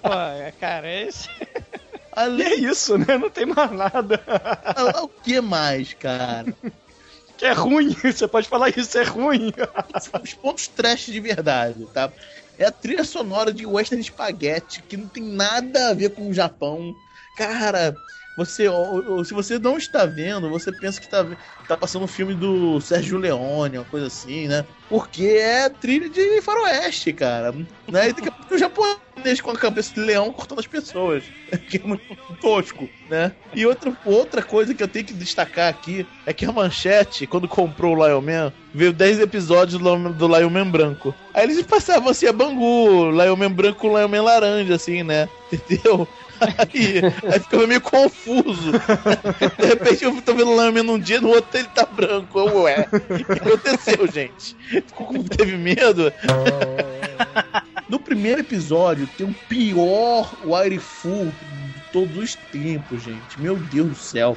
[0.03, 0.11] Pô,
[0.61, 1.29] cara, esse.
[2.17, 3.19] E é isso, né?
[3.19, 4.23] Não tem mais nada.
[4.25, 6.55] Ah, o que mais, cara?
[7.37, 9.53] Que é ruim, você pode falar isso, é ruim.
[10.23, 12.13] Os pontos trash de verdade, tá?
[12.57, 16.33] É a trilha sonora de Western Spaghetti, que não tem nada a ver com o
[16.33, 16.95] Japão.
[17.37, 17.97] Cara,
[18.37, 21.25] você, ó, ó, se você não está vendo, você pensa que tá,
[21.69, 24.65] tá passando um filme do Sérgio Leone, uma coisa assim, né?
[24.89, 27.53] Porque é trilha de faroeste, cara.
[27.53, 28.09] Né?
[28.09, 31.25] E daqui a pouco o japonês com a cabeça de leão cortando as pessoas.
[31.71, 32.03] Que é muito
[32.41, 33.33] tosco, né?
[33.55, 37.47] E outra, outra coisa que eu tenho que destacar aqui é que a Manchete, quando
[37.47, 41.15] comprou o Lion Man, veio 10 episódios do, do Lion Man branco.
[41.33, 45.29] Aí eles passavam assim a Bangu, Lion Man branco com Lion Man laranja, assim, né?
[45.53, 46.09] Entendeu?
[46.59, 47.01] Aí,
[47.33, 48.73] aí ficava meio confuso.
[49.59, 52.41] De repente eu tô vendo Man num dia, no outro ele tá branco.
[52.41, 54.57] Ué, o que aconteceu, gente?
[55.37, 56.13] Teve medo?
[57.89, 61.33] No primeiro episódio tem o pior Wirefu
[61.75, 63.41] de todos os tempos, gente.
[63.41, 64.37] Meu Deus do céu.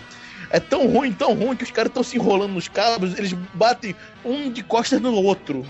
[0.49, 3.93] É tão ruim, tão ruim que os caras estão se enrolando nos cabos, eles batem
[4.23, 5.65] um de costas no outro.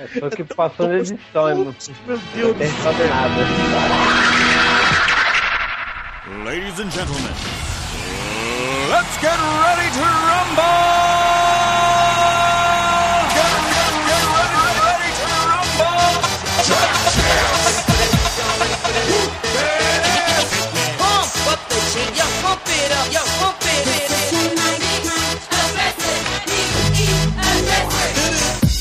[0.00, 1.76] É só que passou na edição, hein, mano.
[2.06, 3.34] Meu Deus Não tem que fazer nada.
[6.44, 7.32] Ladies and gentlemen,
[8.90, 11.27] let's get ready to rumble!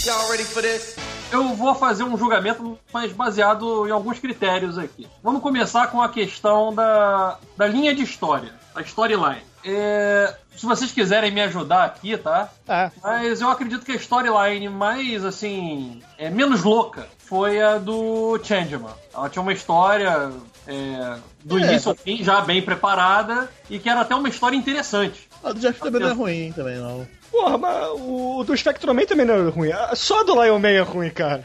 [0.07, 0.95] Y'all ready for this?
[1.29, 5.05] Eu vou fazer um julgamento, mas baseado em alguns critérios aqui.
[5.21, 9.41] Vamos começar com a questão da, da linha de história, a storyline.
[9.65, 12.49] É, se vocês quiserem me ajudar aqui, tá?
[12.65, 12.89] Tá.
[13.03, 18.93] Mas eu acredito que a storyline mais, assim, é, menos louca foi a do Changeman.
[19.13, 20.31] Ela tinha uma história
[20.65, 21.63] é, do É.
[21.63, 25.27] início ao fim já bem preparada e que era até uma história interessante.
[25.43, 27.05] A do Jeff também não é ruim também, não.
[27.31, 29.71] Porra, mas o do Spectrum Man também não é ruim.
[29.71, 31.43] Ah, Só do Lion Man é ruim, cara.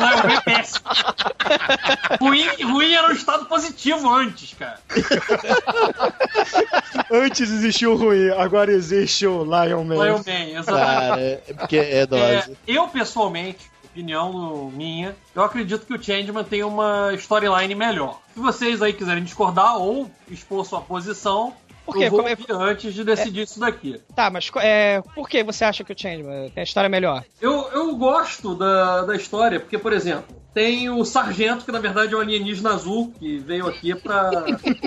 [0.00, 0.84] Não, é péssimo.
[2.20, 4.78] ruim, ruim era um estado positivo antes, cara.
[7.10, 9.94] Antes existiu o ruim, agora existe o Lion Man.
[10.04, 10.66] Lion Man, exatamente.
[11.08, 12.56] Cara, é porque é É, dose.
[12.66, 18.20] eu, pessoalmente, opinião minha, eu acredito que o Changeman tem uma storyline melhor.
[18.34, 21.52] Se vocês aí quiserem discordar ou expor sua posição,
[21.92, 22.06] Por quê?
[22.06, 24.00] eu vou Como é- ouvir antes de decidir isso daqui.
[24.14, 27.24] Tá, mas é, por que você acha que o Changeman tem a história melhor?
[27.40, 32.12] Eu, eu gosto da, da história, porque, por exemplo, tem o Sargento, que na verdade
[32.14, 34.30] é um alienígena azul, que veio aqui pra.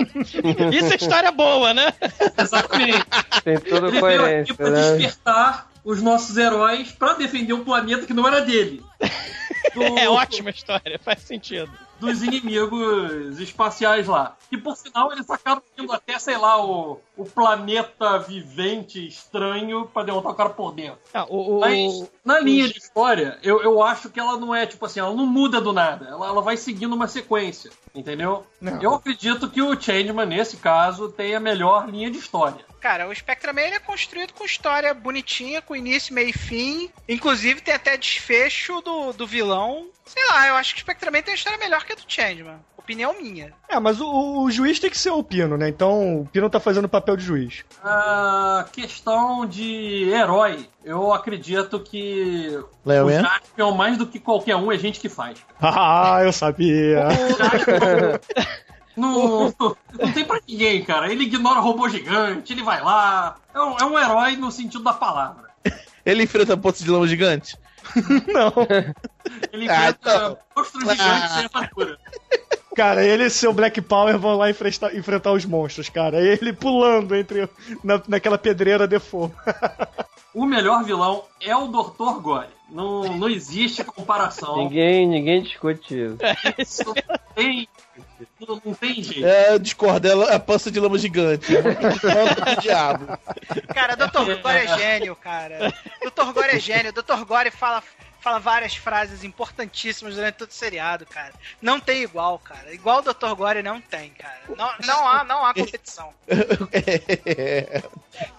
[0.72, 1.92] Isso é história boa, né?
[2.38, 3.04] Exatamente.
[3.42, 4.96] Tem toda Ele veio aqui pra né?
[4.96, 8.82] despertar os nossos heróis pra defender um planeta que não era dele.
[9.74, 11.70] Do- É ótima história, faz sentido.
[12.04, 14.36] Dos inimigos espaciais lá.
[14.50, 20.02] E por sinal, eles acabam indo até, sei lá, o, o planeta vivente estranho pra
[20.02, 20.98] derrotar o cara por dentro.
[21.12, 24.84] Ah, o, Mas na linha de história, eu, eu acho que ela não é, tipo
[24.86, 26.06] assim, ela não muda do nada.
[26.06, 28.46] Ela, ela vai seguindo uma sequência, entendeu?
[28.60, 28.80] Não.
[28.80, 32.64] Eu acredito que o Changeman, nesse caso, tem a melhor linha de história.
[32.80, 36.90] Cara, o Spectrum ele é construído com história bonitinha, com início, meio e fim.
[37.08, 39.88] Inclusive tem até desfecho do, do vilão.
[40.04, 42.58] Sei lá, eu acho que o Spectrum tem uma história melhor que a do Changeman.
[42.84, 43.50] Opinião minha.
[43.66, 45.68] É, mas o, o juiz tem que ser o Pino, né?
[45.70, 47.64] Então o Pino tá fazendo o papel de juiz.
[47.82, 53.22] A questão de herói, eu acredito que Lion o Man?
[53.22, 55.38] Jaspion, mais do que qualquer um, é gente que faz.
[55.60, 57.08] Ah, eu sabia.
[58.96, 59.52] Não,
[59.98, 61.10] não tem pra ninguém, cara.
[61.10, 63.36] Ele ignora robô gigante, ele vai lá.
[63.52, 65.44] É um, é um herói no sentido da palavra.
[66.06, 67.56] Ele enfrenta poços de lama gigante?
[68.32, 68.52] Não.
[69.52, 70.38] Ele Ah, enfrenta então.
[70.56, 71.98] monstros gigantes sem armadura.
[72.74, 76.20] Cara, ele e seu Black Power vão lá enfrentar, enfrentar os monstros, cara.
[76.20, 77.48] Ele pulando entre
[77.82, 79.34] na, naquela pedreira de fogo.
[80.34, 82.20] O melhor vilão é o Dr.
[82.20, 82.48] Gore.
[82.68, 84.56] Não, não existe comparação.
[84.56, 86.18] Ninguém, ninguém discute isso.
[86.58, 86.94] Isso não
[87.36, 87.68] tem,
[88.40, 89.24] não, não tem jeito.
[89.24, 91.56] É, discorda, ela é a pança de lama gigante.
[91.56, 93.16] É diabo.
[93.72, 94.42] Cara, Dr.
[94.42, 95.72] Gore é gênio, cara.
[96.02, 96.32] Dr.
[96.32, 96.92] Gore é gênio.
[96.92, 97.24] Dr.
[97.24, 97.80] Gore fala,
[98.24, 101.34] fala várias frases importantíssimas durante todo o seriado, cara.
[101.60, 102.72] Não tem igual, cara.
[102.72, 103.34] Igual o Dr.
[103.36, 104.40] Gore não tem, cara.
[104.48, 106.14] Não, não, há, não há competição.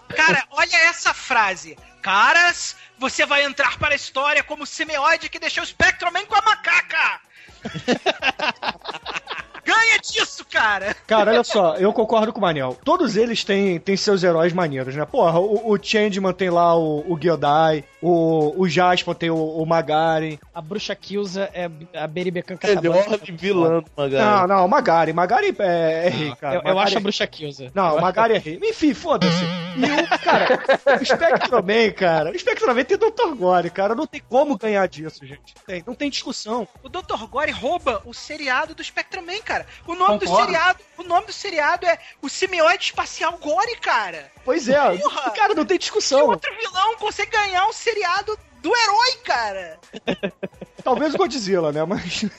[0.08, 1.78] Cara, olha essa frase.
[2.02, 6.34] Caras, você vai entrar para a história como o semeoide que deixou o Spectrum com
[6.34, 7.20] a macaca.
[9.66, 10.94] ganha disso, cara.
[11.06, 12.78] Cara, olha só, eu concordo com o Manel.
[12.84, 15.04] Todos eles têm, têm seus heróis maneiros, né?
[15.04, 19.66] Porra, o, o Changeman tem lá o, o Gyodai, o, o Jasper tem o, o
[19.66, 20.38] Magari.
[20.54, 21.68] A bruxa Kilza é
[21.98, 24.48] a Beribecan Melhor vilã do Não, Magari.
[24.48, 25.12] não, o Magari.
[25.12, 26.62] Magari é, é rei, cara.
[26.64, 27.72] Eu, eu acho é a bruxa Kilza.
[27.74, 28.60] Não, o Magari é rei.
[28.62, 29.42] Enfim, foda-se.
[29.76, 30.46] E o, cara,
[31.00, 33.34] o Spectroman, cara, o Spectroman tem Dr.
[33.36, 33.94] Gore, cara.
[33.96, 35.54] Não tem como ganhar disso, gente.
[35.66, 36.68] Tem, não tem discussão.
[36.84, 37.26] O Dr.
[37.28, 39.66] Gore rouba o seriado do Spectreman, cara.
[39.84, 40.46] O nome do Concordo.
[40.46, 44.30] seriado, o nome do seriado é o Simioide Espacial Gore, cara.
[44.44, 45.30] Pois é, Porra!
[45.32, 46.28] cara, não tem Que discussão.
[46.28, 47.95] outro vilão consegue ganhar um seriado
[48.62, 49.78] do herói, cara?
[50.82, 51.84] Talvez o Godzilla, né?
[51.84, 52.24] Mas.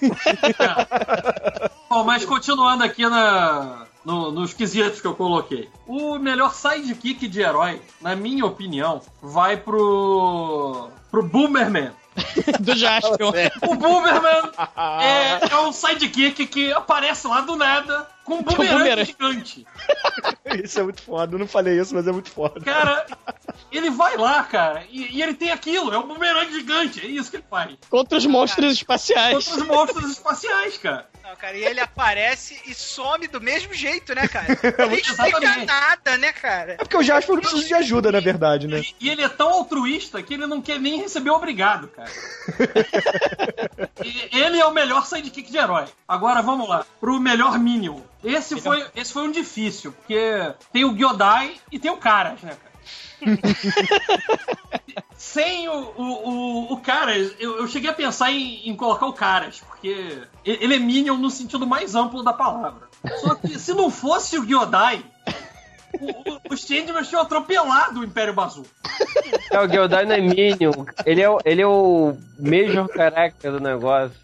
[1.89, 5.69] Bom, mas continuando aqui na, no- nos quesitos que eu coloquei.
[5.85, 10.89] O melhor sidekick de herói, na minha opinião, vai pro.
[11.11, 11.91] pro Boomerman.
[12.59, 13.31] Do Jaspion.
[13.67, 14.51] O Boomerman
[15.01, 19.05] é, é um sidekick que aparece lá do nada com um bumerangue bumerangue.
[19.05, 19.67] gigante.
[20.63, 21.35] isso é muito foda.
[21.35, 22.59] Eu não falei isso, mas é muito foda.
[22.59, 23.05] Cara,
[23.71, 27.31] ele vai lá, cara, e, e ele tem aquilo, é um bumerangue gigante, é isso
[27.31, 27.75] que ele faz.
[27.89, 29.45] Contra os monstros espaciais.
[29.45, 31.09] Contra os monstros espaciais, cara.
[31.23, 34.47] Não, cara, e ele aparece e some do mesmo jeito, né, cara?
[34.87, 36.73] Não explica nada, né, cara?
[36.73, 38.81] É porque o Jasper não precisa de ajuda, na verdade, né?
[38.99, 42.09] E ele é tão altruísta que ele não quer nem receber obrigado, cara.
[44.03, 45.85] E ele é o melhor sidekick de herói.
[46.07, 47.99] Agora vamos lá, pro melhor Minion.
[48.27, 52.55] Esse foi, esse foi um difícil, porque tem o Gyodai e tem o Caras, né,
[52.55, 52.67] cara?
[55.17, 59.61] Sem o, o, o, Caras, eu, eu cheguei a pensar em, em colocar o Caras,
[59.61, 62.87] porque ele é Minion no sentido mais amplo da palavra.
[63.21, 65.03] Só que se não fosse o Gyodai,
[65.99, 68.65] o- o- Changeman tinham atropelado o Império Bazoo.
[69.51, 69.67] É, o
[70.05, 70.85] não é Minion.
[71.05, 74.17] Ele é, o- ele é o major character do negócio.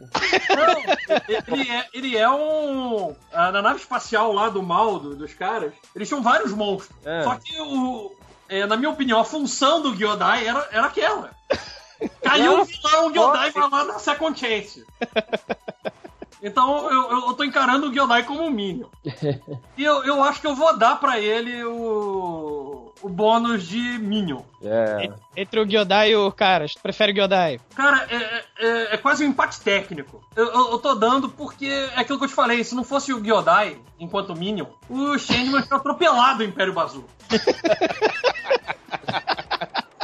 [0.49, 3.15] Não, ele é, ele é um.
[3.31, 6.95] ah, Na nave espacial lá do mal do- dos caras, eles tinham vários monstros.
[7.05, 7.23] É.
[7.23, 8.15] Só que o.
[8.49, 11.31] é, na minha opinião, a função do Gyodai era, era aquela.
[12.21, 14.85] Caiu o vilão, o Gyodai vai lá na Second Chance.
[16.43, 18.87] Então eu, eu, eu tô encarando o Gyodai como um Minion.
[19.77, 24.41] E eu, eu acho que eu vou dar pra ele o, o bônus de Minion.
[24.61, 25.09] É.
[25.35, 26.75] Entre o Gyodai e o Caras.
[26.75, 27.59] Tu prefere o Gyodai?
[27.75, 30.21] Cara, é, é- é quase um empate técnico.
[30.35, 32.63] Eu, eu- eu tô dando porque é aquilo que eu te falei.
[32.63, 37.05] Se não fosse o Gyodai, enquanto Minion, o Changeman tinha atropelado o Império Bazoo.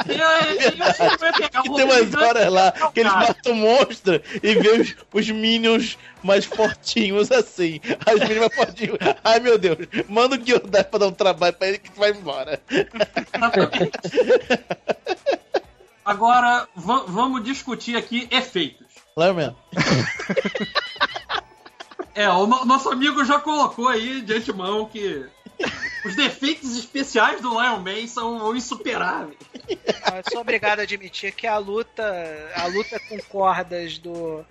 [0.04, 5.98] Que tem umas horas lá que eles matam o monstro e vê os, os minions
[6.22, 7.80] mais fortinhos assim.
[8.06, 8.98] As minions mais fortinhos.
[9.24, 9.78] Ai meu Deus,
[10.08, 12.60] manda o Gyodai pra dar um trabalho pra ele que vai embora.
[16.04, 18.86] Agora, va- vamos discutir aqui efeitos.
[19.16, 19.56] Lá mesmo.
[22.12, 25.24] É, o no- nosso amigo já colocou aí de antemão que
[26.04, 29.36] os defeitos especiais do Lion Man são insuperáveis.
[29.68, 32.02] Eu sou obrigado a admitir que a luta,
[32.54, 34.44] a luta com cordas do,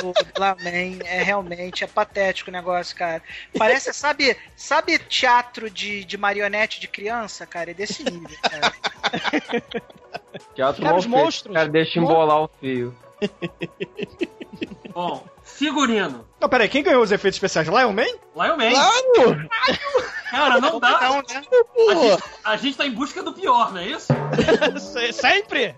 [0.00, 3.22] do Laman é realmente é patético o negócio, cara.
[3.56, 7.70] Parece, sabe, sabe teatro de, de marionete de criança, cara?
[7.70, 8.72] É desse nível, cara.
[10.54, 11.16] Teatro Cara, mal os feito.
[11.16, 11.54] monstros.
[11.54, 12.94] Cara, deixa embolar o fio.
[14.98, 16.26] Bom, figurino.
[16.40, 17.68] Não, peraí, quem ganhou os efeitos especiais?
[17.68, 18.02] Lion Man?
[18.34, 18.70] Lion Man.
[18.72, 19.48] Claro!
[20.28, 21.00] Cara, não dá.
[21.00, 21.22] Não, né?
[21.28, 24.08] A gente, a gente tá em busca do pior, não é isso?
[24.80, 25.76] Se- Sempre?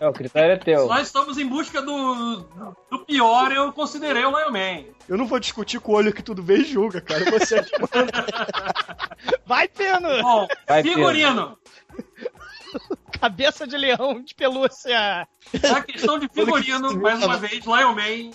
[0.00, 0.86] É, o critério é Se teu.
[0.86, 2.46] nós estamos em busca do,
[2.90, 4.84] do pior, eu considerei o Lion Man.
[5.06, 7.30] Eu não vou discutir com o olho que tudo vê e julga, cara.
[7.30, 7.64] Você é.
[9.44, 10.08] Vai, Peno!
[10.22, 11.58] Bom, Vai, figurino.
[13.20, 15.28] Cabeça de leão de pelúcia.
[15.76, 18.30] A questão de figurino, mais uma vez, Lion Man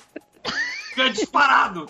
[0.97, 1.87] é disparado.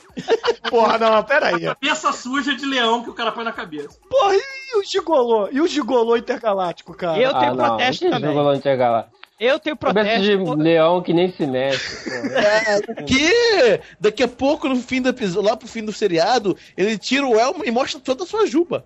[0.69, 1.61] Porra, não, peraí.
[1.61, 3.97] Cabeça suja de leão que o cara põe na cabeça.
[4.09, 5.49] Porra, e o gigolô?
[5.51, 7.17] E o gigolô intergaláctico, cara?
[7.17, 7.65] Eu tenho ah, não.
[7.65, 8.35] protesto que também.
[8.35, 9.07] não chega lá.
[9.39, 10.37] Eu tenho Cabeça protesto.
[10.37, 12.09] de pô- leão que nem se mexe.
[12.09, 16.97] É, que daqui a pouco, no fim do episódio, lá pro fim do seriado, ele
[16.97, 18.85] tira o elmo e mostra toda a sua juba.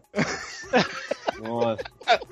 [1.42, 1.84] Nossa.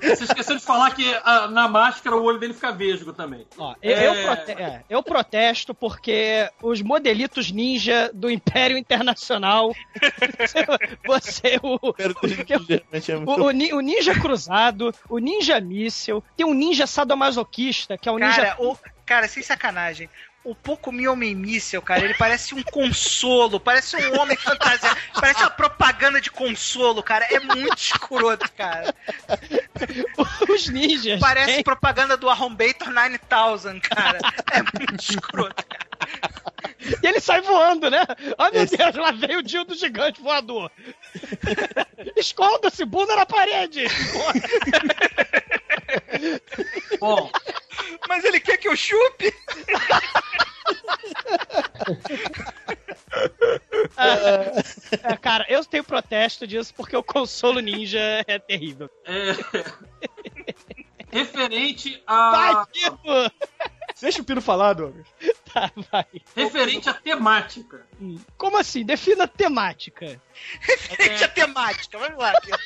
[0.02, 3.46] Você esqueceu de falar que ah, na máscara o olho dele fica vesgo também.
[3.56, 4.22] Ó, eu, eu É.
[4.24, 9.72] prote- é, eu protesto porque os modelitos ninja do Império Internacional.
[11.06, 16.86] você, o, é o, o ni- o ninja cruzado, o ninja míssel, tem um ninja
[16.86, 18.42] sadomasoquista, que é o ninja.
[18.42, 18.76] Cara, o,
[19.06, 20.08] cara, sem sacanagem.
[20.42, 25.40] O Poco Me Homem Míssel, cara, ele parece um consolo, parece um homem fantasia, parece
[25.40, 27.26] uma propaganda de consolo, cara.
[27.26, 28.94] É muito escroto, cara.
[30.48, 31.20] Os ninjas.
[31.20, 31.62] Parece hein?
[31.62, 34.18] propaganda do Arrombator 9000, cara.
[34.50, 35.90] É muito escroto, cara.
[37.02, 38.00] E ele sai voando, né?
[38.38, 40.70] Ai meu Deus, lá veio o Dio do gigante voador.
[42.16, 43.84] Esconda-se, bunda na parede.
[46.98, 47.30] Bom,
[48.10, 49.32] Mas ele quer que eu chupe?
[53.96, 58.90] É, cara, eu tenho protesto disso porque o consolo ninja é terrível.
[59.04, 59.30] é...
[61.12, 62.30] Referente a.
[62.32, 63.32] Vai, Pino!
[64.00, 65.06] Deixa o Pino falar, Douglas.
[65.52, 66.06] Tá, vai.
[66.34, 67.86] Referente à temática.
[68.36, 68.84] Como assim?
[68.84, 70.20] Defina a temática.
[70.60, 71.96] Referente à temática.
[71.96, 72.58] Vamos lá, Pino.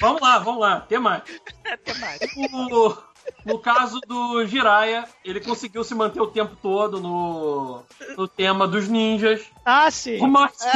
[0.00, 1.54] Vamos lá, vamos lá, temática.
[1.72, 2.28] A temática.
[2.50, 3.13] No,
[3.44, 7.82] no caso do Jiraya, ele conseguiu se manter o tempo todo no,
[8.16, 9.42] no tema dos ninjas.
[9.64, 10.18] Ah, sim.
[10.20, 10.64] O Matsu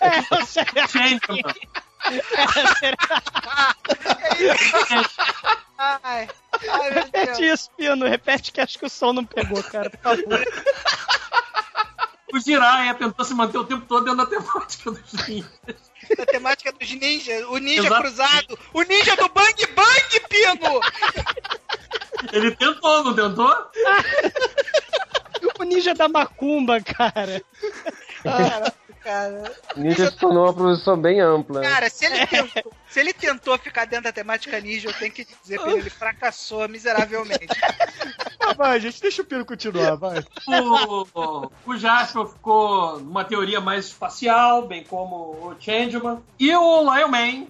[0.00, 0.64] É, eu sei.
[0.88, 1.54] Changeman.
[2.04, 2.96] É, será-
[5.78, 6.28] Ai,
[6.68, 7.04] ai, meu Deus.
[7.14, 8.06] Repete isso, Pino.
[8.08, 9.90] Repete que acho que o som não pegou, cara.
[9.90, 10.44] Por favor.
[12.32, 15.90] O Jiraya tentou se manter o tempo todo dentro da temática dos ninjas.
[16.18, 17.44] A temática dos ninjas.
[17.48, 18.02] O ninja Exato.
[18.02, 18.58] cruzado.
[18.72, 20.80] O ninja do Bang Bang, Pino!
[22.32, 23.70] Ele tentou, não tentou?
[25.58, 27.42] O ninja da macumba, cara.
[28.22, 29.52] Cara, cara.
[29.76, 31.60] Ninja se tornou uma profissão bem ampla.
[31.62, 35.26] Cara, se ele, tentou, se ele tentou ficar dentro da temática ninja, eu tenho que
[35.42, 37.46] dizer pra ele, ele fracassou miseravelmente.
[38.50, 40.24] Ah, vai, gente, deixa o Pino continuar, vai.
[40.46, 46.18] O, o Jasper ficou numa teoria mais espacial, bem como o Changeman.
[46.38, 47.46] E o Lion Man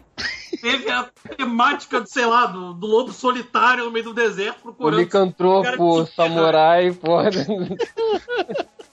[0.60, 5.00] teve a temática, sei lá, do, do lobo solitário no meio do deserto O procurando.
[5.00, 7.30] licantropo, samurai, porra.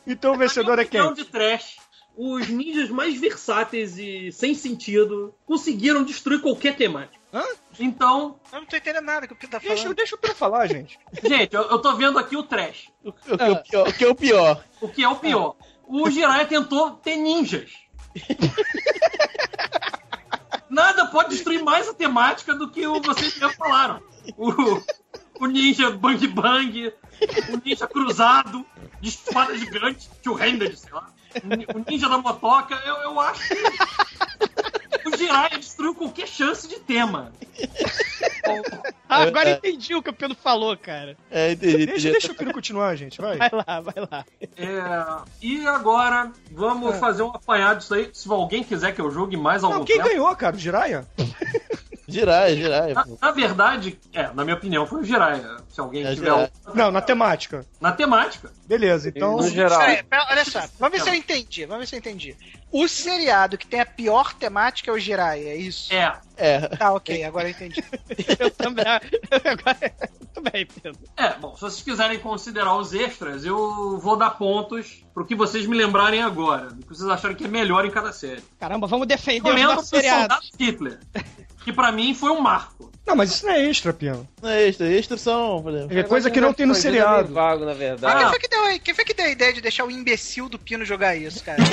[0.05, 1.13] Então o vencedor é quem?
[1.13, 1.77] De trash.
[2.15, 7.16] Os ninjas mais versáteis e sem sentido conseguiram destruir qualquer temática.
[7.33, 7.43] Hã?
[7.79, 9.95] Então, Eu não tô entendendo nada que o Pino tá Deixa, falando.
[9.95, 10.97] deixa o Pino falar, gente.
[11.23, 12.89] gente, eu, eu tô vendo aqui o trash.
[13.03, 14.63] O, que- o que é o pior- o que é o pior?
[14.81, 15.55] O que é o pior?
[15.85, 17.71] O Jiraiya tentou ter ninjas.
[20.69, 24.01] Nada pode destruir mais a temática do que o vocês já falaram.
[24.37, 24.51] O,
[25.39, 26.93] o ninja bang bang,
[27.53, 28.65] o ninja cruzado,
[28.99, 31.09] de espada gigante, two-handed, sei lá.
[31.73, 33.55] O ninja da motoca, eu, eu acho que
[35.17, 37.31] Jiraiya destruiu qualquer chance de tema.
[39.09, 41.17] Ah, agora entendi o que o Pino falou, cara.
[41.29, 43.37] É, entendi, Deixa, deixa o Pino continuar, gente, vai.
[43.37, 44.25] Vai lá, vai lá.
[44.55, 48.09] É, e agora, vamos fazer um apanhado disso aí.
[48.13, 50.09] Se alguém quiser que eu julgue mais algum Não, quem tempo.
[50.09, 50.55] ganhou, cara?
[50.55, 51.07] O Jiraiya?
[52.07, 52.93] Jiraiya, Jiraiya.
[52.93, 55.57] Na, na verdade, é, na minha opinião, foi o Jiraiya.
[55.69, 56.51] Se alguém É, tiver.
[56.73, 57.65] Não, na temática.
[57.81, 58.49] Na temática.
[58.65, 59.37] Beleza, então.
[59.37, 59.79] No geral.
[60.29, 62.35] Olha só, vamos ver se eu entendi, vamos ver se eu entendi.
[62.71, 65.93] O seriado que tem a pior temática é o Jiraiya, é isso?
[65.93, 66.13] É.
[66.37, 66.59] É.
[66.77, 67.83] Tá, ok, agora eu entendi.
[68.39, 68.85] Eu também.
[68.85, 70.95] Agora, muito bem, Pino.
[71.17, 75.65] É, bom, se vocês quiserem considerar os extras, eu vou dar pontos pro que vocês
[75.65, 76.67] me lembrarem agora.
[76.69, 78.43] Do que vocês acharem que é melhor em cada série.
[78.59, 80.51] Caramba, vamos defender os Comendo nossos seriados.
[80.59, 80.99] Hitler.
[81.67, 82.89] Que pra mim foi um marco.
[83.05, 84.25] Não, mas isso não é extra, Pino.
[84.41, 85.61] Não é extra, extra são.
[85.89, 87.23] É coisa que não tem no seriado.
[87.23, 88.23] meio vago, na Quem verdade.
[88.23, 88.29] Ah.
[88.29, 90.85] foi, que deu, quem foi que deu a ideia de deixar o imbecil do Pino
[90.85, 91.57] jogar isso, cara?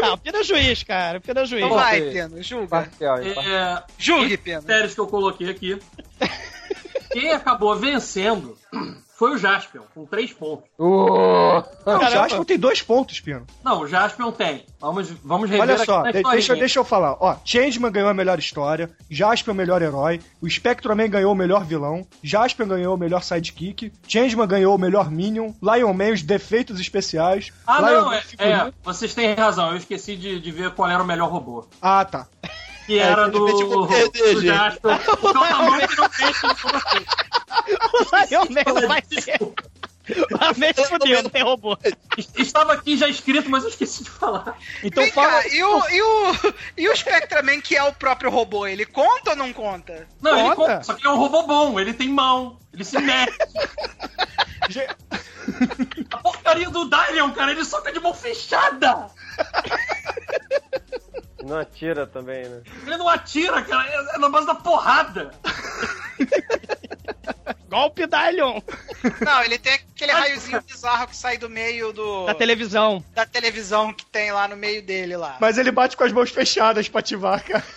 [0.00, 1.18] Ah, o Pino é juiz, cara.
[1.18, 1.64] O Pino é juiz.
[1.64, 2.00] Então vai.
[2.00, 2.68] Pino, julga.
[2.68, 3.18] Parcial?
[3.18, 4.62] É, Julgue, Pino.
[4.62, 5.76] séries que eu coloquei aqui.
[7.10, 8.56] Quem acabou vencendo
[9.22, 10.64] foi o Jaspion, com três pontos.
[10.76, 12.10] Uh, Não, o.
[12.10, 13.46] Jaspion tem dois pontos, Pino.
[13.62, 14.66] Não, o Jaspion tem.
[14.80, 17.16] Vamos, vamos rever Olha aqui só, de- deixa, deixa eu falar.
[17.20, 21.64] Ó, Changeman ganhou a melhor história, Jaspion o melhor herói, o Spectreman ganhou o melhor
[21.64, 26.80] vilão, Jaspion ganhou o melhor sidekick, Changeman ganhou o melhor Minion, Lion Man os defeitos
[26.80, 29.70] especiais, Ah, Lion não, Man é, é, vocês têm razão.
[29.70, 31.64] Eu esqueci de, de ver qual era o melhor robô.
[31.80, 32.26] Ah, tá.
[32.86, 33.44] Que era do,
[33.86, 34.46] perder, do gente.
[34.46, 34.98] Jasper.
[34.98, 36.36] Porque o tamanho que não vocês.
[37.92, 39.38] O Lion Man não vai ter.
[40.40, 41.78] A vez fudeu, não tem robô.
[42.36, 44.56] Estava aqui já escrito, mas eu esqueci de falar.
[44.82, 45.28] Então Vem fala.
[45.42, 46.32] cá, e o, e, o,
[46.76, 50.08] e o Spectraman, que é o próprio robô, ele conta ou não conta?
[50.20, 50.56] Não, ele Conta.
[50.56, 53.38] conta, só que é um robô bom, ele tem mão, ele se mexe.
[56.10, 59.06] A porcaria do Dylion, cara, ele soca de mão fechada.
[61.44, 62.62] não atira também, né?
[62.86, 65.32] Ele não atira, cara, é é na base da porrada.
[67.68, 68.60] Golpe Dylion
[69.24, 73.02] Não, ele tem aquele raiozinho bizarro que sai do meio do, da televisão.
[73.14, 75.38] da televisão que tem lá no meio dele lá.
[75.40, 77.64] Mas ele bate com as mãos fechadas pra ativar, cara.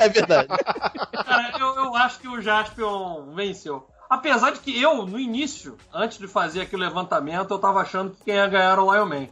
[0.00, 0.48] É verdade.
[0.48, 3.88] Cara, eu, eu acho que o Jaspion venceu.
[4.10, 8.10] Apesar de que eu, no início, antes de fazer aqui o levantamento, eu tava achando
[8.10, 9.28] que quem ia ganhar era o Lion Man.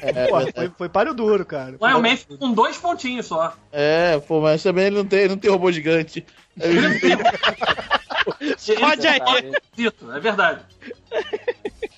[0.00, 1.76] É, Pô, foi, foi páreo duro, cara.
[1.78, 3.54] O Lion Man ficou com dois pontinhos só.
[3.70, 6.24] É, pô, mas também ele não tem, não tem robô gigante.
[6.60, 7.16] Ele não tem-
[8.78, 9.52] Pode aí.
[9.74, 10.60] Dito, é verdade.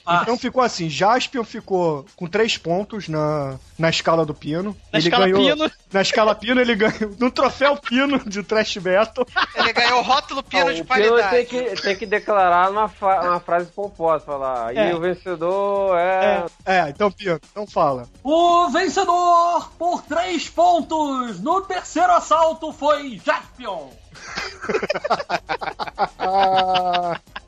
[0.07, 4.77] Ah, Então ficou assim, Jaspion ficou com três pontos na, na escala do Pino.
[4.93, 5.71] Na escala Pino.
[5.93, 9.27] Na escala Pino, ele ganhou no troféu Pino de Trash Battle.
[9.55, 11.31] Ele ganhou o rótulo pino Não, de o Pino qualidade.
[11.31, 14.77] tem que, tem que declarar uma, uma frase pomposa, falar.
[14.77, 14.91] É.
[14.91, 16.45] E o vencedor é.
[16.67, 18.07] É, é, então Pino, então fala.
[18.23, 23.89] o vencedor por três pontos no terceiro assalto foi Jaspion.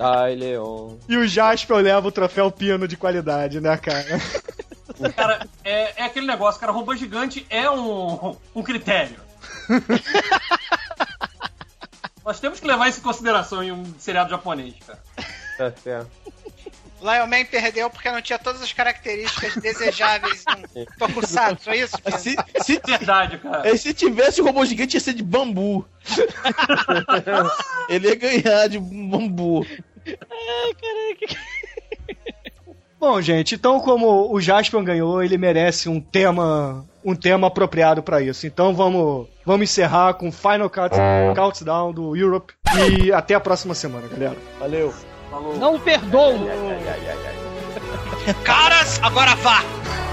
[0.00, 0.96] Ai, Leon.
[1.06, 4.06] E o Jaspion leva o troféu Pino de qualidade, né, cara?
[5.16, 9.16] Cara, é, é aquele negócio, cara, robô gigante é um, um critério.
[12.22, 14.98] Nós temos que levar isso em consideração em um seriado japonês, cara.
[15.56, 16.10] Tá certo.
[17.00, 20.44] Lion Man perdeu porque não tinha todas as características desejáveis
[20.74, 21.96] em um Tokusatsu, é isso?
[22.18, 23.68] Se, se, Verdade, cara.
[23.68, 25.86] é, se tivesse o robô gigante, ia ser de bambu.
[27.88, 29.66] Ele ia ganhar de bambu.
[32.98, 38.20] Bom, gente, então como o Jaspion ganhou, ele merece um tema um tema apropriado pra
[38.20, 38.46] isso.
[38.46, 40.94] Então vamos vamos encerrar com o Final Count,
[41.34, 42.52] Countdown do Europe
[43.00, 44.36] e até a próxima semana, galera.
[44.58, 44.92] Valeu.
[45.30, 45.56] Falou.
[45.56, 46.34] Não perdoo.
[48.44, 49.62] Caras, agora vá!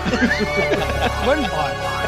[1.25, 2.06] Vamos embora.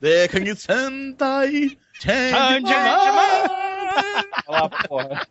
[0.00, 2.72] Dekangi Sentai Change
[4.48, 5.26] Olha lá, porra.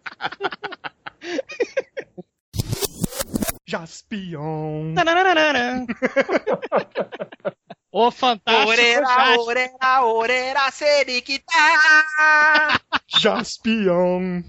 [3.68, 4.96] Jaspion.
[7.92, 9.40] O fantástico Orera, Jasper.
[9.40, 11.52] orera, orera, serikita!
[13.08, 14.44] Jaspion.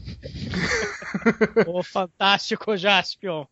[1.67, 3.47] O fantástico Jaspion.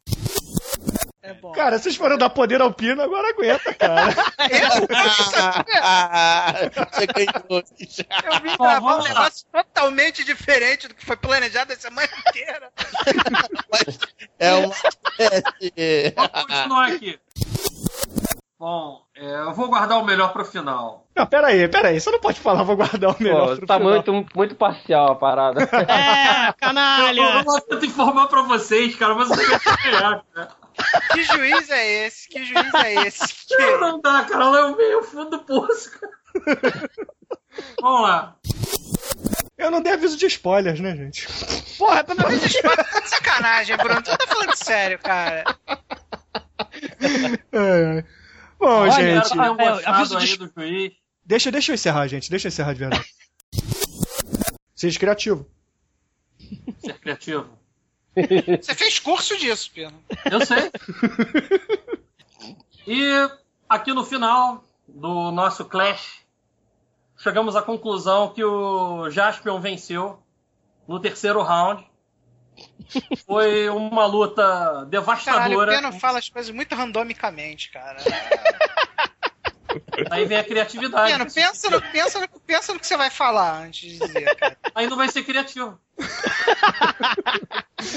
[1.29, 1.53] É bom.
[1.53, 4.09] Cara, vocês foram dar poder ao Pino, agora aguenta, cara.
[6.91, 7.63] Você ganhou.
[8.25, 12.71] Eu vim gravar um negócio totalmente diferente do que foi planejado a semana inteira.
[14.39, 14.75] É uma.
[16.17, 17.19] Vamos continuar aqui.
[18.59, 21.05] Bom, é, eu vou guardar o melhor pro final.
[21.15, 22.01] Não, pera aí, pera aí.
[22.01, 23.93] Você não pode falar, vou guardar o melhor Pô, pro tá final.
[23.93, 25.63] muito, muito parcial a parada.
[25.63, 27.21] É, Eu, canalha!
[27.21, 30.49] eu vou tentar informar pra vocês, cara, mas eu tenho que ganhar, cara.
[31.13, 32.29] Que juiz é esse?
[32.29, 33.25] Que juiz é esse?
[33.59, 34.45] Não, não dá, cara.
[34.45, 36.91] Ela é o meio fundo do poço, cara.
[37.81, 38.37] Vamos lá.
[39.57, 41.27] Eu não dei aviso de spoilers, né, gente?
[41.77, 44.01] Porra, pelo Mas menos isso é de sacanagem, Bruno.
[44.03, 45.45] Tu tá falando sério, cara.
[47.53, 48.05] Ai, ai.
[48.59, 50.93] Bom, Olha, gente, que tenham é, aviso aí de- do juiz.
[51.25, 52.31] deixa, deixa eu encerrar, gente.
[52.31, 53.05] Deixa eu encerrar de verdade.
[54.77, 55.49] Seja criativo.
[56.81, 57.58] Ser criativo.
[58.63, 60.03] Você fez curso disso, Pino.
[60.31, 60.71] Eu sei.
[62.87, 63.31] E
[63.69, 66.21] aqui no final do nosso Clash,
[67.19, 70.23] chegamos à conclusão que o Jaspion venceu
[70.87, 71.87] no terceiro round.
[73.27, 75.77] Foi uma luta Caralho, o devastadora.
[75.77, 77.99] Pino fala as coisas muito randomicamente, cara.
[80.11, 81.13] Aí vem a criatividade.
[81.13, 84.57] Pino, pensa no, pensa, no, pensa no que você vai falar antes de dizer, cara.
[84.75, 85.79] Aí não vai ser criativo.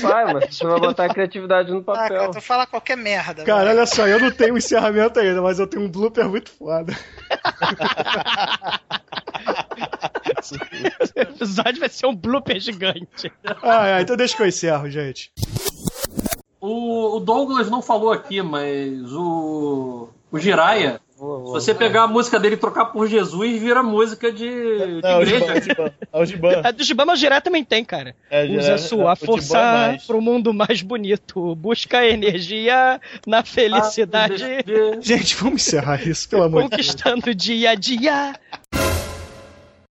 [0.02, 2.32] Vai, mas você vai botar a criatividade no Ah, cara, papel.
[2.32, 3.44] tu fala qualquer merda.
[3.44, 6.92] Cara, olha só, eu não tenho encerramento ainda, mas eu tenho um blooper muito foda.
[11.16, 13.32] o episódio vai ser um blooper gigante.
[13.62, 15.32] Ah, é, então deixa que eu encerro, gente.
[16.60, 22.40] O, o Douglas não falou aqui, mas o, o Jiraya, se você pegar a música
[22.40, 25.62] dele e trocar por Jesus, vira música de, de Não, o igreja.
[25.62, 26.62] Giban, é o Giban.
[26.64, 28.16] A do Shibama Jiré também tem, cara.
[28.30, 30.04] É, Usa é, sua força mais.
[30.04, 31.56] pro mundo mais bonito.
[31.56, 34.44] Busca energia na felicidade.
[34.44, 36.88] Ah, Gente, vamos encerrar isso, pelo amor de Deus.
[36.88, 38.34] Conquistando dia a dia